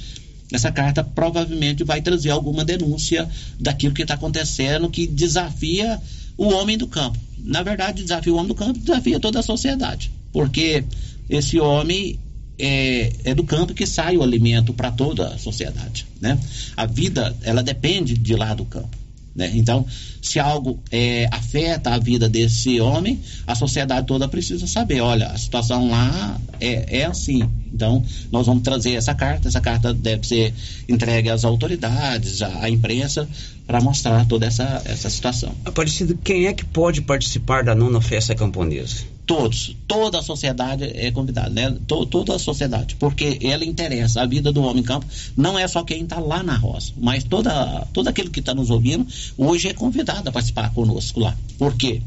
essa 0.53 0.71
carta 0.71 1.03
provavelmente 1.05 1.85
vai 1.85 2.01
trazer 2.01 2.31
alguma 2.31 2.65
denúncia 2.65 3.29
daquilo 3.59 3.95
que 3.95 4.03
está 4.03 4.15
acontecendo 4.15 4.91
que 4.91 5.07
desafia 5.07 6.01
o 6.37 6.49
homem 6.49 6.77
do 6.77 6.87
campo. 6.87 7.19
Na 7.39 7.63
verdade, 7.63 8.03
desafia 8.03 8.33
o 8.33 8.37
homem 8.37 8.49
do 8.49 8.55
campo, 8.55 8.79
desafia 8.79 9.21
toda 9.21 9.41
a 9.41 9.43
sociedade, 9.43 10.11
porque 10.33 10.85
esse 11.29 11.59
homem 11.59 12.19
é, 12.59 13.13
é 13.25 13.35
do 13.35 13.45
campo 13.45 13.73
que 13.73 13.87
sai 13.87 14.17
o 14.17 14.23
alimento 14.23 14.75
para 14.75 14.91
toda 14.91 15.29
a 15.29 15.39
sociedade, 15.39 16.07
né? 16.21 16.39
A 16.77 16.85
vida 16.85 17.35
ela 17.43 17.63
depende 17.63 18.17
de 18.17 18.37
lá 18.37 18.53
do 18.53 18.65
campo. 18.65 19.00
Né? 19.35 19.51
Então, 19.55 19.87
se 20.21 20.39
algo 20.39 20.81
é, 20.91 21.29
afeta 21.31 21.91
a 21.91 21.99
vida 21.99 22.29
desse 22.29 22.81
homem, 22.81 23.21
a 23.47 23.55
sociedade 23.55 24.07
toda 24.07 24.29
precisa 24.29 24.67
saber: 24.67 25.01
olha, 25.01 25.29
a 25.29 25.39
situação 25.39 25.89
lá 25.89 26.41
é, 26.61 27.01
é 27.01 27.05
assim. 27.05 27.49
Então, 27.73 28.05
nós 28.31 28.47
vamos 28.47 28.63
trazer 28.63 28.95
essa 28.95 29.15
carta. 29.15 29.49
Essa 29.49 29.61
carta 29.61 29.95
deve 29.95 30.27
ser 30.27 30.53
entregue 30.89 31.31
às 31.31 31.45
autoridades, 31.45 32.43
à, 32.43 32.65
à 32.65 32.69
imprensa, 32.71 33.29
para 33.67 33.81
mostrar 33.81 34.27
toda 34.27 34.47
essa, 34.47 34.83
essa 34.85 35.09
situação. 35.09 35.55
Aparecido, 35.65 36.19
quem 36.23 36.47
é 36.47 36.53
que 36.53 36.65
pode 36.65 37.01
participar 37.03 37.63
da 37.63 37.75
nona 37.75 38.01
festa 38.01 38.35
camponesa? 38.35 39.05
Todos, 39.31 39.77
toda 39.87 40.19
a 40.19 40.23
sociedade 40.23 40.83
é 40.93 41.09
convidada, 41.13 41.51
né? 41.51 41.77
To- 41.87 42.05
toda 42.05 42.35
a 42.35 42.39
sociedade, 42.39 42.97
porque 42.97 43.39
ela 43.43 43.65
interessa 43.65 44.23
a 44.23 44.27
vida 44.27 44.51
do 44.53 44.61
homem 44.61 44.83
em 44.83 44.85
campo. 44.85 45.07
Não 45.37 45.57
é 45.57 45.69
só 45.69 45.85
quem 45.85 46.03
está 46.03 46.19
lá 46.19 46.43
na 46.43 46.57
roça, 46.57 46.93
mas 46.99 47.23
toda, 47.23 47.87
todo 47.93 48.09
aquele 48.09 48.29
que 48.29 48.41
está 48.41 48.53
nos 48.53 48.71
ouvindo 48.71 49.07
hoje 49.39 49.69
é 49.69 49.73
convidado 49.73 50.29
a 50.29 50.33
participar 50.33 50.75
conosco 50.75 51.21
lá. 51.21 51.37
Por 51.57 51.77
quê? 51.77 52.03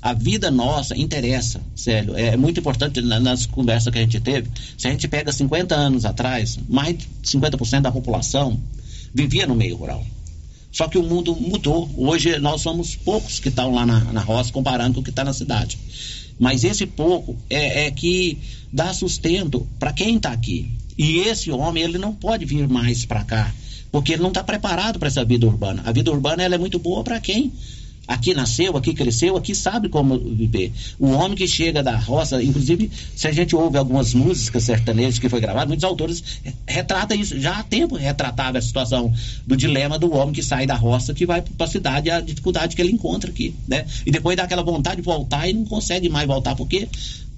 A 0.00 0.12
vida 0.12 0.48
nossa 0.48 0.96
interessa, 0.96 1.60
sério. 1.74 2.16
É 2.16 2.36
muito 2.36 2.60
importante 2.60 3.00
na- 3.00 3.18
nas 3.18 3.46
conversas 3.46 3.92
que 3.92 3.98
a 3.98 4.02
gente 4.02 4.20
teve. 4.20 4.48
Se 4.78 4.86
a 4.86 4.90
gente 4.92 5.08
pega 5.08 5.32
50 5.32 5.74
anos 5.74 6.04
atrás, 6.04 6.56
mais 6.68 6.96
de 6.96 7.08
50% 7.24 7.82
da 7.82 7.90
população 7.90 8.60
vivia 9.12 9.44
no 9.44 9.56
meio 9.56 9.74
rural. 9.74 10.06
Só 10.70 10.86
que 10.86 10.98
o 10.98 11.02
mundo 11.02 11.34
mudou. 11.34 11.90
Hoje 11.96 12.38
nós 12.38 12.60
somos 12.60 12.94
poucos 12.94 13.40
que 13.40 13.48
estão 13.48 13.72
lá 13.74 13.84
na, 13.84 14.00
na 14.12 14.20
roça 14.20 14.52
comparando 14.52 14.94
com 14.94 15.00
o 15.00 15.02
que 15.04 15.10
está 15.10 15.24
na 15.24 15.32
cidade. 15.32 15.78
Mas 16.38 16.64
esse 16.64 16.86
pouco 16.86 17.36
é, 17.48 17.86
é 17.86 17.90
que 17.90 18.38
dá 18.72 18.92
sustento 18.92 19.66
para 19.78 19.92
quem 19.92 20.16
está 20.16 20.32
aqui. 20.32 20.70
E 20.96 21.18
esse 21.20 21.50
homem 21.50 21.82
ele 21.82 21.98
não 21.98 22.14
pode 22.14 22.44
vir 22.44 22.68
mais 22.68 23.04
para 23.04 23.24
cá, 23.24 23.54
porque 23.90 24.12
ele 24.12 24.22
não 24.22 24.28
está 24.28 24.42
preparado 24.42 24.98
para 24.98 25.08
essa 25.08 25.24
vida 25.24 25.46
urbana. 25.46 25.82
A 25.84 25.92
vida 25.92 26.10
urbana 26.10 26.42
ela 26.42 26.54
é 26.54 26.58
muito 26.58 26.78
boa 26.78 27.02
para 27.02 27.20
quem 27.20 27.52
aqui 28.06 28.34
nasceu, 28.34 28.76
aqui 28.76 28.94
cresceu, 28.94 29.36
aqui 29.36 29.54
sabe 29.54 29.88
como 29.88 30.18
viver. 30.18 30.72
O 30.98 31.08
homem 31.10 31.36
que 31.36 31.46
chega 31.46 31.82
da 31.82 31.96
roça, 31.96 32.42
inclusive, 32.42 32.90
se 33.14 33.26
a 33.26 33.32
gente 33.32 33.56
ouve 33.56 33.78
algumas 33.78 34.14
músicas 34.14 34.64
sertanejas 34.64 35.18
que 35.18 35.28
foi 35.28 35.40
gravado, 35.40 35.68
muitos 35.68 35.84
autores 35.84 36.22
retratam 36.66 37.16
isso. 37.16 37.38
Já 37.38 37.58
há 37.58 37.62
tempo 37.62 37.96
retratava 37.96 38.58
a 38.58 38.62
situação 38.62 39.12
do 39.46 39.56
dilema 39.56 39.98
do 39.98 40.12
homem 40.14 40.34
que 40.34 40.42
sai 40.42 40.66
da 40.66 40.74
roça, 40.74 41.14
que 41.14 41.26
vai 41.26 41.42
para 41.42 41.66
a 41.66 41.68
cidade, 41.68 42.10
a 42.10 42.20
dificuldade 42.20 42.76
que 42.76 42.82
ele 42.82 42.92
encontra 42.92 43.30
aqui, 43.30 43.54
né? 43.66 43.86
E 44.04 44.10
depois 44.10 44.36
dá 44.36 44.44
aquela 44.44 44.62
vontade 44.62 44.96
de 44.96 45.02
voltar 45.02 45.48
e 45.48 45.52
não 45.52 45.64
consegue 45.64 46.08
mais 46.08 46.26
voltar, 46.26 46.54
porque 46.54 46.88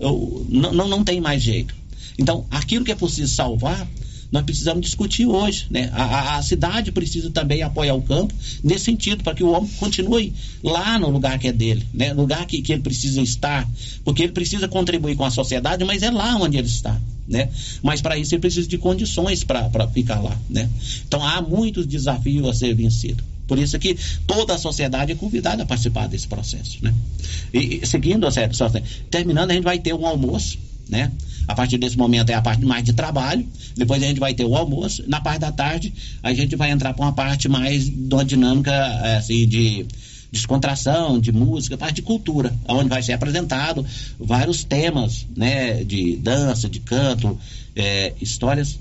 não, 0.01 0.73
não, 0.73 0.89
não 0.89 1.05
tem 1.05 1.21
mais 1.21 1.43
jeito. 1.43 1.75
Então, 2.19 2.47
aquilo 2.51 2.85
que 2.85 2.93
é 2.93 2.95
possível 2.95 3.29
salvar, 3.29 3.87
nós 4.37 4.45
precisamos 4.45 4.83
discutir 4.83 5.27
hoje. 5.27 5.67
Né? 5.71 5.91
A, 5.95 6.37
a- 6.37 6.43
cidade 6.43 6.93
precisa 6.93 7.31
também 7.31 7.63
apoiar 7.63 7.95
o 7.95 8.03
campo 8.03 8.35
nesse 8.63 8.85
sentido, 8.85 9.25
para 9.25 9.35
que 9.35 9.43
o 9.43 9.51
homem 9.51 9.71
continue 9.79 10.33
lá 10.63 10.99
no 10.99 11.09
lugar 11.09 11.39
que 11.39 11.49
é 11.49 11.53
dele, 11.53 11.87
né? 11.93 12.13
no 12.13 12.23
lugar 12.23 12.45
que, 12.47 12.61
que 12.61 12.73
ele 12.73 12.83
precisa 12.83 13.23
estar, 13.23 13.67
porque 14.05 14.23
ele 14.23 14.33
precisa 14.33 14.69
contribuir 14.69 15.17
com 15.17 15.25
a 15.25 15.31
sociedade, 15.31 15.85
mas 15.85 16.03
é 16.03 16.11
lá 16.11 16.37
onde 16.37 16.59
ele 16.59 16.67
está. 16.67 17.01
Né? 17.27 17.49
Mas 17.83 18.03
para 18.03 18.17
isso 18.19 18.35
ele 18.35 18.41
precisa 18.43 18.69
de 18.69 18.79
condições 18.79 19.43
para 19.43 19.89
ficar 19.89 20.21
lá. 20.21 20.39
Né? 20.51 20.69
Então 21.09 21.25
há 21.25 21.41
muitos 21.41 21.87
desafios 21.87 22.47
a 22.47 22.53
ser 22.53 22.75
vencidos. 22.75 23.25
Por 23.49 23.59
isso 23.59 23.79
que 23.79 23.97
toda 24.27 24.55
a 24.55 24.59
sociedade 24.59 25.13
é 25.13 25.15
convidada 25.15 25.63
a 25.63 25.67
participar 25.67 26.09
desse 26.09 26.27
processo. 26.27 26.79
Né? 26.83 26.93
E 27.55 27.87
seguindo 27.87 28.27
a 28.27 28.31
terminando, 29.11 29.51
a 29.51 29.55
gente 29.55 29.65
vai 29.65 29.79
ter 29.79 29.95
um 29.95 30.07
almoço, 30.07 30.59
né? 30.89 31.13
A 31.49 31.55
partir 31.55 31.79
desse 31.79 31.97
momento 31.97 32.31
é 32.31 32.35
a 32.35 32.43
parte 32.43 32.65
mais 32.65 32.85
de 32.85 32.93
trabalho, 32.93 33.47
depois 33.77 34.03
a 34.03 34.07
gente 34.07 34.19
vai 34.19 34.35
ter 34.35 34.45
o 34.45 34.57
almoço, 34.57 35.05
na 35.07 35.21
parte 35.21 35.41
da 35.41 35.53
tarde 35.53 35.93
a 36.23 36.35
gente 36.35 36.57
vai 36.57 36.71
entrar 36.71 36.93
para 36.95 37.05
uma 37.05 37.13
parte 37.13 37.49
mais 37.49 37.85
de 37.85 38.15
uma 38.15 38.25
dinâmica 38.25 38.73
eh, 38.73 39.17
assim, 39.19 39.47
de, 39.47 39.87
descontração, 40.37 41.21
de 41.21 41.33
música, 41.33 41.77
parte 41.77 41.97
de 41.97 42.03
cultura, 42.03 42.55
onde 42.69 42.89
vai 42.89 43.03
ser 43.03 43.13
apresentado 43.13 43.85
vários 44.19 44.65
temas, 44.65 45.27
né, 45.37 45.85
de 45.85 46.17
dança, 46.17 46.69
de 46.69 46.81
canto, 46.81 47.39
é, 47.75 48.13
histórias 48.21 48.79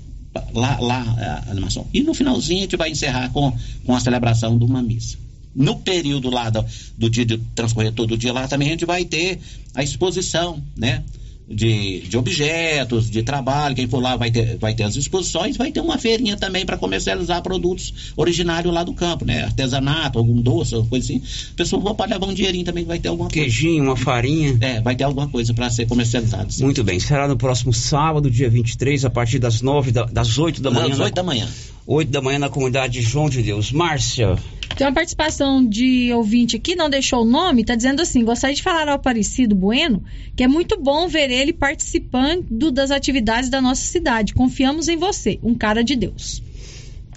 lá, 0.52 0.78
lá 0.80 1.44
a 1.46 1.50
animação. 1.50 1.86
E 1.92 2.02
no 2.02 2.14
finalzinho 2.14 2.60
a 2.60 2.62
gente 2.62 2.76
vai 2.76 2.90
encerrar 2.90 3.30
com, 3.30 3.56
com 3.84 3.94
a 3.94 4.00
celebração 4.00 4.58
de 4.58 4.64
uma 4.64 4.82
missa. 4.82 5.16
No 5.54 5.76
período 5.76 6.28
lá 6.28 6.50
do, 6.50 6.64
do 6.98 7.08
dia 7.08 7.24
de 7.24 7.38
transcorrer 7.54 7.92
todo 7.92 8.12
o 8.12 8.18
dia 8.18 8.32
lá 8.32 8.46
também 8.46 8.68
a 8.68 8.72
gente 8.72 8.84
vai 8.84 9.04
ter 9.04 9.40
a 9.74 9.82
exposição, 9.82 10.62
né? 10.76 11.02
De, 11.48 12.00
de 12.00 12.16
objetos, 12.16 13.08
de 13.08 13.22
trabalho. 13.22 13.74
Quem 13.74 13.86
for 13.86 14.00
lá 14.00 14.16
vai 14.16 14.30
ter, 14.30 14.56
vai 14.58 14.74
ter 14.74 14.82
as 14.82 14.96
exposições, 14.96 15.56
vai 15.56 15.70
ter 15.70 15.80
uma 15.80 15.98
feirinha 15.98 16.36
também 16.36 16.66
para 16.66 16.76
comercializar 16.76 17.42
produtos 17.42 18.12
originários 18.16 18.72
lá 18.72 18.82
do 18.82 18.92
campo, 18.92 19.24
né? 19.24 19.44
Artesanato, 19.44 20.18
algum 20.18 20.40
doce, 20.40 20.74
alguma 20.74 20.90
coisa 20.90 21.04
assim. 21.12 21.22
A 21.52 21.56
pessoa 21.56 21.94
pode 21.94 22.12
levar 22.12 22.26
um 22.26 22.34
dinheirinho 22.34 22.64
também, 22.64 22.84
vai 22.84 22.98
ter 22.98 23.08
alguma 23.08 23.28
Queijinho, 23.28 23.76
coisa. 23.76 23.90
uma 23.90 23.96
farinha. 23.96 24.58
É, 24.60 24.80
vai 24.80 24.96
ter 24.96 25.04
alguma 25.04 25.28
coisa 25.28 25.54
para 25.54 25.70
ser 25.70 25.86
comercializado. 25.86 26.52
Sim. 26.52 26.64
Muito 26.64 26.82
bem. 26.82 26.98
Será 26.98 27.28
no 27.28 27.36
próximo 27.36 27.72
sábado, 27.72 28.30
dia 28.30 28.50
23, 28.50 29.04
a 29.04 29.10
partir 29.10 29.38
das 29.38 29.62
9 29.62 29.92
da, 29.92 30.04
das 30.04 30.38
8 30.38 30.60
da 30.60 30.70
manhã. 30.70 30.88
Das 30.88 31.00
8 31.00 31.14
da 31.14 31.22
manhã. 31.22 31.48
8 31.86 32.10
da 32.10 32.20
manhã 32.20 32.38
na 32.40 32.48
comunidade 32.48 33.00
João 33.00 33.28
de 33.30 33.42
Deus. 33.42 33.70
Márcia. 33.70 34.36
Tem 34.74 34.86
uma 34.86 34.92
participação 34.92 35.64
de 35.64 36.12
ouvinte 36.12 36.56
aqui, 36.56 36.74
não 36.74 36.90
deixou 36.90 37.22
o 37.22 37.24
nome, 37.24 37.62
está 37.62 37.74
dizendo 37.74 38.02
assim: 38.02 38.24
gostaria 38.24 38.56
de 38.56 38.62
falar 38.62 38.88
ao 38.88 38.96
Aparecido 38.96 39.54
Bueno 39.54 40.02
que 40.34 40.42
é 40.42 40.48
muito 40.48 40.80
bom 40.80 41.08
ver 41.08 41.30
ele 41.30 41.52
participando 41.52 42.70
das 42.70 42.90
atividades 42.90 43.48
da 43.48 43.60
nossa 43.60 43.82
cidade. 43.82 44.34
Confiamos 44.34 44.86
em 44.86 44.96
você, 44.96 45.38
um 45.42 45.54
cara 45.54 45.82
de 45.82 45.96
Deus. 45.96 46.42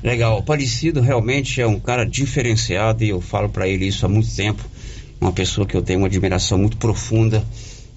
Legal, 0.02 0.38
o 0.38 0.40
Aparecido 0.40 1.02
realmente 1.02 1.60
é 1.60 1.68
um 1.68 1.80
cara 1.80 2.06
diferenciado 2.06 3.04
e 3.04 3.10
eu 3.10 3.20
falo 3.20 3.50
para 3.50 3.68
ele 3.68 3.86
isso 3.86 4.06
há 4.06 4.10
muito 4.10 4.34
tempo. 4.34 4.64
Uma 5.20 5.34
pessoa 5.34 5.68
que 5.68 5.76
eu 5.76 5.82
tenho 5.82 6.00
uma 6.00 6.08
admiração 6.08 6.58
muito 6.58 6.78
profunda 6.78 7.44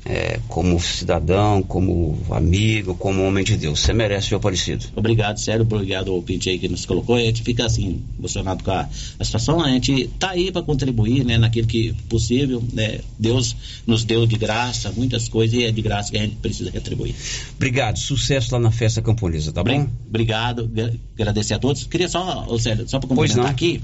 é, 0.04 0.40
como 0.48 0.80
cidadão, 0.80 1.62
como 1.62 2.18
amigo, 2.30 2.94
como 2.94 3.24
homem 3.24 3.44
de 3.44 3.56
Deus. 3.56 3.80
Você 3.80 3.92
merece, 3.92 4.34
o 4.34 4.36
Aparecido. 4.36 4.86
Obrigado, 4.96 5.38
sério, 5.38 5.62
obrigado 5.62 6.10
ao 6.10 6.24
aí 6.28 6.58
que 6.58 6.68
nos 6.68 6.84
colocou. 6.84 7.16
A 7.16 7.20
gente 7.20 7.42
fica 7.42 7.64
assim, 7.64 8.02
emocionado 8.18 8.64
com 8.64 8.70
a, 8.70 8.88
a 9.18 9.24
situação. 9.24 9.62
A 9.62 9.68
gente 9.70 10.08
tá 10.18 10.30
aí 10.30 10.50
para 10.50 10.62
contribuir, 10.62 11.24
né, 11.24 11.38
naquilo 11.38 11.66
que 11.66 11.94
possível. 12.08 12.62
Né? 12.72 13.00
Deus 13.18 13.54
nos 13.86 14.04
deu 14.04 14.26
de 14.26 14.36
graça 14.36 14.92
muitas 14.96 15.28
coisas 15.28 15.58
e 15.58 15.64
é 15.64 15.70
de 15.70 15.82
graça 15.82 16.10
que 16.10 16.18
a 16.18 16.22
gente 16.22 16.36
precisa 16.36 16.70
retribuir. 16.70 17.14
Obrigado, 17.56 17.98
sucesso 17.98 18.52
lá 18.54 18.60
na 18.60 18.70
festa 18.70 19.00
camponesa, 19.00 19.52
tá 19.52 19.62
bom? 19.62 19.88
Obrigado, 20.08 20.70
agradecer 21.14 21.54
a 21.54 21.58
todos. 21.58 21.84
Queria 21.84 22.08
só, 22.08 22.46
Célio, 22.58 22.88
só 22.88 22.98
para 22.98 23.08
complementar 23.08 23.46
aqui. 23.46 23.80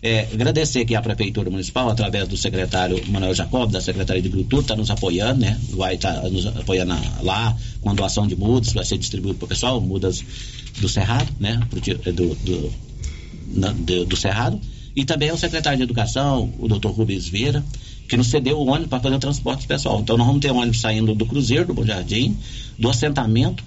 É, 0.00 0.28
agradecer 0.32 0.82
aqui 0.82 0.94
a 0.94 1.02
Prefeitura 1.02 1.50
Municipal, 1.50 1.88
através 1.88 2.28
do 2.28 2.36
secretário 2.36 3.02
Manuel 3.08 3.34
Jacob, 3.34 3.68
da 3.70 3.80
Secretaria 3.80 4.22
de 4.22 4.28
Agricultura, 4.28 4.62
está 4.62 4.76
nos 4.76 4.90
apoiando, 4.90 5.40
né? 5.40 5.60
Vai 5.70 5.96
estar 5.96 6.20
tá 6.20 6.28
nos 6.28 6.46
apoiando 6.46 6.94
lá 7.22 7.56
com 7.80 7.90
a 7.90 7.94
doação 7.94 8.26
de 8.26 8.36
mudas, 8.36 8.72
vai 8.72 8.84
ser 8.84 8.96
distribuído 8.96 9.38
para 9.38 9.46
o 9.46 9.48
pessoal, 9.48 9.80
mudas 9.80 10.24
do 10.80 10.88
Cerrado, 10.88 11.28
né? 11.40 11.60
Do, 11.72 12.34
do, 12.36 12.70
do, 13.74 14.04
do 14.04 14.16
Cerrado. 14.16 14.60
E 14.94 15.04
também 15.04 15.32
o 15.32 15.36
secretário 15.36 15.78
de 15.78 15.82
Educação, 15.82 16.52
o 16.60 16.68
doutor 16.68 16.92
Rubens 16.92 17.26
Vieira, 17.26 17.64
que 18.08 18.16
nos 18.16 18.28
cedeu 18.28 18.58
o 18.58 18.66
ônibus 18.68 18.88
para 18.88 19.00
fazer 19.00 19.16
o 19.16 19.18
transporte 19.18 19.66
pessoal. 19.66 20.00
Então 20.00 20.16
nós 20.16 20.26
vamos 20.26 20.40
ter 20.40 20.52
ônibus 20.52 20.80
saindo 20.80 21.12
do 21.12 21.26
Cruzeiro, 21.26 21.66
do 21.66 21.74
Bom 21.74 21.84
Jardim, 21.84 22.36
do 22.78 22.88
assentamento 22.88 23.64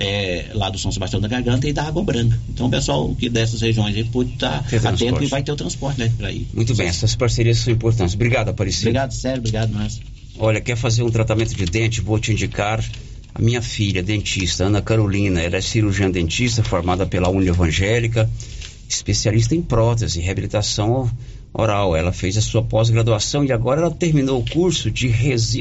é, 0.00 0.46
lá 0.54 0.70
do 0.70 0.78
São 0.78 0.90
Sebastião 0.90 1.20
da 1.20 1.28
Garganta 1.28 1.68
e 1.68 1.72
da 1.74 1.84
Água 1.84 2.02
Branca. 2.02 2.40
Então 2.48 2.66
o 2.66 2.70
pessoal 2.70 3.14
que 3.14 3.28
dessas 3.28 3.60
regiões 3.60 3.94
aí 3.94 4.04
pode 4.04 4.32
estar 4.32 4.64
tá 4.64 4.88
atento 4.88 5.22
e 5.22 5.26
vai 5.26 5.42
ter 5.42 5.52
o 5.52 5.56
transporte, 5.56 6.00
né? 6.00 6.10
Pra 6.16 6.32
ir. 6.32 6.48
Muito 6.54 6.74
bem, 6.74 6.88
essas 6.88 7.14
parcerias 7.14 7.58
são 7.58 7.72
importantes. 7.72 8.14
Obrigado, 8.14 8.48
Aparecido. 8.48 8.88
Obrigado, 8.88 9.12
Sérgio. 9.12 9.40
Obrigado, 9.40 9.72
Márcio. 9.74 10.02
Olha, 10.38 10.58
quer 10.58 10.76
fazer 10.76 11.02
um 11.02 11.10
tratamento 11.10 11.54
de 11.54 11.66
dente? 11.66 12.00
Vou 12.00 12.18
te 12.18 12.32
indicar 12.32 12.82
a 13.34 13.42
minha 13.42 13.60
filha, 13.60 14.02
dentista, 14.02 14.64
Ana 14.64 14.80
Carolina. 14.80 15.42
Ela 15.42 15.56
é 15.56 15.60
cirurgiã 15.60 16.10
dentista, 16.10 16.64
formada 16.64 17.04
pela 17.04 17.28
Uni 17.28 17.48
Evangélica, 17.48 18.28
especialista 18.88 19.54
em 19.54 19.60
prótese, 19.60 20.18
reabilitação 20.18 21.10
oral. 21.52 21.94
Ela 21.94 22.10
fez 22.10 22.38
a 22.38 22.40
sua 22.40 22.62
pós-graduação 22.62 23.44
e 23.44 23.52
agora 23.52 23.82
ela 23.82 23.90
terminou 23.90 24.40
o 24.40 24.50
curso 24.50 24.90
de 24.90 25.12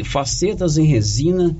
facetas 0.06 0.78
em 0.78 0.86
resina 0.86 1.54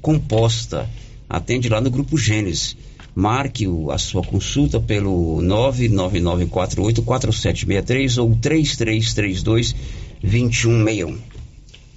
composta 0.00 0.88
atende 1.30 1.68
lá 1.68 1.80
no 1.80 1.90
Grupo 1.90 2.18
Gênesis. 2.18 2.76
Marque 3.14 3.68
o, 3.68 3.90
a 3.90 3.98
sua 3.98 4.22
consulta 4.22 4.78
pelo 4.80 5.40
999484763 5.42 8.20
ou 8.20 8.30
3332-2161. 8.36 11.18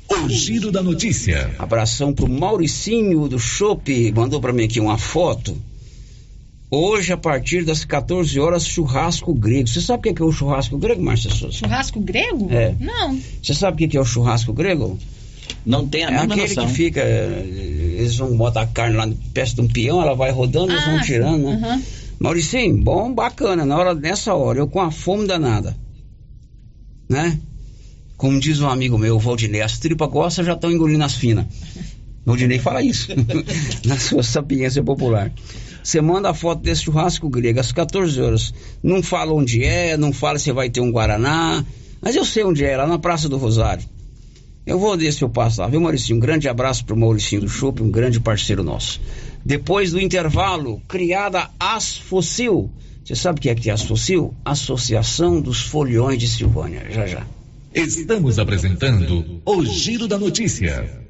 O 0.09 0.27
giro 0.29 0.71
da 0.71 0.81
notícia. 0.83 1.55
Abração 1.57 2.13
pro 2.13 2.29
Mauricinho 2.29 3.27
do 3.27 3.39
Chopp, 3.39 4.11
mandou 4.11 4.39
para 4.39 4.53
mim 4.53 4.65
aqui 4.65 4.79
uma 4.79 4.97
foto. 4.97 5.57
Hoje, 6.69 7.11
a 7.13 7.17
partir 7.17 7.65
das 7.65 7.83
14 7.85 8.39
horas, 8.39 8.65
churrasco 8.65 9.33
grego. 9.33 9.67
Você 9.67 9.81
sabe 9.81 10.09
o 10.09 10.13
que 10.13 10.21
é 10.21 10.25
o 10.25 10.31
churrasco 10.31 10.77
grego, 10.77 11.03
Márcia 11.03 11.29
Souza? 11.29 11.57
Churrasco 11.57 11.99
grego? 11.99 12.47
É. 12.51 12.73
Não. 12.79 13.19
Você 13.41 13.53
sabe 13.53 13.85
o 13.85 13.89
que 13.89 13.95
é 13.95 14.01
o 14.01 14.05
churrasco 14.05 14.51
grego? 14.53 14.97
Não 15.65 15.87
tem 15.87 16.03
a 16.03 16.09
é 16.09 16.17
aquele 16.17 16.41
noção. 16.41 16.67
que 16.67 16.73
fica, 16.73 17.01
eles 17.93 18.17
vão 18.17 18.35
botar 18.35 18.61
a 18.61 18.67
carne 18.67 18.95
lá 18.95 19.09
pé 19.33 19.43
de 19.43 19.61
um 19.61 19.67
peão, 19.67 20.01
ela 20.01 20.15
vai 20.15 20.31
rodando, 20.31 20.71
ah, 20.71 20.75
eles 20.75 20.85
vão 20.85 21.01
tirando, 21.01 21.43
né? 21.43 21.75
Uhum. 21.75 21.83
Mauricinho, 22.19 22.77
bom, 22.77 23.13
bacana, 23.13 23.65
na 23.65 23.77
hora, 23.77 23.93
nessa 23.93 24.33
hora, 24.33 24.59
eu 24.59 24.67
com 24.67 24.81
a 24.81 24.91
fome 24.91 25.27
danada, 25.27 25.75
né? 27.09 27.39
Como 28.17 28.39
diz 28.39 28.61
um 28.61 28.69
amigo 28.69 28.97
meu, 28.97 29.15
o 29.15 29.19
Valdinei, 29.19 29.61
as 29.61 29.79
tripas 29.79 30.09
gostam 30.09 30.45
já 30.45 30.53
estão 30.53 30.71
engolindo 30.71 31.03
as 31.03 31.13
finas. 31.13 31.45
Valdinei 32.25 32.59
fala 32.59 32.81
isso, 32.81 33.09
na 33.85 33.97
sua 33.97 34.23
sapiência 34.23 34.81
popular. 34.81 35.31
Você 35.83 35.99
manda 35.99 36.29
a 36.29 36.33
foto 36.33 36.61
desse 36.61 36.83
churrasco 36.83 37.27
grego 37.29 37.59
às 37.59 37.73
14 37.73 38.21
horas. 38.21 38.53
Não 38.81 39.03
fala 39.03 39.33
onde 39.33 39.63
é, 39.63 39.97
não 39.97 40.13
fala 40.13 40.39
se 40.39 40.49
vai 40.53 40.69
ter 40.69 40.79
um 40.79 40.91
Guaraná, 40.91 41.63
mas 42.01 42.15
eu 42.15 42.23
sei 42.23 42.45
onde 42.45 42.63
é, 42.63 42.77
lá 42.77 42.87
na 42.87 42.97
Praça 42.97 43.27
do 43.27 43.37
Rosário. 43.37 43.83
Eu 44.65 44.79
vou 44.79 44.97
ver 44.97 45.11
se 45.11 45.21
eu 45.21 45.29
passo 45.29 45.59
lá, 45.59 45.67
viu, 45.67 45.81
Mauricinho? 45.81 46.17
Um 46.17 46.21
grande 46.21 46.47
abraço 46.47 46.85
pro 46.85 46.95
Mauricinho 46.95 47.41
do 47.41 47.49
Chopp, 47.49 47.83
um 47.83 47.91
grande 47.91 48.19
parceiro 48.19 48.63
nosso. 48.63 49.01
Depois 49.43 49.91
do 49.91 49.99
intervalo, 49.99 50.81
criada 50.87 51.49
Asfossil. 51.59 52.71
Você 53.03 53.15
sabe 53.15 53.39
o 53.39 53.41
que 53.41 53.49
é 53.49 53.55
que 53.55 53.69
é 53.69 53.73
Asfossil? 53.73 54.33
Associação 54.45 55.41
dos 55.41 55.61
Foliões 55.61 56.17
de 56.17 56.29
Silvânia. 56.29 56.85
Já, 56.89 57.05
já. 57.05 57.27
Estamos 57.73 58.39
apresentando 58.39 59.41
o 59.45 59.65
Giro 59.65 60.07
da 60.07 60.17
Notícia. 60.17 61.02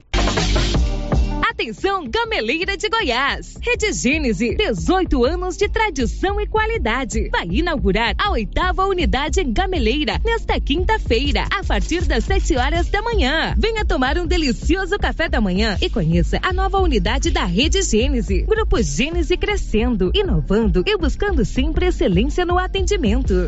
Atenção, 1.63 2.05
Gameleira 2.09 2.75
de 2.75 2.89
Goiás. 2.89 3.55
Rede 3.61 3.93
Gênese, 3.93 4.53
18 4.53 5.23
anos 5.23 5.55
de 5.55 5.69
tradição 5.69 6.41
e 6.41 6.45
qualidade. 6.45 7.29
Vai 7.31 7.47
inaugurar 7.49 8.13
a 8.17 8.31
oitava 8.31 8.85
unidade 8.85 9.39
em 9.39 9.53
Gameleira 9.53 10.19
nesta 10.25 10.59
quinta-feira, 10.59 11.47
a 11.49 11.63
partir 11.63 12.01
das 12.01 12.25
7 12.25 12.57
horas 12.57 12.89
da 12.89 13.01
manhã. 13.01 13.55
Venha 13.57 13.85
tomar 13.85 14.17
um 14.17 14.27
delicioso 14.27 14.99
café 14.99 15.29
da 15.29 15.39
manhã 15.39 15.77
e 15.81 15.89
conheça 15.89 16.37
a 16.43 16.51
nova 16.51 16.79
unidade 16.79 17.31
da 17.31 17.45
Rede 17.45 17.81
Gênese. 17.81 18.41
Grupo 18.41 18.83
Gênese 18.83 19.37
crescendo, 19.37 20.11
inovando 20.13 20.83
e 20.85 20.97
buscando 20.97 21.45
sempre 21.45 21.85
excelência 21.85 22.45
no 22.45 22.59
atendimento. 22.59 23.47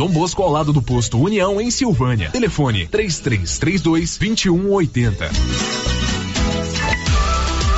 Dom 0.01 0.09
Bosco 0.09 0.41
ao 0.41 0.49
lado 0.49 0.73
do 0.73 0.81
posto 0.81 1.19
União 1.19 1.61
em 1.61 1.69
Silvânia. 1.69 2.31
Telefone 2.31 2.87
3332 2.87 4.17
2180. 4.17 5.29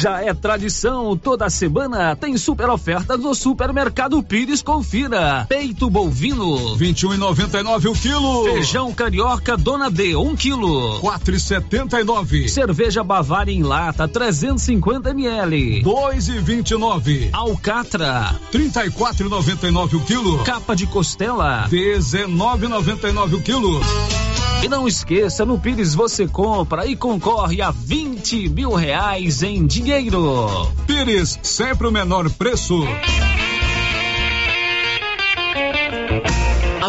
Já 0.00 0.24
é 0.24 0.32
tradição, 0.32 1.14
toda 1.14 1.50
semana 1.50 2.16
tem 2.16 2.34
super 2.38 2.70
ofertas 2.70 3.20
no 3.20 3.34
Supermercado 3.34 4.22
Pires. 4.22 4.62
Confira. 4.62 5.44
Peito 5.46 5.90
bovino, 5.90 6.74
21,99 6.78 7.90
o 7.90 7.92
quilo. 7.92 8.44
Feijão 8.44 8.94
carioca 8.94 9.58
Dona 9.58 9.90
D, 9.90 10.16
1 10.16 10.22
um 10.22 10.34
quilo, 10.34 10.98
4,79. 11.02 12.48
Cerveja 12.48 13.04
Bavária 13.04 13.52
em 13.52 13.62
lata, 13.62 14.08
350 14.08 15.10
ml, 15.10 15.82
2,29. 15.82 17.28
Alcatra, 17.34 18.34
34,99 18.50 19.94
o 19.96 20.00
quilo. 20.00 20.38
Capa 20.44 20.74
de 20.74 20.86
costela, 20.86 21.68
19,99 21.68 23.34
o 23.34 23.42
quilo. 23.42 23.80
E 24.62 24.68
não 24.68 24.86
esqueça, 24.86 25.46
no 25.46 25.58
Pires 25.58 25.94
você 25.94 26.28
compra 26.28 26.84
e 26.84 26.94
concorre 26.94 27.62
a 27.62 27.70
20 27.70 28.50
mil 28.50 28.74
reais 28.74 29.42
em 29.42 29.66
dinheiro. 29.66 29.89
Pires, 30.86 31.38
sempre 31.42 31.88
o 31.88 31.90
menor 31.90 32.30
preço. 32.30 32.84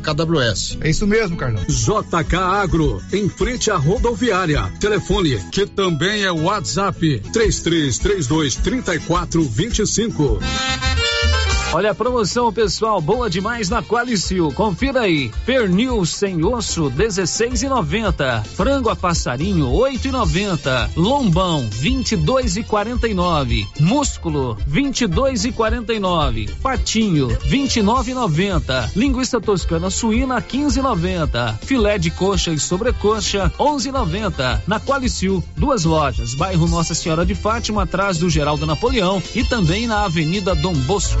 KWS. 0.00 0.78
É 0.80 0.90
isso 0.90 1.06
mesmo, 1.06 1.36
Carlão. 1.36 1.64
JK 1.68 2.36
Agro, 2.36 3.02
em 3.12 3.28
frente 3.28 3.70
à 3.70 3.76
rodoviária. 3.76 4.72
Telefone, 4.80 5.38
que 5.50 5.66
também 5.66 6.24
é 6.24 6.30
WhatsApp, 6.30 7.20
3332 7.32 8.56
3425. 8.56 10.40
Olha 11.72 11.90
a 11.90 11.94
promoção, 11.94 12.50
pessoal, 12.52 13.00
boa 13.00 13.28
demais 13.28 13.68
na 13.68 13.82
Qualicil. 13.82 14.50
Confira 14.52 15.00
aí. 15.00 15.30
Pernil 15.44 16.06
sem 16.06 16.42
osso, 16.44 16.90
16,90. 16.90 18.44
Frango 18.44 18.88
a 18.88 18.96
passarinho, 18.96 19.66
8,90. 19.66 20.90
Lombão, 20.96 21.68
22,49. 21.68 23.66
Músculo, 23.80 24.56
22,49. 24.70 26.50
Patinho, 26.62 27.28
29,90. 27.28 28.92
Linguiça 28.96 29.40
toscana 29.40 29.90
suína, 29.90 30.40
15,90. 30.40 31.58
Filé 31.58 31.98
de 31.98 32.10
coxa 32.10 32.52
e 32.52 32.58
sobrecoxa, 32.58 33.52
11,90. 33.58 34.62
Na 34.66 34.80
Qualicil, 34.80 35.44
duas 35.56 35.84
lojas, 35.84 36.32
bairro 36.34 36.68
Nossa 36.68 36.94
Senhora 36.94 37.26
de 37.26 37.34
Fátima, 37.34 37.82
atrás 37.82 38.16
do 38.18 38.30
Geraldo 38.30 38.64
Napoleão 38.64 39.22
e 39.34 39.44
também 39.44 39.86
na 39.86 40.04
Avenida 40.04 40.54
Dom 40.54 40.72
Bosco. 40.72 41.20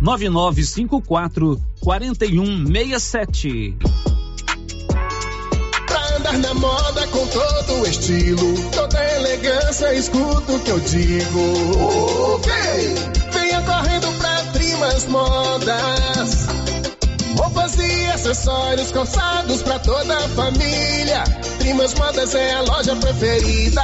9954 0.00 1.60
4167. 1.80 3.76
Pra 5.86 6.16
andar 6.16 6.38
na 6.38 6.54
moda 6.54 7.06
com 7.08 7.26
todo 7.26 7.80
o 7.80 7.86
estilo, 7.86 8.54
toda 8.70 9.14
elegância, 9.16 9.94
escuta 9.94 10.52
o 10.52 10.60
que 10.60 10.70
eu 10.70 10.80
digo. 10.80 11.40
Ok! 12.34 12.52
Venha 13.32 13.62
correndo 13.62 14.18
pra 14.18 14.42
Trimas 14.52 15.06
Modas. 15.06 16.46
Roupas 17.38 17.76
e 17.78 18.06
acessórios 18.06 18.90
calçados 18.90 19.62
pra 19.62 19.78
toda 19.78 20.16
a 20.16 20.28
família. 20.30 21.24
Trimas 21.58 21.94
Modas 21.94 22.34
é 22.34 22.54
a 22.54 22.62
loja 22.62 22.96
preferida. 22.96 23.82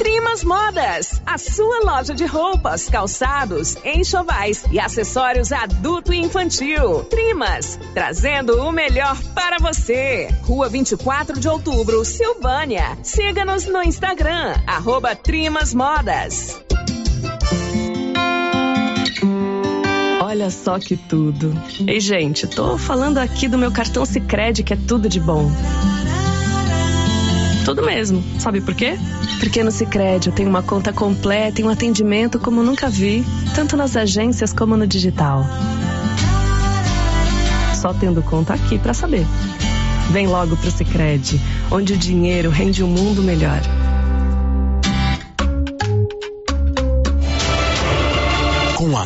Trimas 0.00 0.42
Modas, 0.42 1.20
a 1.26 1.36
sua 1.36 1.80
loja 1.84 2.14
de 2.14 2.24
roupas, 2.24 2.88
calçados, 2.88 3.76
enxovais 3.84 4.64
e 4.72 4.80
acessórios 4.80 5.52
adulto 5.52 6.14
e 6.14 6.18
infantil. 6.18 7.04
Trimas, 7.04 7.78
trazendo 7.92 8.62
o 8.62 8.72
melhor 8.72 9.22
para 9.34 9.58
você. 9.58 10.34
Rua 10.40 10.70
24 10.70 11.38
de 11.38 11.46
Outubro, 11.46 12.02
Silvânia. 12.02 12.96
Siga-nos 13.02 13.66
no 13.66 13.82
Instagram, 13.82 14.54
arroba 14.66 15.14
Trimas 15.14 15.74
Modas. 15.74 16.58
Olha 20.22 20.48
só 20.48 20.78
que 20.78 20.96
tudo. 20.96 21.52
Ei, 21.86 22.00
gente, 22.00 22.46
tô 22.46 22.78
falando 22.78 23.18
aqui 23.18 23.46
do 23.48 23.58
meu 23.58 23.70
cartão 23.70 24.06
Sicredi 24.06 24.62
que 24.62 24.72
é 24.72 24.78
tudo 24.78 25.10
de 25.10 25.20
bom. 25.20 25.50
Tudo 27.70 27.86
mesmo. 27.86 28.20
Sabe 28.40 28.60
por 28.60 28.74
quê? 28.74 28.98
Porque 29.38 29.62
no 29.62 29.70
Sicredi 29.70 30.26
eu 30.28 30.34
tenho 30.34 30.48
uma 30.48 30.60
conta 30.60 30.92
completa 30.92 31.60
e 31.60 31.64
um 31.64 31.68
atendimento 31.68 32.36
como 32.40 32.64
nunca 32.64 32.90
vi, 32.90 33.24
tanto 33.54 33.76
nas 33.76 33.94
agências 33.94 34.52
como 34.52 34.76
no 34.76 34.88
digital. 34.88 35.46
Só 37.80 37.94
tendo 37.94 38.22
conta 38.22 38.54
aqui 38.54 38.76
para 38.76 38.92
saber. 38.92 39.24
Vem 40.10 40.26
logo 40.26 40.56
pro 40.56 40.68
Sicredi, 40.68 41.40
onde 41.70 41.92
o 41.92 41.96
dinheiro 41.96 42.50
rende 42.50 42.82
um 42.82 42.88
mundo 42.88 43.22
melhor. 43.22 43.60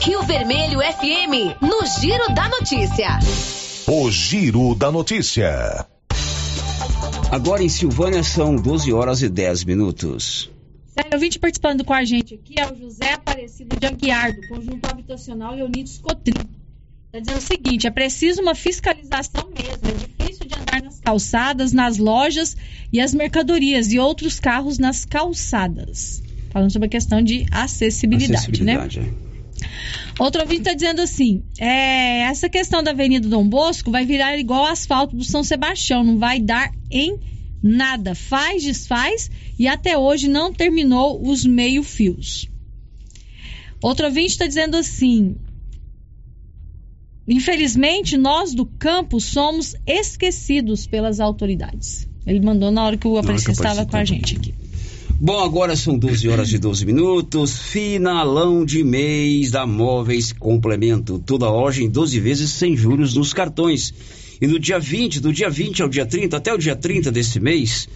Rio 0.00 0.22
Vermelho 0.22 0.80
FM, 0.80 1.60
no 1.60 1.84
Giro 2.00 2.34
da 2.34 2.48
Notícia. 2.48 3.18
O 3.86 4.10
Giro 4.10 4.74
da 4.74 4.92
Notícia. 4.92 5.86
Agora 7.30 7.62
em 7.62 7.68
Silvânia 7.68 8.22
são 8.22 8.54
12 8.56 8.92
horas 8.92 9.20
e 9.22 9.28
10 9.28 9.64
minutos. 9.64 10.50
Sério, 10.86 11.10
ouvinte 11.12 11.38
participando 11.38 11.84
com 11.84 11.92
a 11.92 12.04
gente 12.04 12.34
aqui 12.34 12.54
é 12.58 12.72
o 12.72 12.76
José 12.76 13.12
Aparecido 13.12 13.76
de 13.78 13.86
Aguiar, 13.86 14.32
do 14.32 14.48
Conjunto 14.48 14.88
Habitacional 14.88 15.54
Leonides 15.54 15.98
Cotrim. 15.98 16.46
Está 17.06 17.18
dizendo 17.18 17.38
o 17.38 17.40
seguinte: 17.40 17.86
é 17.86 17.90
preciso 17.90 18.42
uma 18.42 18.54
fiscalização 18.54 19.50
mesmo. 19.50 19.88
É 19.88 19.92
difícil 19.92 20.46
de 20.46 20.54
andar 20.54 20.82
nas 20.82 21.00
calçadas, 21.00 21.72
nas 21.72 21.98
lojas 21.98 22.56
e 22.92 23.00
as 23.00 23.12
mercadorias 23.12 23.92
e 23.92 23.98
outros 23.98 24.40
carros 24.40 24.78
nas 24.78 25.04
calçadas. 25.04 26.22
Falando 26.56 26.72
sobre 26.72 26.86
a 26.86 26.88
questão 26.88 27.20
de 27.20 27.44
acessibilidade, 27.50 28.34
Acessibilidade, 28.34 29.00
né? 29.00 29.12
Outro 30.18 30.40
ouvinte 30.40 30.62
está 30.62 30.72
dizendo 30.72 31.02
assim: 31.02 31.42
é, 31.58 32.20
essa 32.20 32.48
questão 32.48 32.82
da 32.82 32.92
Avenida 32.92 33.28
Dom 33.28 33.46
Bosco 33.46 33.90
vai 33.90 34.06
virar 34.06 34.38
igual 34.38 34.62
o 34.62 34.66
asfalto 34.66 35.14
do 35.14 35.22
São 35.22 35.44
Sebastião, 35.44 36.02
não 36.02 36.16
vai 36.16 36.40
dar 36.40 36.72
em 36.90 37.18
nada. 37.62 38.14
Faz, 38.14 38.62
desfaz 38.62 39.30
e 39.58 39.68
até 39.68 39.98
hoje 39.98 40.28
não 40.28 40.50
terminou 40.50 41.20
os 41.30 41.44
meio-fios. 41.44 42.48
Outro 43.82 44.06
ouvinte 44.06 44.28
está 44.28 44.46
dizendo 44.46 44.78
assim: 44.78 45.36
infelizmente, 47.28 48.16
nós 48.16 48.54
do 48.54 48.64
campo 48.64 49.20
somos 49.20 49.76
esquecidos 49.86 50.86
pelas 50.86 51.20
autoridades. 51.20 52.08
Ele 52.26 52.40
mandou 52.40 52.70
na 52.70 52.82
hora 52.82 52.96
que 52.96 53.06
o 53.06 53.18
Aparecido 53.18 53.52
estava 53.52 53.84
com 53.84 53.98
a 53.98 54.04
gente 54.06 54.36
aqui. 54.36 54.54
Bom, 55.18 55.42
agora 55.42 55.74
são 55.74 55.96
12 55.96 56.28
horas 56.28 56.52
e 56.52 56.58
12 56.58 56.84
minutos. 56.84 57.58
Finalão 57.58 58.66
de 58.66 58.84
mês 58.84 59.50
da 59.50 59.66
Móveis 59.66 60.30
Complemento. 60.30 61.18
Toda 61.18 61.48
loja 61.48 61.82
em 61.82 61.88
12 61.88 62.20
vezes 62.20 62.50
sem 62.50 62.76
juros 62.76 63.14
nos 63.14 63.32
cartões. 63.32 63.94
E 64.42 64.46
no 64.46 64.58
dia 64.58 64.78
20, 64.78 65.20
do 65.20 65.32
dia 65.32 65.48
20 65.48 65.82
ao 65.82 65.88
dia 65.88 66.04
30, 66.04 66.36
até 66.36 66.52
o 66.52 66.58
dia 66.58 66.76
30 66.76 67.10
desse 67.10 67.40
mês, 67.40 67.88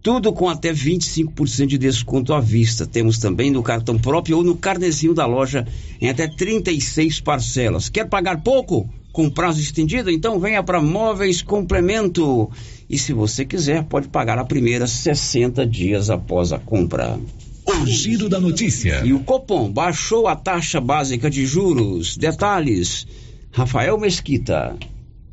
tudo 0.00 0.32
com 0.32 0.48
até 0.48 0.72
25% 0.72 1.66
de 1.66 1.78
desconto 1.78 2.32
à 2.32 2.38
vista. 2.38 2.86
Temos 2.86 3.18
também 3.18 3.50
no 3.50 3.64
cartão 3.64 3.98
próprio 3.98 4.36
ou 4.36 4.44
no 4.44 4.56
carnezinho 4.56 5.14
da 5.14 5.26
loja 5.26 5.66
em 6.00 6.08
até 6.08 6.28
36 6.28 7.20
parcelas. 7.20 7.88
Quer 7.88 8.08
pagar 8.08 8.40
pouco? 8.40 8.88
Com 9.12 9.28
prazo 9.28 9.60
estendido? 9.60 10.10
Então 10.10 10.38
venha 10.38 10.62
para 10.62 10.80
Móveis 10.80 11.42
Complemento. 11.42 12.48
E 12.92 12.98
se 12.98 13.14
você 13.14 13.46
quiser, 13.46 13.84
pode 13.84 14.08
pagar 14.08 14.38
a 14.38 14.44
primeira 14.44 14.86
60 14.86 15.66
dias 15.66 16.10
após 16.10 16.52
a 16.52 16.58
compra. 16.58 17.18
O 17.64 17.86
Giro 17.86 18.28
da 18.28 18.38
Notícia. 18.38 19.00
E 19.02 19.14
o 19.14 19.20
Copom 19.20 19.72
baixou 19.72 20.28
a 20.28 20.36
taxa 20.36 20.78
básica 20.78 21.30
de 21.30 21.46
juros. 21.46 22.18
Detalhes. 22.18 23.06
Rafael 23.50 23.98
Mesquita. 23.98 24.76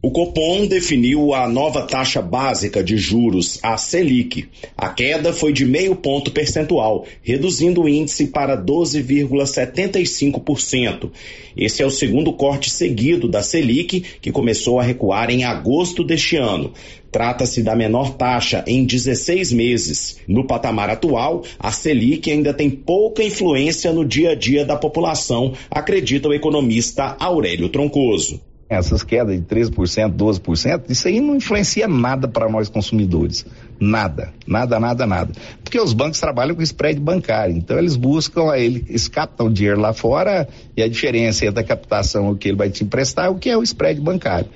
O 0.02 0.12
Copom 0.12 0.66
definiu 0.66 1.34
a 1.34 1.46
nova 1.46 1.82
taxa 1.82 2.22
básica 2.22 2.82
de 2.82 2.96
juros, 2.96 3.60
a 3.62 3.76
Selic. 3.76 4.48
A 4.78 4.88
queda 4.88 5.34
foi 5.34 5.52
de 5.52 5.66
meio 5.66 5.94
ponto 5.94 6.32
percentual, 6.32 7.06
reduzindo 7.22 7.82
o 7.82 7.90
índice 7.90 8.28
para 8.28 8.58
12,75%. 8.58 11.12
Esse 11.58 11.84
é 11.84 11.86
o 11.86 11.92
segundo 11.92 12.32
corte 12.32 12.70
seguido 12.70 13.28
da 13.28 13.44
Selic, 13.44 14.06
que 14.22 14.32
começou 14.32 14.80
a 14.80 14.84
recuar 14.84 15.30
em 15.30 15.44
agosto 15.44 16.02
deste 16.02 16.38
ano. 16.38 16.72
Trata-se 17.12 17.62
da 17.62 17.76
menor 17.76 18.14
taxa 18.14 18.64
em 18.66 18.86
16 18.86 19.52
meses. 19.52 20.18
No 20.26 20.48
patamar 20.48 20.90
atual, 20.90 21.44
a 21.60 21.74
Selic 21.74 22.32
ainda 22.32 22.54
tem 22.54 22.70
pouca 22.70 23.22
influência 23.22 23.92
no 23.92 24.06
dia 24.06 24.30
a 24.30 24.36
dia 24.36 24.64
da 24.64 24.78
população, 24.78 25.52
acredita 25.70 26.30
o 26.30 26.34
economista 26.34 27.18
Aurélio 27.20 27.68
Troncoso. 27.68 28.48
Essas 28.70 29.02
quedas 29.02 29.36
de 29.36 29.42
13%, 29.44 30.16
12%, 30.16 30.84
isso 30.90 31.08
aí 31.08 31.20
não 31.20 31.36
influencia 31.36 31.88
nada 31.88 32.28
para 32.28 32.48
nós 32.48 32.70
consumidores. 32.70 33.44
Nada, 33.80 34.32
nada, 34.46 34.80
nada, 34.80 35.08
nada. 35.08 35.34
Porque 35.64 35.80
os 35.80 35.92
bancos 35.92 36.20
trabalham 36.20 36.56
com 36.56 36.62
spread 36.62 37.00
bancário, 37.00 37.58
então 37.58 37.80
eles 37.80 37.96
buscam, 37.96 38.56
eles 38.56 39.08
captam 39.08 39.48
o 39.48 39.52
dinheiro 39.52 39.80
lá 39.80 39.92
fora 39.92 40.48
e 40.78 40.84
a 40.84 40.88
diferença 40.88 41.48
entre 41.48 41.62
a 41.62 41.64
captação, 41.64 42.30
o 42.30 42.36
que 42.36 42.50
ele 42.50 42.58
vai 42.58 42.70
te 42.70 42.84
emprestar, 42.84 43.32
o 43.32 43.40
que 43.40 43.50
é 43.50 43.58
o 43.58 43.64
spread 43.64 44.00
bancário. 44.02 44.50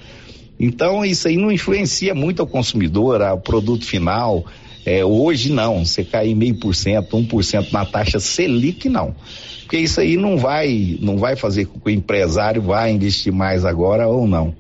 Então 0.59 1.03
isso 1.03 1.27
aí 1.27 1.35
não 1.35 1.51
influencia 1.51 2.13
muito 2.13 2.39
ao 2.39 2.47
consumidor, 2.47 3.19
ao 3.19 3.39
produto 3.39 3.83
final. 3.83 4.45
É, 4.85 5.03
hoje 5.03 5.51
não, 5.51 5.83
você 5.83 6.03
cair 6.03 6.35
meio 6.35 6.55
por 6.59 6.75
cento, 6.75 7.17
um 7.17 7.25
por 7.25 7.43
cento 7.43 7.71
na 7.71 7.83
taxa 7.83 8.19
Selic, 8.19 8.87
não 8.89 9.15
porque 9.63 9.77
isso 9.77 9.99
aí 9.99 10.17
não 10.17 10.37
vai, 10.37 10.97
não 11.01 11.17
vai 11.17 11.35
fazer 11.35 11.65
com 11.65 11.79
que 11.79 11.87
o 11.87 11.91
empresário 11.91 12.61
vá 12.61 12.89
investir 12.89 13.33
mais 13.33 13.65
agora 13.65 14.07
ou 14.07 14.27
não. 14.27 14.55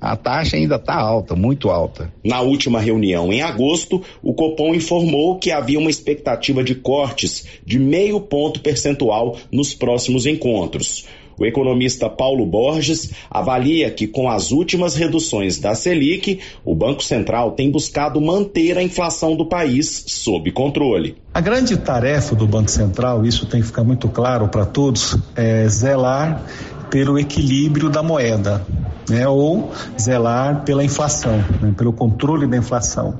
A 0.00 0.16
taxa 0.16 0.56
ainda 0.56 0.76
está 0.76 0.94
alta, 0.94 1.34
muito 1.34 1.70
alta. 1.70 2.12
Na 2.22 2.42
última 2.42 2.78
reunião, 2.78 3.32
em 3.32 3.40
agosto, 3.40 4.02
o 4.22 4.34
Copom 4.34 4.74
informou 4.74 5.38
que 5.38 5.50
havia 5.50 5.78
uma 5.78 5.88
expectativa 5.88 6.62
de 6.62 6.74
cortes 6.74 7.46
de 7.64 7.78
meio 7.78 8.20
ponto 8.20 8.60
percentual 8.60 9.38
nos 9.50 9.72
próximos 9.72 10.26
encontros. 10.26 11.06
O 11.38 11.44
economista 11.44 12.08
Paulo 12.08 12.46
Borges 12.46 13.10
avalia 13.30 13.90
que, 13.90 14.06
com 14.06 14.30
as 14.30 14.52
últimas 14.52 14.94
reduções 14.94 15.58
da 15.58 15.74
Selic, 15.74 16.40
o 16.64 16.74
Banco 16.74 17.02
Central 17.02 17.52
tem 17.52 17.70
buscado 17.70 18.20
manter 18.20 18.78
a 18.78 18.82
inflação 18.82 19.34
do 19.36 19.46
país 19.46 20.04
sob 20.06 20.50
controle. 20.52 21.16
A 21.32 21.40
grande 21.40 21.76
tarefa 21.76 22.34
do 22.34 22.46
Banco 22.46 22.70
Central, 22.70 23.24
isso 23.26 23.46
tem 23.46 23.60
que 23.60 23.66
ficar 23.66 23.84
muito 23.84 24.08
claro 24.08 24.48
para 24.48 24.64
todos, 24.64 25.16
é 25.34 25.68
zelar 25.68 26.44
pelo 26.90 27.18
equilíbrio 27.18 27.90
da 27.90 28.02
moeda, 28.02 28.64
né, 29.08 29.26
ou 29.26 29.72
zelar 30.00 30.64
pela 30.64 30.84
inflação, 30.84 31.44
né, 31.60 31.74
pelo 31.76 31.92
controle 31.92 32.46
da 32.46 32.56
inflação. 32.56 33.18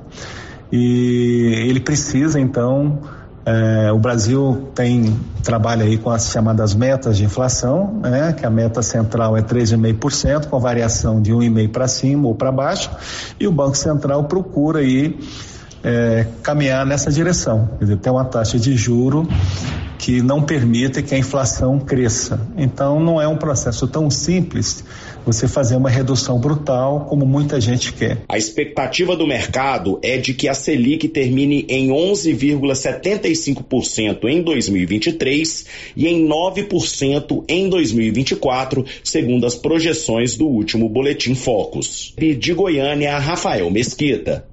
e 0.72 1.66
ele 1.68 1.78
precisa 1.78 2.40
então 2.40 3.00
é, 3.46 3.92
o 3.92 3.98
Brasil 3.98 4.68
tem 4.74 5.18
trabalha 5.42 5.84
aí 5.84 5.98
com 5.98 6.10
as 6.10 6.30
chamadas 6.30 6.74
metas 6.74 7.18
de 7.18 7.24
inflação, 7.24 8.00
né, 8.02 8.32
que 8.32 8.46
a 8.46 8.50
meta 8.50 8.82
central 8.82 9.36
é 9.36 9.42
3,5%, 9.42 10.46
com 10.46 10.58
variação 10.58 11.20
de 11.20 11.32
1,5% 11.32 11.70
para 11.70 11.86
cima 11.86 12.28
ou 12.28 12.34
para 12.34 12.50
baixo, 12.50 12.90
e 13.38 13.46
o 13.46 13.52
Banco 13.52 13.76
Central 13.76 14.24
procura 14.24 14.78
aí 14.78 15.18
é, 15.84 16.26
caminhar 16.42 16.86
nessa 16.86 17.10
direção, 17.10 17.68
quer 17.78 17.84
dizer, 17.84 17.96
ter 17.98 18.10
uma 18.10 18.24
taxa 18.24 18.58
de 18.58 18.76
juro 18.76 19.28
que 19.98 20.20
não 20.20 20.42
permita 20.42 21.00
que 21.02 21.14
a 21.14 21.18
inflação 21.18 21.78
cresça. 21.78 22.40
Então, 22.58 23.00
não 23.00 23.18
é 23.20 23.28
um 23.28 23.38
processo 23.38 23.88
tão 23.88 24.10
simples 24.10 24.84
você 25.24 25.48
fazer 25.48 25.76
uma 25.76 25.88
redução 25.88 26.38
brutal 26.38 27.06
como 27.06 27.24
muita 27.24 27.58
gente 27.58 27.90
quer. 27.92 28.18
A 28.28 28.36
expectativa 28.36 29.16
do 29.16 29.26
mercado 29.26 29.98
é 30.02 30.18
de 30.18 30.34
que 30.34 30.46
a 30.46 30.52
Selic 30.52 31.08
termine 31.08 31.64
em 31.68 31.88
11,75% 31.88 34.24
em 34.24 34.42
2023 34.42 35.64
e 35.96 36.06
em 36.06 36.28
9% 36.28 37.44
em 37.48 37.70
2024, 37.70 38.84
segundo 39.02 39.46
as 39.46 39.54
projeções 39.54 40.36
do 40.36 40.46
último 40.46 40.86
boletim 40.88 41.34
Focus. 41.34 42.12
De 42.18 42.52
Goiânia, 42.52 43.18
Rafael 43.18 43.70
Mesquita. 43.70 44.52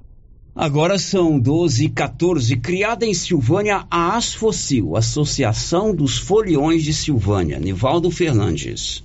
Agora 0.54 0.98
são 0.98 1.40
12 1.40 1.86
e 1.86 1.88
14. 1.88 2.56
Criada 2.58 3.06
em 3.06 3.14
Silvânia 3.14 3.86
a 3.90 4.16
Asfocil, 4.16 4.94
Associação 4.94 5.94
dos 5.94 6.18
Foliões 6.18 6.84
de 6.84 6.92
Silvânia. 6.92 7.58
Nivaldo 7.58 8.10
Fernandes. 8.10 9.02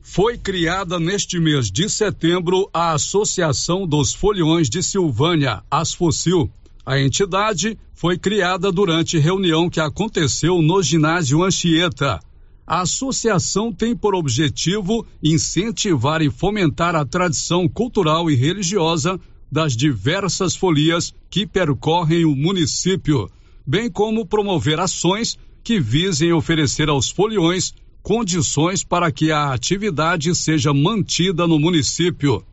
Foi 0.00 0.38
criada 0.38 0.98
neste 0.98 1.38
mês 1.38 1.70
de 1.70 1.90
setembro 1.90 2.70
a 2.72 2.92
Associação 2.92 3.86
dos 3.86 4.14
Foliões 4.14 4.70
de 4.70 4.82
Silvânia, 4.82 5.62
Asfocil. 5.70 6.50
A 6.86 6.98
entidade 6.98 7.76
foi 7.92 8.16
criada 8.16 8.72
durante 8.72 9.18
reunião 9.18 9.68
que 9.68 9.80
aconteceu 9.80 10.62
no 10.62 10.82
ginásio 10.82 11.42
Anchieta. 11.42 12.20
A 12.66 12.80
associação 12.80 13.70
tem 13.70 13.94
por 13.94 14.14
objetivo 14.14 15.06
incentivar 15.22 16.22
e 16.22 16.30
fomentar 16.30 16.96
a 16.96 17.04
tradição 17.04 17.68
cultural 17.68 18.30
e 18.30 18.34
religiosa 18.34 19.20
das 19.50 19.76
diversas 19.76 20.56
folias 20.56 21.14
que 21.30 21.46
percorrem 21.46 22.24
o 22.24 22.34
município, 22.34 23.30
bem 23.66 23.90
como 23.90 24.26
promover 24.26 24.80
ações 24.80 25.38
que 25.62 25.80
visem 25.80 26.32
oferecer 26.32 26.88
aos 26.88 27.10
foliões 27.10 27.74
condições 28.06 28.84
para 28.84 29.10
que 29.10 29.32
a 29.32 29.52
atividade 29.52 30.32
seja 30.32 30.72
mantida 30.72 31.44
no 31.44 31.58
município. 31.58 32.44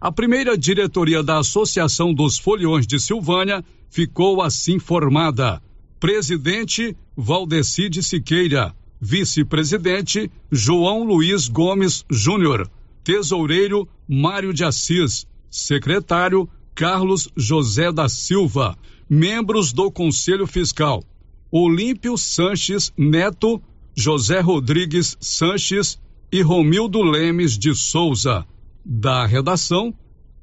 A 0.00 0.10
primeira 0.10 0.58
diretoria 0.58 1.22
da 1.22 1.38
Associação 1.38 2.12
dos 2.12 2.36
Foliões 2.36 2.84
de 2.84 2.98
Silvânia 2.98 3.64
ficou 3.88 4.42
assim 4.42 4.80
formada: 4.80 5.62
presidente 6.00 6.96
Valdecide 7.16 8.02
Siqueira, 8.02 8.74
vice-presidente 9.00 10.28
João 10.50 11.04
Luiz 11.04 11.46
Gomes 11.46 12.04
Júnior, 12.10 12.68
tesoureiro 13.04 13.88
Mário 14.08 14.52
de 14.52 14.64
Assis, 14.64 15.28
Secretário 15.50 16.48
Carlos 16.74 17.28
José 17.36 17.90
da 17.90 18.08
Silva. 18.08 18.76
Membros 19.08 19.72
do 19.72 19.90
Conselho 19.90 20.46
Fiscal: 20.46 21.02
Olímpio 21.50 22.16
Sanches 22.16 22.92
Neto, 22.96 23.60
José 23.96 24.40
Rodrigues 24.40 25.16
Sanches 25.20 25.98
e 26.30 26.42
Romildo 26.42 27.02
Lemes 27.02 27.58
de 27.58 27.74
Souza. 27.74 28.46
Da 28.84 29.26
redação, 29.26 29.94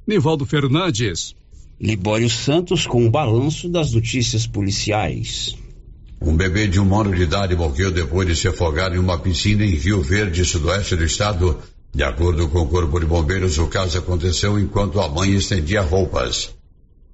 Nivaldo 0.07 0.45
Fernandes. 0.45 1.35
Libório 1.79 2.29
Santos 2.29 2.87
com 2.87 3.05
o 3.05 3.11
balanço 3.11 3.67
das 3.67 3.91
notícias 3.91 4.47
policiais. 4.47 5.55
Um 6.21 6.35
bebê 6.35 6.67
de 6.67 6.79
um 6.79 6.99
ano 6.99 7.13
de 7.13 7.23
idade 7.23 7.55
morreu 7.55 7.91
depois 7.91 8.27
de 8.27 8.35
se 8.35 8.47
afogar 8.47 8.95
em 8.95 8.97
uma 8.97 9.19
piscina 9.19 9.63
em 9.63 9.75
Rio 9.75 10.01
Verde, 10.01 10.45
sudoeste 10.45 10.95
do 10.95 11.03
estado, 11.03 11.59
de 11.95 12.03
acordo 12.03 12.49
com 12.49 12.59
o 12.59 12.67
Corpo 12.67 12.99
de 12.99 13.05
Bombeiros, 13.05 13.57
o 13.57 13.67
caso 13.67 13.97
aconteceu 13.97 14.59
enquanto 14.59 14.99
a 14.99 15.07
mãe 15.07 15.31
estendia 15.31 15.81
roupas. 15.81 16.53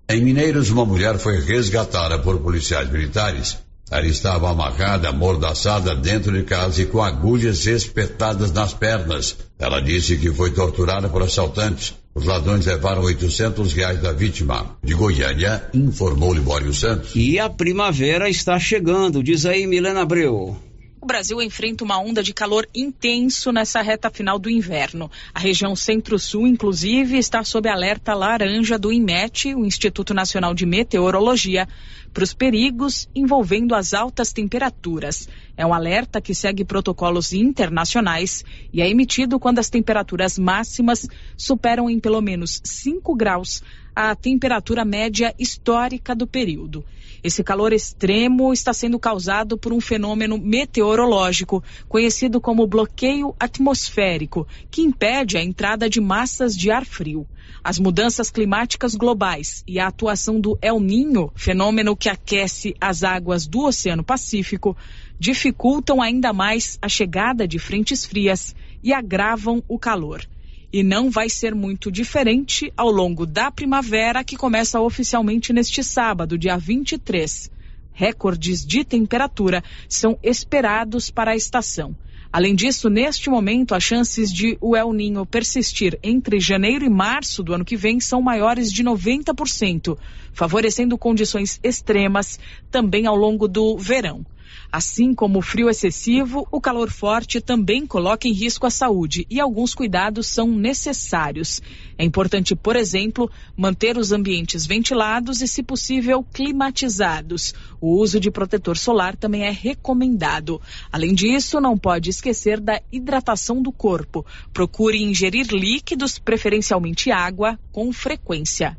Em 0.10 0.24
Mineiros, 0.24 0.72
uma 0.72 0.84
mulher 0.84 1.20
foi 1.20 1.40
resgatada 1.40 2.18
por 2.18 2.40
policiais 2.40 2.90
militares. 2.92 3.60
Ela 3.92 4.08
estava 4.08 4.50
amarrada, 4.50 5.10
amordaçada 5.10 5.94
dentro 5.94 6.32
de 6.32 6.42
casa 6.42 6.82
e 6.82 6.88
com 6.88 7.00
agulhas 7.00 7.68
espetadas 7.68 8.52
nas 8.52 8.74
pernas. 8.74 9.38
Ela 9.60 9.80
disse 9.80 10.18
que 10.18 10.34
foi 10.34 10.50
torturada 10.50 11.08
por 11.08 11.22
assaltantes. 11.22 11.94
Os 12.16 12.26
ladrões 12.26 12.66
levaram 12.66 13.04
800 13.04 13.74
reais 13.74 14.02
da 14.02 14.12
vítima. 14.12 14.78
De 14.84 14.96
Goiânia, 14.96 15.64
informou 15.76 16.34
Libório 16.34 16.74
Santos. 16.74 17.12
E 17.16 17.38
a 17.38 17.52
primavera 17.52 18.28
está 18.28 18.58
chegando, 18.58 19.22
diz 19.22 19.46
aí 19.46 19.68
Milena 19.68 20.02
Abreu. 20.02 20.58
O 21.04 21.08
Brasil 21.08 21.42
enfrenta 21.42 21.84
uma 21.84 21.98
onda 21.98 22.22
de 22.22 22.32
calor 22.32 22.70
intenso 22.76 23.52
nessa 23.52 23.82
reta 23.82 24.12
final 24.12 24.38
do 24.38 24.52
inverno. 24.52 25.10
A 25.34 25.40
região 25.40 25.76
centro-sul, 25.76 26.46
inclusive, 26.46 27.18
está 27.18 27.44
sob 27.44 27.68
alerta 27.68 28.14
laranja 28.14 28.78
do 28.78 28.94
INMET, 28.94 29.56
o 29.56 29.66
Instituto 29.66 30.14
Nacional 30.14 30.54
de 30.54 30.64
Meteorologia, 30.64 31.68
para 32.14 32.24
os 32.24 32.36
perigos 32.36 33.10
envolvendo 33.16 33.74
as 33.74 33.96
altas 33.96 34.32
temperaturas. 34.32 35.28
É 35.58 35.66
um 35.66 35.74
alerta 35.74 36.22
que 36.22 36.36
segue 36.36 36.64
protocolos 36.64 37.34
internacionais 37.34 38.46
e 38.72 38.80
é 38.80 38.88
emitido 38.88 39.40
quando 39.40 39.58
as 39.58 39.72
temperaturas 39.72 40.38
máximas 40.38 41.08
superam 41.36 41.90
em 41.90 42.00
pelo 42.00 42.22
menos 42.22 42.62
5 42.64 43.16
graus 43.16 43.64
a 43.96 44.16
temperatura 44.16 44.86
média 44.86 45.34
histórica 45.40 46.16
do 46.16 46.28
período. 46.28 46.86
Esse 47.24 47.44
calor 47.44 47.72
extremo 47.72 48.52
está 48.52 48.74
sendo 48.74 48.98
causado 48.98 49.56
por 49.56 49.72
um 49.72 49.80
fenômeno 49.80 50.40
meteorológico 50.40 51.64
conhecido 51.88 52.42
como 52.42 52.66
bloqueio 52.66 53.36
atmosférico, 53.40 54.48
que 54.72 54.82
impede 54.82 55.38
a 55.38 55.44
entrada 55.44 55.88
de 55.88 56.02
massas 56.02 56.58
de 56.58 56.72
ar 56.72 56.84
frio. 56.84 57.28
As 57.64 57.78
mudanças 57.78 58.32
climáticas 58.32 58.96
globais 58.96 59.64
e 59.68 59.80
a 59.80 59.86
atuação 59.86 60.40
do 60.40 60.58
El 60.64 60.80
Ninho, 60.80 61.32
fenômeno 61.36 61.96
que 61.96 62.10
aquece 62.10 62.76
as 62.82 63.04
águas 63.04 63.46
do 63.46 63.66
Oceano 63.66 64.04
Pacífico, 64.04 64.76
dificultam 65.20 66.02
ainda 66.02 66.34
mais 66.34 66.80
a 66.82 66.90
chegada 66.90 67.48
de 67.48 67.60
frentes 67.60 68.04
frias 68.04 68.56
e 68.84 68.92
agravam 68.92 69.64
o 69.68 69.78
calor 69.78 70.26
e 70.72 70.84
não 70.84 71.10
vai 71.10 71.30
ser 71.30 71.54
muito 71.54 71.92
diferente 71.92 72.72
ao 72.78 72.90
longo 72.90 73.26
da 73.26 73.52
primavera, 73.52 74.24
que 74.24 74.38
começa 74.38 74.80
oficialmente 74.80 75.52
neste 75.52 75.84
sábado, 75.84 76.38
dia 76.38 76.58
23. 76.58 77.52
Recordes 77.92 78.66
de 78.66 78.86
temperatura 78.86 79.64
são 79.90 80.18
esperados 80.24 81.10
para 81.10 81.32
a 81.32 81.36
estação. 81.36 81.96
Além 82.34 82.56
disso, 82.56 82.90
neste 82.90 83.30
momento, 83.30 83.76
as 83.76 83.84
chances 83.84 84.32
de 84.32 84.58
o 84.62 84.74
El 84.74 84.94
Ninho 84.94 85.26
persistir 85.26 86.00
entre 86.02 86.40
janeiro 86.40 86.86
e 86.86 86.90
março 86.90 87.44
do 87.44 87.54
ano 87.54 87.66
que 87.66 87.76
vem 87.76 88.00
são 88.00 88.22
maiores 88.22 88.72
de 88.72 88.82
90%, 88.86 89.98
favorecendo 90.32 90.98
condições 90.98 91.60
extremas 91.62 92.40
também 92.72 93.06
ao 93.06 93.18
longo 93.18 93.50
do 93.50 93.78
verão. 93.78 94.26
Assim 94.72 95.14
como 95.14 95.40
o 95.40 95.42
frio 95.42 95.70
excessivo, 95.70 96.48
o 96.50 96.62
calor 96.62 96.90
forte 96.90 97.42
também 97.42 97.86
coloca 97.86 98.26
em 98.26 98.32
risco 98.32 98.66
a 98.66 98.70
saúde 98.70 99.28
e 99.30 99.38
alguns 99.38 99.76
cuidados 99.76 100.28
são 100.28 100.48
necessários. 100.48 101.62
É 101.98 102.06
importante, 102.06 102.56
por 102.56 102.78
exemplo, 102.78 103.30
manter 103.58 103.98
os 103.98 104.14
ambientes 104.14 104.66
ventilados 104.66 105.42
e, 105.42 105.48
se 105.48 105.62
possível, 105.62 106.26
climatizados. 106.32 107.54
O 107.82 108.00
uso 108.00 108.18
de 108.18 108.32
protetor 108.32 108.78
solar 108.78 109.18
também 109.18 109.44
é 109.44 109.52
recomendado. 109.52 110.62
Além 110.90 111.14
disso, 111.14 111.60
não 111.60 111.78
pode 111.78 112.10
esquecer 112.10 112.58
da 112.62 112.82
hidratação 112.90 113.62
do 113.62 113.74
corpo. 113.74 114.26
Procure 114.54 115.04
ingerir 115.04 115.48
líquidos, 115.48 116.18
preferencialmente 116.18 117.12
água, 117.12 117.60
com 117.74 117.92
frequência. 117.92 118.78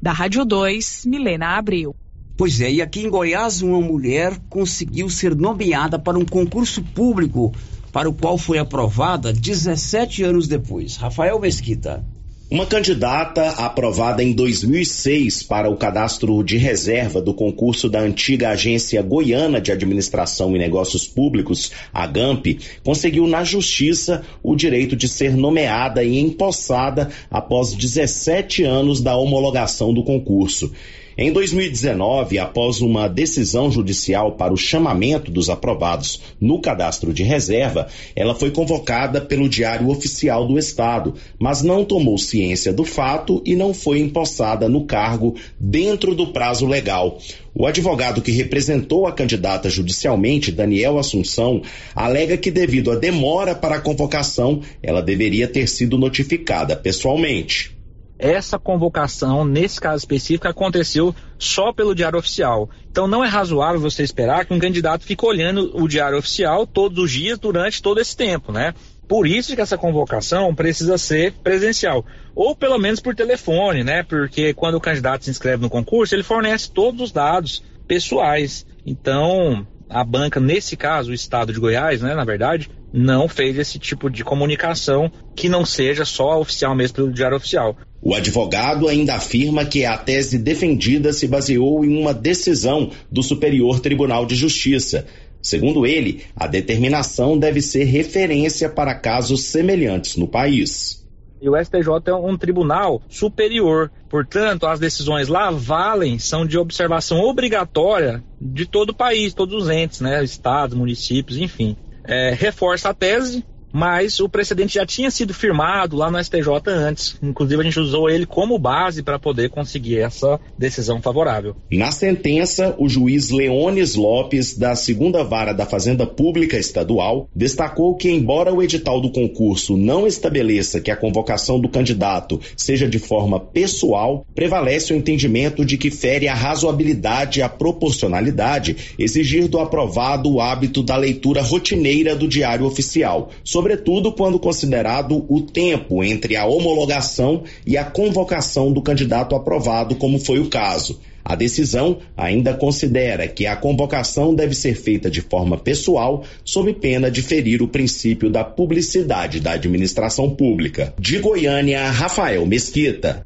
Da 0.00 0.12
Rádio 0.12 0.44
2, 0.44 1.04
Milena 1.06 1.56
Abreu. 1.58 1.96
Pois 2.42 2.60
é, 2.60 2.72
e 2.72 2.82
aqui 2.82 3.02
em 3.02 3.08
Goiás, 3.08 3.62
uma 3.62 3.80
mulher 3.80 4.36
conseguiu 4.50 5.08
ser 5.08 5.32
nomeada 5.32 5.96
para 5.96 6.18
um 6.18 6.24
concurso 6.24 6.82
público 6.82 7.54
para 7.92 8.10
o 8.10 8.12
qual 8.12 8.36
foi 8.36 8.58
aprovada 8.58 9.32
17 9.32 10.24
anos 10.24 10.48
depois. 10.48 10.96
Rafael 10.96 11.38
Mesquita. 11.38 12.04
Uma 12.50 12.66
candidata 12.66 13.48
aprovada 13.50 14.24
em 14.24 14.32
2006 14.32 15.44
para 15.44 15.70
o 15.70 15.76
cadastro 15.76 16.42
de 16.42 16.58
reserva 16.58 17.22
do 17.22 17.32
concurso 17.32 17.88
da 17.88 18.00
antiga 18.00 18.48
Agência 18.48 19.00
Goiana 19.02 19.60
de 19.60 19.70
Administração 19.70 20.56
e 20.56 20.58
Negócios 20.58 21.06
Públicos, 21.06 21.70
a 21.94 22.08
GAMP, 22.08 22.58
conseguiu 22.82 23.28
na 23.28 23.44
Justiça 23.44 24.22
o 24.42 24.56
direito 24.56 24.96
de 24.96 25.06
ser 25.06 25.36
nomeada 25.36 26.02
e 26.02 26.18
empossada 26.18 27.08
após 27.30 27.72
17 27.72 28.64
anos 28.64 29.00
da 29.00 29.16
homologação 29.16 29.94
do 29.94 30.02
concurso. 30.02 30.72
Em 31.16 31.30
2019, 31.30 32.38
após 32.38 32.80
uma 32.80 33.06
decisão 33.06 33.70
judicial 33.70 34.32
para 34.32 34.52
o 34.52 34.56
chamamento 34.56 35.30
dos 35.30 35.50
aprovados 35.50 36.22
no 36.40 36.58
cadastro 36.58 37.12
de 37.12 37.22
reserva, 37.22 37.86
ela 38.16 38.34
foi 38.34 38.50
convocada 38.50 39.20
pelo 39.20 39.46
Diário 39.46 39.90
Oficial 39.90 40.48
do 40.48 40.58
Estado, 40.58 41.14
mas 41.38 41.62
não 41.62 41.84
tomou 41.84 42.16
ciência 42.16 42.72
do 42.72 42.82
fato 42.82 43.42
e 43.44 43.54
não 43.54 43.74
foi 43.74 43.98
empossada 43.98 44.70
no 44.70 44.86
cargo 44.86 45.34
dentro 45.60 46.14
do 46.14 46.32
prazo 46.32 46.66
legal. 46.66 47.18
O 47.54 47.66
advogado 47.66 48.22
que 48.22 48.32
representou 48.32 49.06
a 49.06 49.12
candidata 49.12 49.68
judicialmente, 49.68 50.50
Daniel 50.50 50.96
Assunção, 50.96 51.60
alega 51.94 52.38
que 52.38 52.50
devido 52.50 52.90
à 52.90 52.96
demora 52.96 53.54
para 53.54 53.76
a 53.76 53.80
convocação, 53.80 54.62
ela 54.82 55.02
deveria 55.02 55.46
ter 55.46 55.68
sido 55.68 55.98
notificada 55.98 56.74
pessoalmente 56.74 57.81
essa 58.22 58.56
convocação, 58.56 59.44
nesse 59.44 59.80
caso 59.80 59.98
específico, 59.98 60.46
aconteceu 60.46 61.12
só 61.36 61.72
pelo 61.72 61.94
Diário 61.94 62.20
Oficial. 62.20 62.70
Então 62.88 63.08
não 63.08 63.24
é 63.24 63.28
razoável 63.28 63.80
você 63.80 64.04
esperar 64.04 64.46
que 64.46 64.54
um 64.54 64.60
candidato 64.60 65.04
fique 65.04 65.26
olhando 65.26 65.72
o 65.74 65.88
Diário 65.88 66.16
Oficial 66.16 66.64
todos 66.64 67.02
os 67.02 67.10
dias 67.10 67.36
durante 67.36 67.82
todo 67.82 68.00
esse 68.00 68.16
tempo, 68.16 68.52
né? 68.52 68.74
Por 69.08 69.26
isso 69.26 69.56
que 69.56 69.60
essa 69.60 69.76
convocação 69.76 70.54
precisa 70.54 70.96
ser 70.96 71.32
presencial, 71.42 72.06
ou 72.34 72.54
pelo 72.54 72.78
menos 72.78 73.00
por 73.00 73.14
telefone, 73.14 73.82
né? 73.82 74.04
Porque 74.04 74.54
quando 74.54 74.76
o 74.76 74.80
candidato 74.80 75.24
se 75.24 75.30
inscreve 75.30 75.60
no 75.60 75.68
concurso, 75.68 76.14
ele 76.14 76.22
fornece 76.22 76.70
todos 76.70 77.00
os 77.00 77.12
dados 77.12 77.62
pessoais. 77.88 78.64
Então, 78.86 79.66
a 79.90 80.04
banca, 80.04 80.38
nesse 80.38 80.76
caso, 80.76 81.10
o 81.10 81.14
estado 81.14 81.52
de 81.52 81.58
Goiás, 81.58 82.00
né, 82.00 82.14
na 82.14 82.24
verdade, 82.24 82.70
não 82.92 83.26
fez 83.26 83.58
esse 83.58 83.78
tipo 83.78 84.10
de 84.10 84.22
comunicação 84.22 85.10
que 85.34 85.48
não 85.48 85.64
seja 85.64 86.04
só 86.04 86.40
oficial 86.40 86.74
mesmo 86.74 86.96
pelo 86.96 87.12
Diário 87.12 87.36
Oficial. 87.36 87.76
O 88.00 88.14
advogado 88.14 88.88
ainda 88.88 89.14
afirma 89.14 89.64
que 89.64 89.84
a 89.84 89.96
tese 89.96 90.38
defendida 90.38 91.12
se 91.12 91.26
baseou 91.26 91.84
em 91.84 91.96
uma 91.96 92.12
decisão 92.12 92.90
do 93.10 93.22
Superior 93.22 93.80
Tribunal 93.80 94.26
de 94.26 94.34
Justiça. 94.34 95.06
Segundo 95.40 95.86
ele, 95.86 96.24
a 96.36 96.46
determinação 96.46 97.38
deve 97.38 97.60
ser 97.60 97.84
referência 97.84 98.68
para 98.68 98.94
casos 98.94 99.44
semelhantes 99.44 100.16
no 100.16 100.28
país. 100.28 101.02
E 101.40 101.48
o 101.48 101.56
STJ 101.56 101.88
é 102.06 102.14
um 102.14 102.36
tribunal 102.36 103.02
superior, 103.08 103.90
portanto, 104.08 104.64
as 104.64 104.78
decisões 104.78 105.26
lá 105.26 105.50
valem, 105.50 106.16
são 106.16 106.46
de 106.46 106.56
observação 106.56 107.18
obrigatória 107.20 108.22
de 108.40 108.64
todo 108.64 108.90
o 108.90 108.94
país, 108.94 109.34
todos 109.34 109.64
os 109.64 109.68
entes, 109.68 110.00
né, 110.00 110.22
estados, 110.22 110.76
municípios, 110.76 111.36
enfim. 111.38 111.76
É, 112.04 112.30
reforça 112.30 112.90
a 112.90 112.94
tese 112.94 113.44
mas 113.72 114.20
o 114.20 114.28
precedente 114.28 114.74
já 114.74 114.84
tinha 114.84 115.10
sido 115.10 115.32
firmado 115.32 115.96
lá 115.96 116.10
no 116.10 116.22
STJ 116.22 116.46
antes. 116.66 117.16
Inclusive, 117.22 117.60
a 117.60 117.64
gente 117.64 117.80
usou 117.80 118.10
ele 118.10 118.26
como 118.26 118.58
base 118.58 119.02
para 119.02 119.18
poder 119.18 119.50
conseguir 119.50 119.98
essa 119.98 120.38
decisão 120.58 121.00
favorável. 121.00 121.56
Na 121.70 121.90
sentença, 121.90 122.74
o 122.78 122.88
juiz 122.88 123.30
Leones 123.30 123.94
Lopes, 123.94 124.56
da 124.56 124.74
segunda 124.74 125.24
vara 125.24 125.52
da 125.52 125.64
Fazenda 125.64 126.06
Pública 126.06 126.58
Estadual, 126.58 127.28
destacou 127.34 127.94
que, 127.96 128.10
embora 128.10 128.52
o 128.52 128.62
edital 128.62 129.00
do 129.00 129.10
concurso 129.10 129.76
não 129.76 130.06
estabeleça 130.06 130.80
que 130.80 130.90
a 130.90 130.96
convocação 130.96 131.58
do 131.58 131.68
candidato 131.68 132.40
seja 132.56 132.86
de 132.86 132.98
forma 132.98 133.40
pessoal, 133.40 134.26
prevalece 134.34 134.92
o 134.92 134.96
entendimento 134.96 135.64
de 135.64 135.78
que 135.78 135.90
fere 135.90 136.28
a 136.28 136.34
razoabilidade 136.34 137.40
e 137.40 137.42
a 137.42 137.48
proporcionalidade 137.48 138.94
exigir 138.98 139.48
do 139.48 139.58
aprovado 139.58 140.30
o 140.30 140.40
hábito 140.40 140.82
da 140.82 140.96
leitura 140.96 141.42
rotineira 141.42 142.14
do 142.14 142.28
Diário 142.28 142.66
Oficial 142.66 143.30
sobretudo 143.62 144.10
quando 144.10 144.40
considerado 144.40 145.24
o 145.28 145.40
tempo 145.40 146.02
entre 146.02 146.34
a 146.34 146.44
homologação 146.44 147.44
e 147.64 147.76
a 147.76 147.84
convocação 147.84 148.72
do 148.72 148.82
candidato 148.82 149.36
aprovado, 149.36 149.94
como 149.94 150.18
foi 150.18 150.40
o 150.40 150.48
caso. 150.48 150.98
A 151.24 151.36
decisão 151.36 151.98
ainda 152.16 152.54
considera 152.54 153.28
que 153.28 153.46
a 153.46 153.54
convocação 153.54 154.34
deve 154.34 154.56
ser 154.56 154.74
feita 154.74 155.08
de 155.08 155.20
forma 155.20 155.56
pessoal, 155.56 156.24
sob 156.44 156.74
pena 156.74 157.08
de 157.08 157.22
ferir 157.22 157.62
o 157.62 157.68
princípio 157.68 158.28
da 158.28 158.42
publicidade 158.42 159.38
da 159.38 159.52
administração 159.52 160.28
pública. 160.30 160.92
De 160.98 161.20
Goiânia, 161.20 161.88
Rafael 161.88 162.44
Mesquita. 162.44 163.24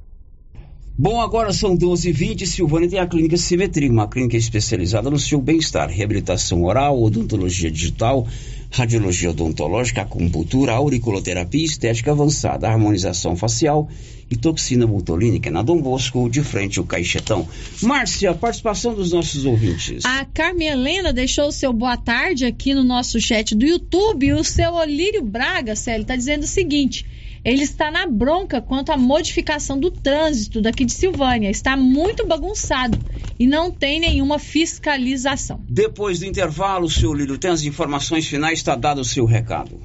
Bom, 0.99 1.21
agora 1.21 1.53
são 1.53 1.77
12h20 1.77 2.47
Silvânia 2.47 2.89
tem 2.89 2.99
a 2.99 3.07
Clínica 3.07 3.37
Simetria, 3.37 3.91
uma 3.91 4.09
clínica 4.09 4.37
especializada 4.39 5.11
no 5.11 5.19
seu 5.19 5.39
bem-estar, 5.43 5.91
reabilitação 5.91 6.65
oral, 6.65 7.03
odontologia 7.03 7.71
digital, 7.71 8.27
radiologia 8.71 9.31
odontológica, 9.31 10.03
acupuntura, 10.03 10.73
auriculoterapia, 10.73 11.65
estética 11.65 12.13
avançada, 12.13 12.69
harmonização 12.69 13.37
facial 13.37 13.89
e 14.31 14.37
toxina 14.37 14.87
botulínica 14.87 15.51
na 15.51 15.63
Dom 15.63 15.81
Bosco, 15.81 16.29
de 16.29 16.43
frente 16.43 16.79
ao 16.79 16.85
Caixetão. 16.85 17.47
Márcia, 17.83 18.35
participação 18.35 18.95
dos 18.95 19.13
nossos 19.13 19.45
ouvintes. 19.45 20.05
A 20.05 20.25
Carmen 20.25 20.69
Helena 20.69 21.13
deixou 21.13 21.49
o 21.49 21.53
seu 21.53 21.73
boa 21.73 21.97
tarde 21.97 22.45
aqui 22.45 22.75
no 22.75 22.83
nosso 22.83 23.21
chat 23.21 23.55
do 23.55 23.65
YouTube 23.65 24.33
o 24.33 24.43
seu 24.43 24.75
Olírio 24.75 25.23
Braga, 25.23 25.77
Célio, 25.77 26.03
está 26.03 26.17
dizendo 26.17 26.43
o 26.43 26.49
seguinte 26.49 27.07
ele 27.47 27.63
está 27.63 27.93
na 27.93 28.09
bronca 28.09 28.61
quanto 28.61 28.91
à 28.91 28.97
modificação 28.97 29.79
do 29.79 29.89
trânsito 29.89 30.61
daqui 30.61 30.85
de 30.85 30.93
Silvânia. 30.93 31.49
Está 31.49 31.77
muito 31.77 32.27
bagunçado 32.27 32.99
e 33.39 33.47
não 33.47 33.71
tem 33.71 34.01
nenhuma 34.01 34.37
fiscalização. 34.37 35.65
Depois 35.69 36.19
do 36.19 36.27
intervalo, 36.27 36.91
senhor 36.91 37.15
Lírio, 37.15 37.39
tem 37.39 37.53
as 37.53 37.63
informações 37.63 38.27
finais, 38.27 38.59
está 38.59 38.75
dado 38.75 39.01
o 39.01 39.05
seu 39.05 39.25
recado. 39.25 39.81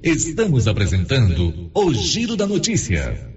Estamos 0.00 0.68
apresentando 0.68 1.68
o 1.74 1.92
Giro 1.92 2.36
da 2.36 2.46
Notícia. 2.46 3.36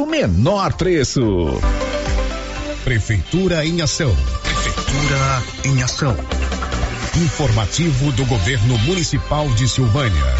do 0.01 0.07
menor 0.07 0.73
preço. 0.73 1.21
Prefeitura 2.83 3.63
em 3.63 3.81
ação. 3.83 4.11
Prefeitura 4.41 5.43
em 5.63 5.83
ação. 5.83 6.17
Informativo 7.23 8.11
do 8.13 8.25
Governo 8.25 8.79
Municipal 8.79 9.47
de 9.49 9.69
Silvânia. 9.69 10.35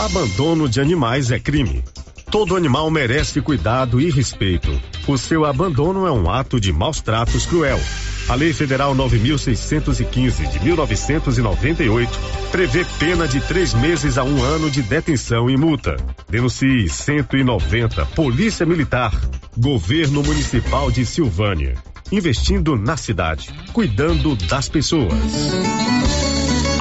Abandono 0.00 0.70
de 0.70 0.80
animais 0.80 1.30
é 1.30 1.38
crime. 1.38 1.84
Todo 2.32 2.56
animal 2.56 2.90
merece 2.90 3.42
cuidado 3.42 4.00
e 4.00 4.10
respeito. 4.10 4.80
O 5.06 5.18
seu 5.18 5.44
abandono 5.44 6.06
é 6.06 6.10
um 6.10 6.30
ato 6.30 6.58
de 6.58 6.72
maus 6.72 6.98
tratos 6.98 7.44
cruel. 7.44 7.78
A 8.26 8.34
Lei 8.34 8.54
Federal 8.54 8.96
9.615 8.96 10.50
de 10.50 10.64
1998 10.64 12.10
prevê 12.50 12.86
pena 12.98 13.28
de 13.28 13.38
três 13.42 13.74
meses 13.74 14.16
a 14.16 14.24
um 14.24 14.42
ano 14.42 14.70
de 14.70 14.80
detenção 14.80 15.50
e 15.50 15.58
multa. 15.58 15.94
Denuncie 16.26 16.88
190 16.88 18.06
Polícia 18.06 18.64
Militar, 18.64 19.12
Governo 19.54 20.22
Municipal 20.22 20.90
de 20.90 21.04
Silvânia. 21.04 21.74
Investindo 22.10 22.76
na 22.76 22.96
cidade, 22.96 23.50
cuidando 23.74 24.34
das 24.36 24.70
pessoas. 24.70 25.12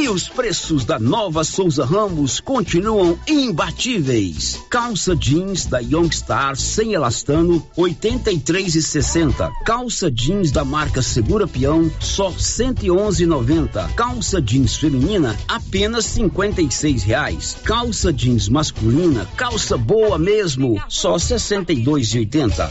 E 0.00 0.08
os 0.08 0.28
preços 0.28 0.84
da 0.84 0.96
nova 0.96 1.42
Souza 1.42 1.84
Ramos 1.84 2.38
continuam 2.38 3.18
imbatíveis. 3.26 4.56
Calça 4.70 5.16
jeans 5.16 5.66
da 5.66 5.80
Youngstar 5.80 6.54
sem 6.54 6.92
elastano, 6.94 7.66
83 7.76 8.76
e 8.76 8.80
60. 8.80 9.50
Calça 9.64 10.08
jeans 10.08 10.52
da 10.52 10.64
marca 10.64 11.02
Segura 11.02 11.48
Peão, 11.48 11.90
só 11.98 12.30
111,90. 12.30 13.92
Calça 13.94 14.40
jeans 14.40 14.76
feminina, 14.76 15.36
apenas 15.48 16.04
56 16.04 17.02
reais. 17.02 17.56
Calça 17.64 18.12
jeans 18.12 18.48
masculina, 18.48 19.26
calça 19.36 19.76
boa 19.76 20.16
mesmo, 20.16 20.80
só 20.88 21.16
62,80. 21.16 22.70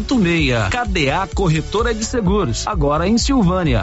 86. 0.00 0.68
KDA 0.70 1.28
Corretora 1.34 1.94
de 1.94 2.04
Seguros, 2.04 2.66
agora 2.66 3.06
em 3.06 3.18
Silvânia. 3.18 3.82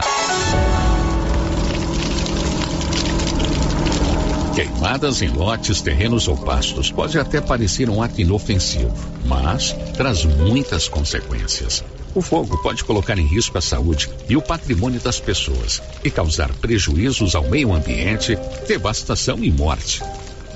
Queimadas 4.54 5.22
em 5.22 5.28
lotes, 5.28 5.80
terrenos 5.80 6.26
ou 6.26 6.36
pastos 6.36 6.90
pode 6.90 7.18
até 7.18 7.40
parecer 7.40 7.88
um 7.88 8.02
ato 8.02 8.20
inofensivo, 8.20 8.92
mas 9.24 9.72
traz 9.96 10.24
muitas 10.24 10.88
consequências. 10.88 11.84
O 12.14 12.20
fogo 12.20 12.60
pode 12.62 12.82
colocar 12.82 13.16
em 13.16 13.26
risco 13.26 13.56
a 13.56 13.60
saúde 13.60 14.10
e 14.28 14.36
o 14.36 14.42
patrimônio 14.42 14.98
das 15.00 15.20
pessoas 15.20 15.80
e 16.02 16.10
causar 16.10 16.52
prejuízos 16.54 17.36
ao 17.36 17.48
meio 17.48 17.72
ambiente, 17.72 18.36
devastação 18.66 19.44
e 19.44 19.52
morte. 19.52 20.02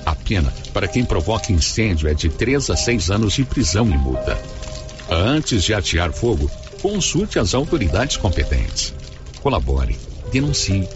A 0.05 0.13
pena 0.13 0.53
para 0.73 0.87
quem 0.87 1.05
provoca 1.05 1.53
incêndio 1.53 2.09
é 2.09 2.13
de 2.13 2.27
3 2.27 2.71
a 2.71 2.75
6 2.75 3.09
anos 3.09 3.33
de 3.33 3.45
prisão 3.45 3.89
e 3.89 3.97
multa. 3.97 4.37
Antes 5.09 5.63
de 5.63 5.73
atear 5.73 6.11
fogo, 6.11 6.49
consulte 6.81 7.39
as 7.39 7.53
autoridades 7.53 8.17
competentes. 8.17 8.93
Colabore, 9.41 9.97
denuncie. 10.31 10.87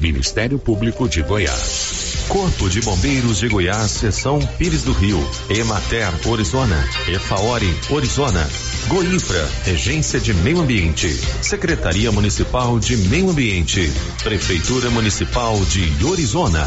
Ministério 0.00 0.58
Público 0.58 1.08
de 1.08 1.22
Goiás. 1.22 2.24
Corpo 2.28 2.68
de 2.68 2.80
Bombeiros 2.80 3.38
de 3.38 3.48
Goiás, 3.48 3.90
Seção 3.90 4.40
Pires 4.58 4.82
do 4.82 4.92
Rio. 4.92 5.18
Emater, 5.48 6.08
Orizona. 6.26 6.88
Efaori, 7.08 7.72
Orizona. 7.90 8.48
Goinfra, 8.88 9.48
Regência 9.64 10.18
de 10.18 10.34
Meio 10.34 10.60
Ambiente. 10.60 11.08
Secretaria 11.42 12.10
Municipal 12.10 12.78
de 12.78 12.96
Meio 12.96 13.30
Ambiente. 13.30 13.90
Prefeitura 14.22 14.90
Municipal 14.90 15.58
de 15.66 16.04
Orizona. 16.04 16.66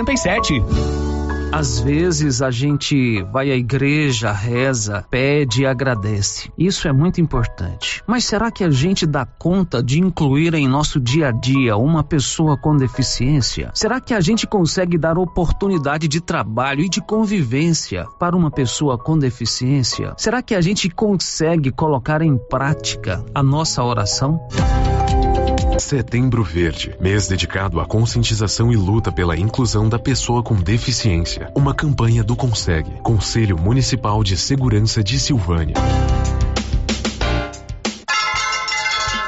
87. 0.00 0.62
Às 1.50 1.80
vezes 1.80 2.42
a 2.42 2.50
gente 2.50 3.22
vai 3.32 3.50
à 3.50 3.56
igreja, 3.56 4.30
reza, 4.30 5.04
pede 5.10 5.62
e 5.62 5.66
agradece. 5.66 6.52
Isso 6.58 6.86
é 6.86 6.92
muito 6.92 7.20
importante. 7.20 8.02
Mas 8.06 8.24
será 8.24 8.50
que 8.50 8.62
a 8.62 8.70
gente 8.70 9.06
dá 9.06 9.24
conta 9.24 9.82
de 9.82 9.98
incluir 9.98 10.52
em 10.54 10.68
nosso 10.68 11.00
dia 11.00 11.28
a 11.28 11.32
dia 11.32 11.76
uma 11.76 12.04
pessoa 12.04 12.56
com 12.56 12.76
deficiência? 12.76 13.70
Será 13.74 13.98
que 13.98 14.12
a 14.12 14.20
gente 14.20 14.46
consegue 14.46 14.98
dar 14.98 15.16
oportunidade 15.16 16.06
de 16.06 16.20
trabalho 16.20 16.82
e 16.82 16.88
de 16.88 17.00
convivência 17.00 18.06
para 18.18 18.36
uma 18.36 18.50
pessoa 18.50 18.98
com 18.98 19.18
deficiência? 19.18 20.12
Será 20.18 20.42
que 20.42 20.54
a 20.54 20.60
gente 20.60 20.90
consegue 20.90 21.72
colocar 21.72 22.20
em 22.20 22.36
prática 22.36 23.24
a 23.34 23.42
nossa 23.42 23.82
oração? 23.82 24.38
Setembro 25.78 26.42
Verde, 26.42 26.94
mês 27.00 27.28
dedicado 27.28 27.80
à 27.80 27.86
conscientização 27.86 28.72
e 28.72 28.76
luta 28.76 29.12
pela 29.12 29.36
inclusão 29.36 29.88
da 29.88 29.98
pessoa 29.98 30.42
com 30.42 30.56
deficiência. 30.56 31.50
Uma 31.54 31.72
campanha 31.72 32.24
do 32.24 32.34
Consegue, 32.34 32.90
Conselho 33.02 33.56
Municipal 33.56 34.24
de 34.24 34.36
Segurança 34.36 35.02
de 35.02 35.18
Silvânia. 35.20 35.74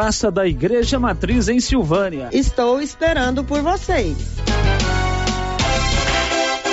Praça 0.00 0.30
da 0.30 0.46
Igreja 0.46 0.98
Matriz 0.98 1.46
em 1.46 1.60
Silvânia. 1.60 2.30
Estou 2.32 2.80
esperando 2.80 3.44
por 3.44 3.60
vocês. 3.60 4.16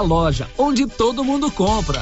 loja 0.00 0.48
onde 0.58 0.86
todo 0.86 1.24
mundo 1.24 1.50
compra. 1.50 2.00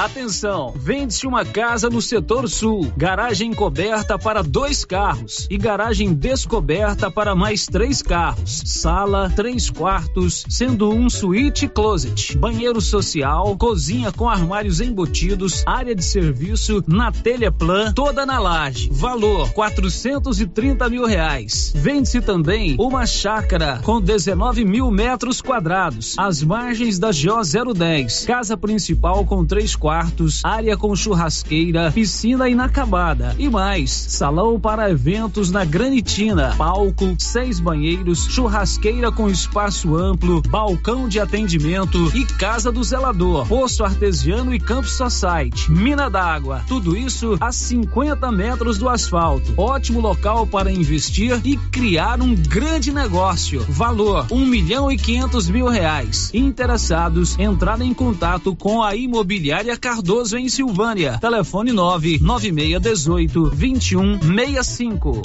Atenção, 0.00 0.72
vende-se 0.74 1.26
uma 1.26 1.44
casa 1.44 1.90
no 1.90 2.00
setor 2.00 2.48
sul, 2.48 2.90
garagem 2.96 3.52
coberta 3.52 4.18
para 4.18 4.42
dois 4.42 4.82
carros 4.82 5.46
e 5.50 5.58
garagem 5.58 6.14
descoberta 6.14 7.10
para 7.10 7.34
mais 7.34 7.66
três 7.66 8.00
carros, 8.00 8.62
sala, 8.64 9.28
três 9.28 9.68
quartos, 9.68 10.46
sendo 10.48 10.90
um 10.90 11.10
suíte 11.10 11.68
closet, 11.68 12.34
banheiro 12.38 12.80
social, 12.80 13.54
cozinha 13.58 14.10
com 14.10 14.26
armários 14.26 14.80
embutidos, 14.80 15.62
área 15.66 15.94
de 15.94 16.02
serviço 16.02 16.82
na 16.86 17.12
telha 17.12 17.52
plan, 17.52 17.92
toda 17.92 18.24
na 18.24 18.38
laje. 18.38 18.88
Valor 18.90 19.52
430 19.52 20.88
mil 20.88 21.04
reais. 21.04 21.74
Vende-se 21.76 22.22
também 22.22 22.74
uma 22.78 23.04
chácara 23.04 23.80
com 23.84 24.00
19 24.00 24.64
mil 24.64 24.90
metros 24.90 25.42
quadrados, 25.42 26.14
às 26.18 26.42
margens 26.42 26.98
da 26.98 27.10
GO 27.10 27.74
010, 27.74 28.24
casa 28.24 28.56
principal 28.56 29.26
com 29.26 29.44
três 29.44 29.76
quartos 29.76 29.89
quartos, 29.90 30.44
área 30.44 30.76
com 30.76 30.94
churrasqueira, 30.94 31.90
piscina 31.90 32.48
inacabada 32.48 33.34
e 33.36 33.50
mais. 33.50 33.90
Salão 33.90 34.60
para 34.60 34.88
eventos 34.88 35.50
na 35.50 35.64
Granitina, 35.64 36.54
palco, 36.56 37.16
seis 37.18 37.58
banheiros, 37.58 38.24
churrasqueira 38.26 39.10
com 39.10 39.28
espaço 39.28 39.96
amplo, 39.96 40.42
balcão 40.42 41.08
de 41.08 41.18
atendimento 41.18 42.16
e 42.16 42.24
casa 42.24 42.70
do 42.70 42.84
zelador, 42.84 43.48
poço 43.48 43.82
artesiano 43.82 44.54
e 44.54 44.60
campo 44.60 44.86
society, 44.86 45.68
mina 45.72 46.08
d'água. 46.08 46.62
Tudo 46.68 46.96
isso 46.96 47.36
a 47.40 47.50
50 47.50 48.30
metros 48.30 48.78
do 48.78 48.88
asfalto. 48.88 49.52
Ótimo 49.56 50.00
local 50.00 50.46
para 50.46 50.70
investir 50.70 51.40
e 51.44 51.56
criar 51.56 52.22
um 52.22 52.32
grande 52.32 52.92
negócio. 52.92 53.66
Valor 53.68 54.28
um 54.30 54.46
milhão 54.46 54.88
e 54.88 54.96
quinhentos 54.96 55.50
mil 55.50 55.66
reais. 55.66 56.30
Interessados, 56.32 57.36
entrar 57.40 57.80
em 57.80 57.92
contato 57.92 58.54
com 58.54 58.84
a 58.84 58.94
imobiliária 58.94 59.79
Cardoso 59.80 60.36
em 60.36 60.48
Silvânia. 60.48 61.18
Telefone 61.18 61.72
99618 61.72 63.50
2165. 63.50 65.22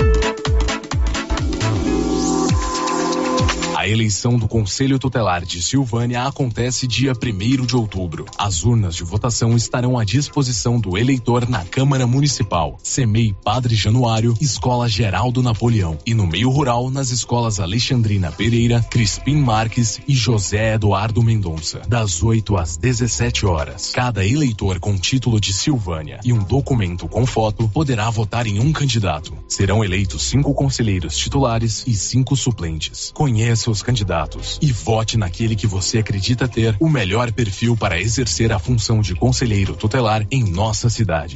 A 3.86 3.88
eleição 3.88 4.36
do 4.40 4.48
Conselho 4.48 4.98
Tutelar 4.98 5.46
de 5.46 5.62
Silvânia 5.62 6.24
acontece 6.24 6.88
dia 6.88 7.12
1 7.12 7.68
de 7.68 7.76
outubro. 7.76 8.26
As 8.36 8.64
urnas 8.64 8.96
de 8.96 9.04
votação 9.04 9.56
estarão 9.56 9.96
à 9.96 10.04
disposição 10.04 10.80
do 10.80 10.98
eleitor 10.98 11.48
na 11.48 11.64
Câmara 11.64 12.08
Municipal, 12.08 12.80
CEMEI 12.82 13.36
Padre 13.44 13.76
Januário, 13.76 14.34
Escola 14.42 14.90
Geraldo 14.90 15.44
Napoleão 15.44 16.00
e 16.04 16.16
no 16.16 16.26
meio 16.26 16.50
rural 16.50 16.90
nas 16.90 17.12
escolas 17.12 17.60
Alexandrina 17.60 18.32
Pereira, 18.32 18.82
Crispim 18.90 19.36
Marques 19.36 20.02
e 20.08 20.16
José 20.16 20.74
Eduardo 20.74 21.22
Mendonça, 21.22 21.82
das 21.88 22.24
8 22.24 22.58
às 22.58 22.78
17 22.78 23.46
horas. 23.46 23.92
Cada 23.94 24.26
eleitor 24.26 24.80
com 24.80 24.98
título 24.98 25.40
de 25.40 25.54
Silvânia 25.54 26.20
e 26.26 26.34
um 26.34 26.44
documento 26.44 27.08
com 27.08 27.24
foto 27.24 27.70
poderá 27.70 28.10
votar 28.10 28.48
em 28.48 28.60
um 28.60 28.74
candidato. 28.74 29.32
Serão 29.48 29.86
eleitos 29.86 30.24
cinco 30.24 30.56
conselheiros 30.56 31.16
titulares 31.16 31.84
e 31.86 31.94
cinco 31.94 32.36
suplentes. 32.36 33.12
Conheça 33.14 33.75
os 33.76 33.84
candidatos 33.84 34.58
e 34.62 34.72
vote 34.72 35.18
naquele 35.18 35.56
que 35.56 35.68
você 35.68 36.00
acredita 36.00 36.48
ter 36.48 36.76
o 36.80 36.90
melhor 36.90 37.32
perfil 37.32 37.76
para 37.76 38.00
exercer 38.00 38.52
a 38.52 38.58
função 38.58 39.02
de 39.02 39.14
conselheiro 39.14 39.76
tutelar 39.76 40.26
em 40.32 40.44
nossa 40.44 40.90
cidade. 40.90 41.36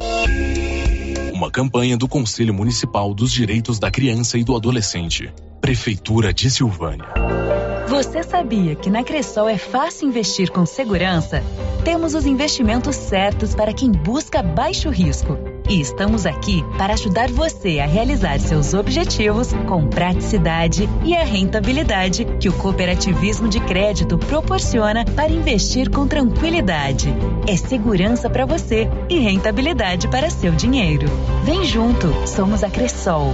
Uma 1.34 1.52
campanha 1.52 1.98
do 1.98 2.07
Conselho 2.07 2.53
Municipal 2.53 3.14
dos 3.14 3.32
Direitos 3.32 3.78
da 3.78 3.91
Criança 3.91 4.38
e 4.38 4.44
do 4.44 4.56
Adolescente. 4.56 5.32
Prefeitura 5.61 6.34
de 6.34 6.49
Silvânia. 6.49 7.06
Você 7.90 8.22
sabia 8.22 8.76
que 8.76 8.88
na 8.88 9.03
Cressol 9.03 9.49
é 9.49 9.57
fácil 9.57 10.07
investir 10.07 10.52
com 10.52 10.64
segurança? 10.64 11.44
Temos 11.84 12.14
os 12.14 12.24
investimentos 12.24 12.95
certos 12.95 13.56
para 13.56 13.74
quem 13.74 13.91
busca 13.91 14.44
baixo 14.44 14.91
risco. 14.91 15.36
E 15.68 15.82
estamos 15.82 16.28
aqui 16.28 16.64
para 16.78 16.94
ajudar 16.94 17.32
você 17.32 17.80
a 17.80 17.88
realizar 17.88 18.40
seus 18.40 18.76
objetivos 18.76 19.52
com 19.68 19.88
praticidade 19.88 20.88
e 21.03 21.16
a 21.16 21.24
rentabilidade 21.24 22.26
que 22.40 22.48
o 22.48 22.53
cooperativismo 22.53 23.49
de 23.49 23.60
crédito 23.60 24.20
proporciona 24.20 25.03
para 25.03 25.32
investir 25.32 25.90
com 25.90 26.07
tranquilidade. 26.07 27.11
É 27.48 27.57
segurança 27.57 28.30
para 28.30 28.45
você 28.45 28.88
e 29.10 29.18
rentabilidade 29.18 30.07
para 30.10 30.30
seu 30.30 30.52
dinheiro. 30.52 31.07
Vem 31.44 31.64
junto, 31.66 32.28
somos 32.28 32.64
a 32.64 32.70
Cressol. 32.70 33.34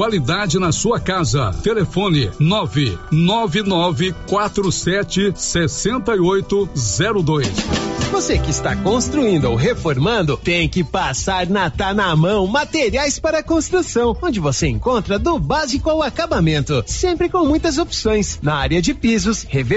qualidade 0.00 0.58
na 0.58 0.72
sua 0.72 0.98
casa. 0.98 1.52
Telefone 1.62 2.30
99947 2.40 5.34
6802. 5.36 7.90
Você 8.10 8.38
que 8.38 8.50
está 8.50 8.74
construindo 8.74 9.44
ou 9.44 9.54
reformando, 9.54 10.36
tem 10.36 10.68
que 10.68 10.82
passar 10.82 11.48
na 11.48 11.70
Tá 11.70 11.94
na 11.94 12.16
Mão 12.16 12.44
Materiais 12.46 13.20
para 13.20 13.42
Construção, 13.42 14.16
onde 14.20 14.40
você 14.40 14.66
encontra 14.66 15.16
do 15.16 15.38
básico 15.38 15.88
ao 15.88 16.02
acabamento, 16.02 16.82
sempre 16.86 17.28
com 17.28 17.44
muitas 17.44 17.78
opções 17.78 18.40
na 18.42 18.56
área 18.56 18.82
de 18.82 18.94
pisos, 18.94 19.46
revestimentos 19.48 19.70